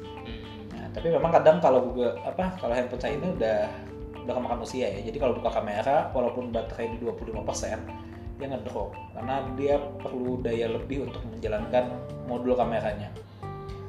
Nah, 0.74 0.89
tapi 0.89 1.14
memang 1.14 1.30
kadang 1.30 1.62
kalau 1.62 1.86
Google 1.86 2.18
apa 2.26 2.58
kalau 2.58 2.74
handphone 2.74 3.02
saya 3.02 3.14
ini 3.14 3.30
udah 3.38 3.93
udah 4.24 4.34
kemakan 4.34 4.59
usia 4.63 4.88
ya. 4.89 4.99
Jadi 5.03 5.17
kalau 5.19 5.38
buka 5.38 5.51
kamera 5.51 6.09
walaupun 6.15 6.49
baterai 6.49 6.95
di 6.95 6.97
25% 7.03 8.39
dia 8.41 8.47
ngedrop 8.49 8.97
karena 9.13 9.45
dia 9.53 9.78
perlu 10.01 10.41
daya 10.41 10.67
lebih 10.74 11.05
untuk 11.07 11.21
menjalankan 11.30 11.93
modul 12.26 12.57
kameranya. 12.57 13.13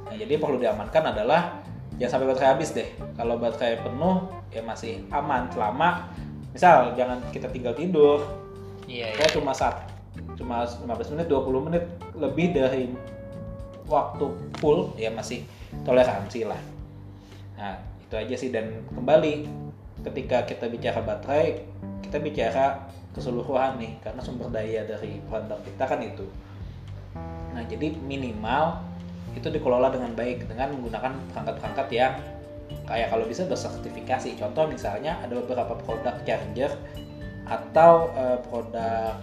Nah, 0.05 0.15
jadi 0.15 0.37
yang 0.37 0.43
perlu 0.45 0.59
diamankan 0.61 1.17
adalah 1.17 1.65
jangan 1.97 2.11
sampai 2.19 2.27
baterai 2.35 2.51
habis 2.55 2.71
deh. 2.77 2.89
Kalau 3.17 3.41
baterai 3.41 3.81
penuh 3.81 4.29
ya 4.55 4.63
masih 4.63 5.03
aman 5.11 5.51
selama 5.51 6.13
misal 6.55 6.95
jangan 6.95 7.19
kita 7.35 7.51
tinggal 7.51 7.75
tidur 7.75 8.23
Iya, 8.87 9.17
iya. 9.17 9.27
cuma 9.35 9.51
saat 9.51 9.91
cuma 10.39 10.63
15 10.63 11.19
menit 11.19 11.27
20 11.27 11.67
menit 11.67 11.85
lebih 12.15 12.55
dari 12.55 12.87
waktu 13.91 14.27
full 14.63 14.95
ya 14.95 15.11
masih 15.11 15.43
toleransi 15.83 16.47
lah 16.47 16.61
nah 17.59 17.75
itu 18.07 18.15
aja 18.15 18.37
sih 18.39 18.51
dan 18.55 18.87
kembali 18.95 19.64
ketika 20.05 20.45
kita 20.45 20.69
bicara 20.69 21.01
baterai 21.01 21.65
kita 22.05 22.21
bicara 22.21 22.87
keseluruhan 23.17 23.81
nih 23.81 23.99
karena 24.03 24.21
sumber 24.21 24.51
daya 24.51 24.87
dari 24.87 25.23
produk 25.27 25.59
kita 25.63 25.85
kan 25.87 26.01
itu. 26.03 26.27
Nah 27.55 27.63
jadi 27.67 27.95
minimal 28.03 28.83
itu 29.35 29.51
dikelola 29.51 29.91
dengan 29.91 30.15
baik 30.15 30.47
dengan 30.47 30.75
menggunakan 30.79 31.15
perangkat-perangkat 31.35 31.89
yang 31.91 32.15
kayak 32.87 33.11
kalau 33.11 33.25
bisa 33.27 33.47
bersertifikasi. 33.47 34.39
Contoh 34.39 34.67
misalnya 34.71 35.19
ada 35.23 35.39
beberapa 35.43 35.75
produk 35.83 36.15
charger 36.23 36.71
atau 37.51 38.11
eh, 38.15 38.39
produk 38.47 39.15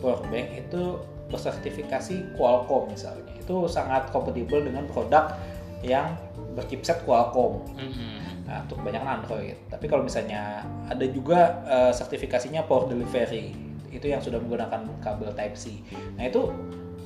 powerbank 0.00 0.48
itu 0.64 1.00
bersertifikasi 1.32 2.36
Qualcomm 2.36 2.92
misalnya. 2.92 3.32
Itu 3.40 3.68
sangat 3.68 4.12
kompatibel 4.12 4.64
dengan 4.64 4.84
produk 4.88 5.36
yang 5.84 6.16
berchipset 6.56 7.04
Qualcomm. 7.04 7.64
Hmm. 7.76 8.23
Nah, 8.44 8.60
untuk 8.68 8.76
kebanyakan 8.84 9.24
Android. 9.24 9.56
Tapi 9.72 9.86
kalau 9.88 10.04
misalnya 10.04 10.68
ada 10.88 11.06
juga 11.08 11.64
eh, 11.64 11.92
sertifikasinya 11.96 12.68
Power 12.68 12.92
Delivery, 12.92 13.56
itu 13.94 14.06
yang 14.10 14.20
sudah 14.20 14.42
menggunakan 14.42 14.84
kabel 15.00 15.30
Type 15.32 15.56
C. 15.56 15.80
Nah 16.18 16.28
itu 16.28 16.52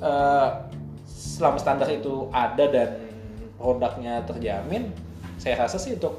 eh, 0.03 0.49
selama 1.07 1.61
standar 1.61 1.87
itu 1.93 2.27
ada 2.35 2.65
dan 2.67 2.91
produknya 3.61 4.25
terjamin, 4.27 4.91
saya 5.39 5.61
rasa 5.63 5.79
sih 5.79 5.95
untuk 5.95 6.19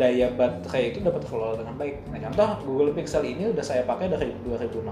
daya 0.00 0.32
baterai 0.32 0.96
itu 0.96 1.04
dapat 1.04 1.20
terkelola 1.28 1.60
dengan 1.60 1.76
baik. 1.76 1.96
Nah 2.08 2.18
contoh 2.26 2.48
Google 2.64 2.96
Pixel 2.96 3.22
ini 3.22 3.52
udah 3.52 3.62
saya 3.62 3.84
pakai 3.84 4.08
dari 4.08 4.32
2016, 4.48 4.82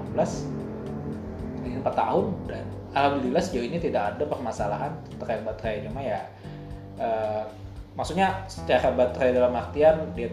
ini 1.64 1.80
4 1.80 1.88
tahun 1.88 2.24
dan 2.44 2.64
alhamdulillah 2.92 3.42
sejauh 3.42 3.64
ini 3.64 3.78
tidak 3.80 4.16
ada 4.16 4.24
permasalahan 4.28 4.92
terkait 5.16 5.40
baterai 5.44 5.84
cuma 5.88 6.00
ya 6.04 6.20
eh, 7.00 7.44
maksudnya 7.98 8.46
secara 8.46 8.94
baterai 8.94 9.34
dalam 9.34 9.50
artian 9.52 10.14
dia 10.14 10.30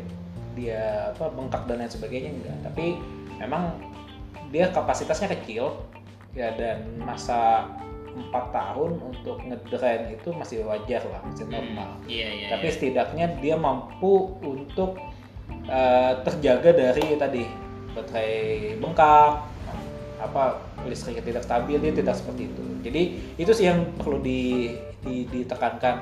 dia 0.53 1.09
apa 1.11 1.34
bengkak 1.34 1.66
dan 1.66 1.82
lain 1.82 1.89
sebagainya 1.89 2.30
enggak 2.32 2.57
tapi 2.63 2.86
memang 3.41 3.74
dia 4.53 4.70
kapasitasnya 4.70 5.34
kecil 5.34 5.74
ya 6.32 6.53
dan 6.53 6.86
masa 7.01 7.66
empat 8.16 8.53
tahun 8.53 8.95
untuk 9.01 9.43
ngedrain 9.43 10.13
itu 10.13 10.32
masih 10.32 10.63
wajar 10.63 11.03
lah 11.09 11.20
masih 11.26 11.49
normal 11.49 11.99
Iya, 12.07 12.28
iya. 12.32 12.47
tapi 12.47 12.70
iya. 12.70 12.74
setidaknya 12.78 13.26
dia 13.43 13.55
mampu 13.59 14.39
untuk 14.39 14.95
eh, 15.68 16.13
terjaga 16.24 16.72
dari 16.72 17.20
tadi 17.20 17.43
baterai 17.91 18.32
bengkak 18.80 19.43
apa 20.16 20.43
listriknya 20.88 21.28
tidak 21.28 21.43
stabil 21.43 21.76
dia 21.76 21.91
tidak 21.91 22.16
seperti 22.16 22.47
itu 22.47 22.63
jadi 22.88 23.01
itu 23.36 23.51
sih 23.51 23.68
yang 23.68 23.84
perlu 23.99 24.24
di, 24.24 24.72
di- 25.03 25.28
ditekankan 25.28 25.99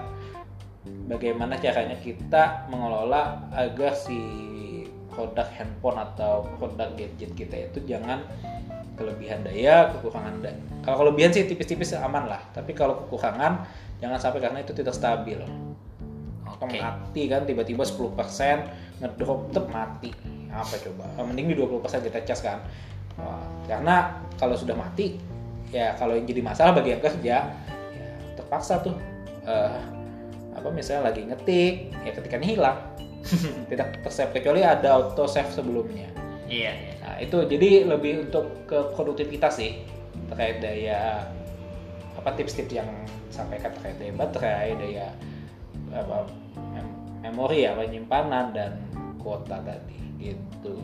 bagaimana 1.07 1.59
caranya 1.59 1.97
kita 1.99 2.67
mengelola 2.71 3.49
agar 3.51 3.93
si 3.95 4.17
produk 5.13 5.45
handphone 5.53 5.99
atau 6.01 6.47
produk 6.57 6.89
gadget 6.97 7.31
kita 7.37 7.69
itu 7.69 7.85
jangan 7.85 8.23
kelebihan 8.97 9.41
daya, 9.45 9.89
kekurangan 9.93 10.41
daya. 10.41 10.57
Kalau 10.85 10.97
kelebihan 11.05 11.33
sih 11.33 11.45
tipis-tipis 11.49 11.97
aman 11.97 12.29
lah, 12.29 12.41
tapi 12.53 12.77
kalau 12.77 13.05
kekurangan 13.05 13.65
jangan 14.01 14.19
sampai 14.21 14.39
karena 14.41 14.61
itu 14.61 14.73
tidak 14.73 14.93
stabil. 14.93 15.41
Oke. 16.63 16.79
mati 16.79 17.27
kan 17.27 17.43
tiba-tiba 17.43 17.83
10% 17.83 19.03
ngedrop 19.03 19.51
tep 19.51 19.65
mati 19.67 20.11
apa 20.47 20.75
coba 20.79 21.03
Eh, 21.19 21.25
mending 21.25 21.51
di 21.51 21.55
20% 21.59 22.07
kita 22.07 22.19
cas 22.23 22.39
kan 22.39 22.59
Wah, 23.19 23.45
karena 23.67 24.23
kalau 24.39 24.55
sudah 24.57 24.73
mati 24.73 25.19
ya 25.69 25.93
kalau 25.97 26.17
yang 26.17 26.25
jadi 26.25 26.41
masalah 26.41 26.71
bagi 26.77 26.95
yang 26.95 27.01
kerja 27.03 27.35
ya 27.93 28.07
terpaksa 28.37 28.81
tuh 28.81 28.95
eh, 29.45 29.75
apa 30.53 30.69
misalnya 30.69 31.09
lagi 31.09 31.21
ngetik 31.25 31.73
ya 32.05 32.11
ketikanya 32.13 32.47
hilang 32.47 32.77
tidak 33.69 33.99
tersave 34.05 34.31
kecuali 34.35 34.61
ada 34.61 34.99
auto 34.99 35.25
save 35.25 35.49
sebelumnya 35.49 36.13
Iya, 36.53 36.71
iya. 36.75 36.93
Nah, 37.01 37.15
itu 37.17 37.37
jadi 37.49 37.69
lebih 37.87 38.29
untuk 38.29 38.67
ke 38.67 38.77
produktivitas 38.93 39.57
sih 39.57 39.81
terkait 40.29 40.61
daya 40.61 41.25
apa 42.13 42.29
tips-tips 42.37 42.73
yang 42.77 42.89
sampaikan 43.33 43.73
terkait 43.79 43.97
daya 43.99 44.13
baterai, 44.13 44.69
daya 44.77 45.07
apa 45.93 46.29
mem- 46.73 46.97
memori 47.25 47.65
ya, 47.65 47.73
penyimpanan 47.73 48.53
dan 48.53 48.71
kuota 49.17 49.59
tadi 49.65 49.97
gitu. 50.21 50.77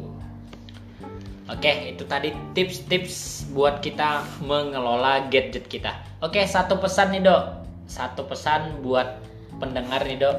Oke, 1.50 1.98
itu 1.98 2.06
tadi 2.06 2.30
tips-tips 2.54 3.50
buat 3.54 3.82
kita 3.82 4.22
mengelola 4.46 5.30
gadget 5.34 5.66
kita. 5.66 5.98
Oke, 6.22 6.46
satu 6.46 6.78
pesan 6.78 7.10
nih 7.10 7.26
dok, 7.26 7.66
satu 7.90 8.22
pesan 8.30 8.86
buat 8.86 9.18
pendengar 9.60 10.02
nih 10.08 10.18
dok. 10.18 10.38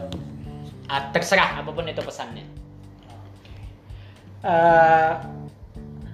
Ah, 0.91 1.13
terserah 1.15 1.63
apa 1.63 1.71
pun 1.71 1.87
itu 1.87 2.03
pesannya. 2.03 2.43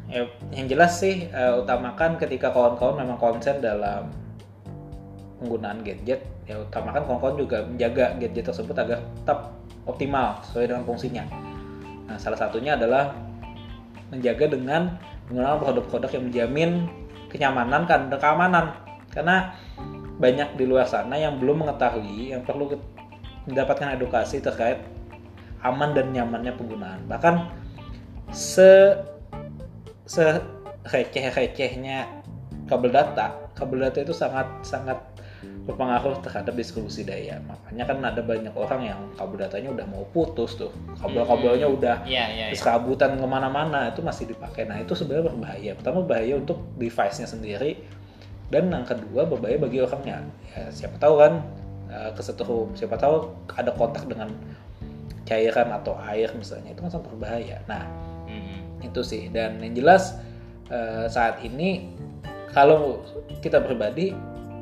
Ya, 0.07 0.22
yang 0.54 0.66
jelas 0.70 1.02
sih 1.02 1.26
eh, 1.30 1.54
utamakan 1.59 2.18
ketika 2.18 2.54
kawan-kawan 2.54 3.02
memang 3.02 3.18
konsen 3.18 3.59
dalam 3.59 4.11
penggunaan 5.42 5.82
gadget, 5.82 6.22
ya 6.46 6.62
utamakan 6.62 7.02
kawan-kawan 7.07 7.36
juga 7.38 7.59
menjaga 7.66 8.14
gadget 8.18 8.44
tersebut 8.50 8.76
agar 8.78 9.02
tetap 9.02 9.54
optimal 9.86 10.42
sesuai 10.46 10.70
dengan 10.70 10.84
fungsinya. 10.86 11.24
Nah, 12.07 12.16
salah 12.18 12.38
satunya 12.38 12.78
adalah 12.78 13.14
menjaga 14.14 14.46
dengan 14.54 14.94
menggunakan 15.26 15.59
produk-produk 15.59 16.11
yang 16.14 16.24
menjamin 16.30 16.70
kenyamanan 17.30 17.82
dan 17.90 18.07
keamanan. 18.11 18.66
Karena 19.11 19.52
banyak 20.16 20.57
di 20.57 20.64
luar 20.64 20.86
sana 20.86 21.18
yang 21.18 21.36
belum 21.36 21.66
mengetahui, 21.66 22.32
yang 22.32 22.46
perlu 22.46 22.72
mendapatkan 23.47 23.94
edukasi 23.94 24.42
terkait 24.42 24.82
aman 25.62 25.94
dan 25.94 26.12
nyamannya 26.12 26.53
penggunaan. 26.55 27.07
Bahkan 27.07 27.34
se 28.34 28.94
se 30.07 30.38
receh 30.86 31.34
recehnya 31.34 32.07
kabel 32.70 32.94
data 32.94 33.47
kabel 33.57 33.82
data 33.88 33.99
itu 34.05 34.14
sangat 34.14 34.47
sangat 34.62 34.99
berpengaruh 35.66 36.22
terhadap 36.22 36.55
distribusi 36.55 37.03
daya. 37.03 37.42
Makanya 37.42 37.84
kan 37.90 37.99
ada 37.99 38.22
banyak 38.22 38.55
orang 38.55 38.80
yang 38.86 39.01
kabel 39.18 39.42
datanya 39.42 39.74
udah 39.74 39.86
mau 39.90 40.07
putus 40.14 40.55
tuh. 40.55 40.70
Kabel-kabelnya 41.03 41.66
udah 41.66 41.97
iya, 42.07 42.30
iya. 42.30 42.47
serabutan 42.55 43.18
ke 43.18 43.26
mana-mana 43.26 43.90
itu 43.90 43.99
masih 43.99 44.30
dipakai. 44.30 44.62
Nah 44.70 44.78
itu 44.78 44.94
sebenarnya 44.94 45.34
berbahaya. 45.34 45.72
Pertama 45.74 46.07
bahaya 46.07 46.38
untuk 46.38 46.62
device-nya 46.78 47.26
sendiri. 47.26 47.82
Dan 48.47 48.70
yang 48.70 48.86
kedua 48.86 49.26
berbahaya 49.26 49.59
bagi 49.59 49.82
orangnya. 49.82 50.22
Ya 50.55 50.70
siapa 50.70 51.03
tahu 51.03 51.18
kan 51.18 51.42
eh, 51.97 52.12
kesetrum 52.12 52.76
siapa 52.76 53.01
tahu 53.01 53.32
ada 53.57 53.72
kontak 53.72 54.05
dengan 54.05 54.28
cairan 55.24 55.72
atau 55.72 55.97
air 56.07 56.28
misalnya. 56.36 56.76
Itu 56.76 56.84
kan 56.84 56.90
sangat 56.92 57.09
berbahaya. 57.11 57.59
Nah 57.66 57.82
Mhm. 58.28 58.84
itu 58.84 59.01
sih. 59.01 59.32
Dan 59.32 59.59
yang 59.64 59.72
jelas 59.74 60.14
eh, 60.68 61.07
saat 61.09 61.40
ini 61.40 61.88
kalau 62.53 63.01
kita 63.40 63.62
pribadi 63.62 64.12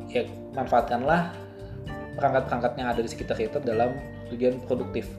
ya 0.09 0.23
manfaatkanlah 0.55 1.33
perangkat-perangkat 2.15 2.73
yang 2.79 2.89
ada 2.95 3.01
di 3.03 3.11
sekitar 3.11 3.35
kita 3.35 3.59
dalam 3.59 3.91
tujuan 4.31 4.63
produktif. 4.71 5.11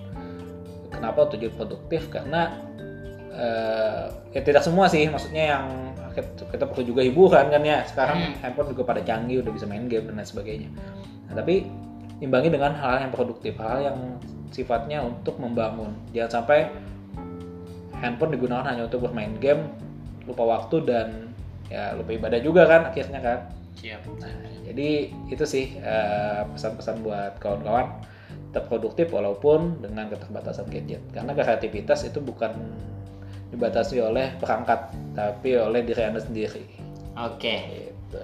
Kenapa 0.93 1.28
tujuan 1.36 1.51
produktif? 1.53 2.07
Karena 2.07 2.55
eh, 3.36 4.05
ya 4.32 4.41
tidak 4.41 4.63
semua 4.63 4.88
sih. 4.88 5.11
Maksudnya 5.11 5.43
yang 5.57 5.66
kita, 6.16 6.47
kita 6.47 6.66
perlu 6.72 6.84
juga 6.88 7.01
hiburan 7.03 7.51
kan 7.51 7.59
ya. 7.61 7.84
Sekarang 7.84 8.18
Hmm. 8.32 8.34
handphone 8.39 8.72
juga 8.72 8.95
pada 8.95 9.01
canggih 9.03 9.43
udah 9.43 9.51
bisa 9.51 9.68
main 9.68 9.91
game 9.91 10.07
dan 10.07 10.16
lain 10.16 10.30
sebagainya. 10.30 10.70
Nah, 11.28 11.36
tapi 11.36 11.68
imbangi 12.24 12.49
dengan 12.51 12.72
hal-hal 12.76 13.09
yang 13.09 13.13
produktif 13.13 13.53
hal 13.59 13.84
yang 13.84 13.97
sifatnya 14.51 15.03
untuk 15.03 15.36
membangun 15.39 15.91
jangan 16.16 16.41
sampai 16.41 16.72
handphone 17.99 18.32
digunakan 18.32 18.63
hanya 18.63 18.88
untuk 18.88 19.07
bermain 19.07 19.36
game 19.39 19.68
lupa 20.24 20.43
waktu 20.47 20.84
dan 20.88 21.07
ya 21.68 21.91
lupa 21.97 22.16
ibadah 22.16 22.39
juga 22.39 22.63
kan 22.70 22.88
akhirnya 22.88 23.20
kan 23.20 23.39
Siap. 23.76 24.01
nah 24.24 24.32
jadi 24.63 25.11
itu 25.28 25.43
sih 25.43 25.76
eh, 25.76 26.41
pesan-pesan 26.55 27.03
buat 27.03 27.38
kawan-kawan 27.43 27.91
tetap 28.51 28.72
produktif 28.72 29.11
walaupun 29.11 29.84
dengan 29.84 30.07
keterbatasan 30.07 30.72
gadget 30.72 31.03
karena 31.11 31.36
kreativitas 31.36 32.07
itu 32.07 32.24
bukan 32.24 32.55
dibatasi 33.51 33.99
oleh 33.99 34.32
perangkat 34.39 34.95
tapi 35.11 35.59
oleh 35.59 35.84
diri 35.84 36.01
anda 36.07 36.24
sendiri 36.24 36.86
Oke. 37.16 37.55
gitu. 37.72 38.22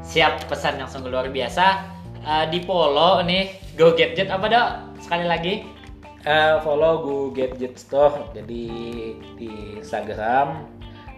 Siap 0.00 0.48
pesan 0.48 0.80
yang 0.80 0.88
sungguh 0.88 1.12
luar 1.12 1.28
biasa. 1.28 1.95
Eh, 2.26 2.44
di 2.50 2.58
follow 2.66 3.22
nih 3.22 3.54
Go 3.78 3.94
Gadget 3.94 4.34
apa 4.34 4.50
dok? 4.50 4.68
Sekali 4.98 5.30
lagi. 5.30 5.62
Eh, 6.26 6.58
follow 6.66 6.98
Go 6.98 7.16
Gadget 7.30 7.78
Store 7.78 8.34
jadi 8.34 8.66
di 9.38 9.78
Instagram. 9.78 10.66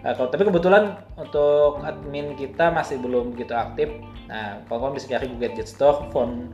Eh, 0.05 0.13
kalau 0.13 0.29
tapi 0.29 0.45
kebetulan 0.45 1.01
untuk 1.17 1.81
admin 1.81 2.37
kita 2.37 2.69
masih 2.69 3.01
belum 3.01 3.33
begitu 3.33 3.57
aktif. 3.57 3.89
Nah, 4.29 4.61
kalau 4.69 4.93
bisa 4.93 5.09
cari 5.09 5.25
Go 5.33 5.41
Gadget 5.41 5.65
Store, 5.65 6.05
font 6.13 6.53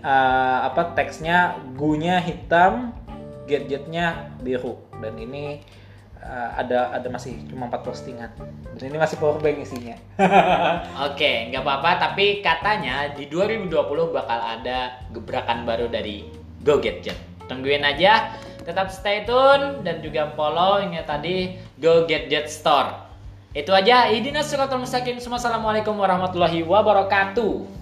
apa 0.00 0.96
teksnya 0.96 1.60
gunya 1.76 2.16
hitam, 2.16 2.96
gadgetnya 3.44 4.32
biru 4.40 4.80
dan 5.04 5.20
ini 5.20 5.60
eh, 6.22 6.50
ada 6.56 6.94
ada 6.94 7.08
masih 7.10 7.34
cuma 7.50 7.66
4 7.66 7.82
postingan. 7.82 8.30
Dan 8.78 8.94
ini 8.94 8.98
masih 8.98 9.18
power 9.18 9.42
bank 9.42 9.66
isinya. 9.66 9.98
Oke, 11.10 11.50
nggak 11.50 11.62
apa-apa. 11.66 11.90
Tapi 11.98 12.40
katanya 12.40 13.10
di 13.12 13.26
2020 13.26 13.68
bakal 14.14 14.38
ada 14.38 15.02
gebrakan 15.10 15.66
baru 15.66 15.90
dari 15.90 16.24
Go 16.62 16.78
Gadget. 16.78 17.18
Tungguin 17.50 17.82
aja. 17.82 18.38
Tetap 18.62 18.94
stay 18.94 19.26
tune 19.26 19.82
dan 19.82 19.98
juga 19.98 20.30
follow 20.38 20.78
ini 20.78 21.02
tadi 21.02 21.58
Go 21.82 22.06
Gadget 22.06 22.46
Store. 22.46 23.10
Itu 23.52 23.74
aja. 23.74 24.08
Idina 24.08 24.40
suratul 24.40 24.86
mustaqim. 24.86 25.18
Assalamualaikum 25.18 25.92
warahmatullahi 25.98 26.64
wabarakatuh. 26.64 27.81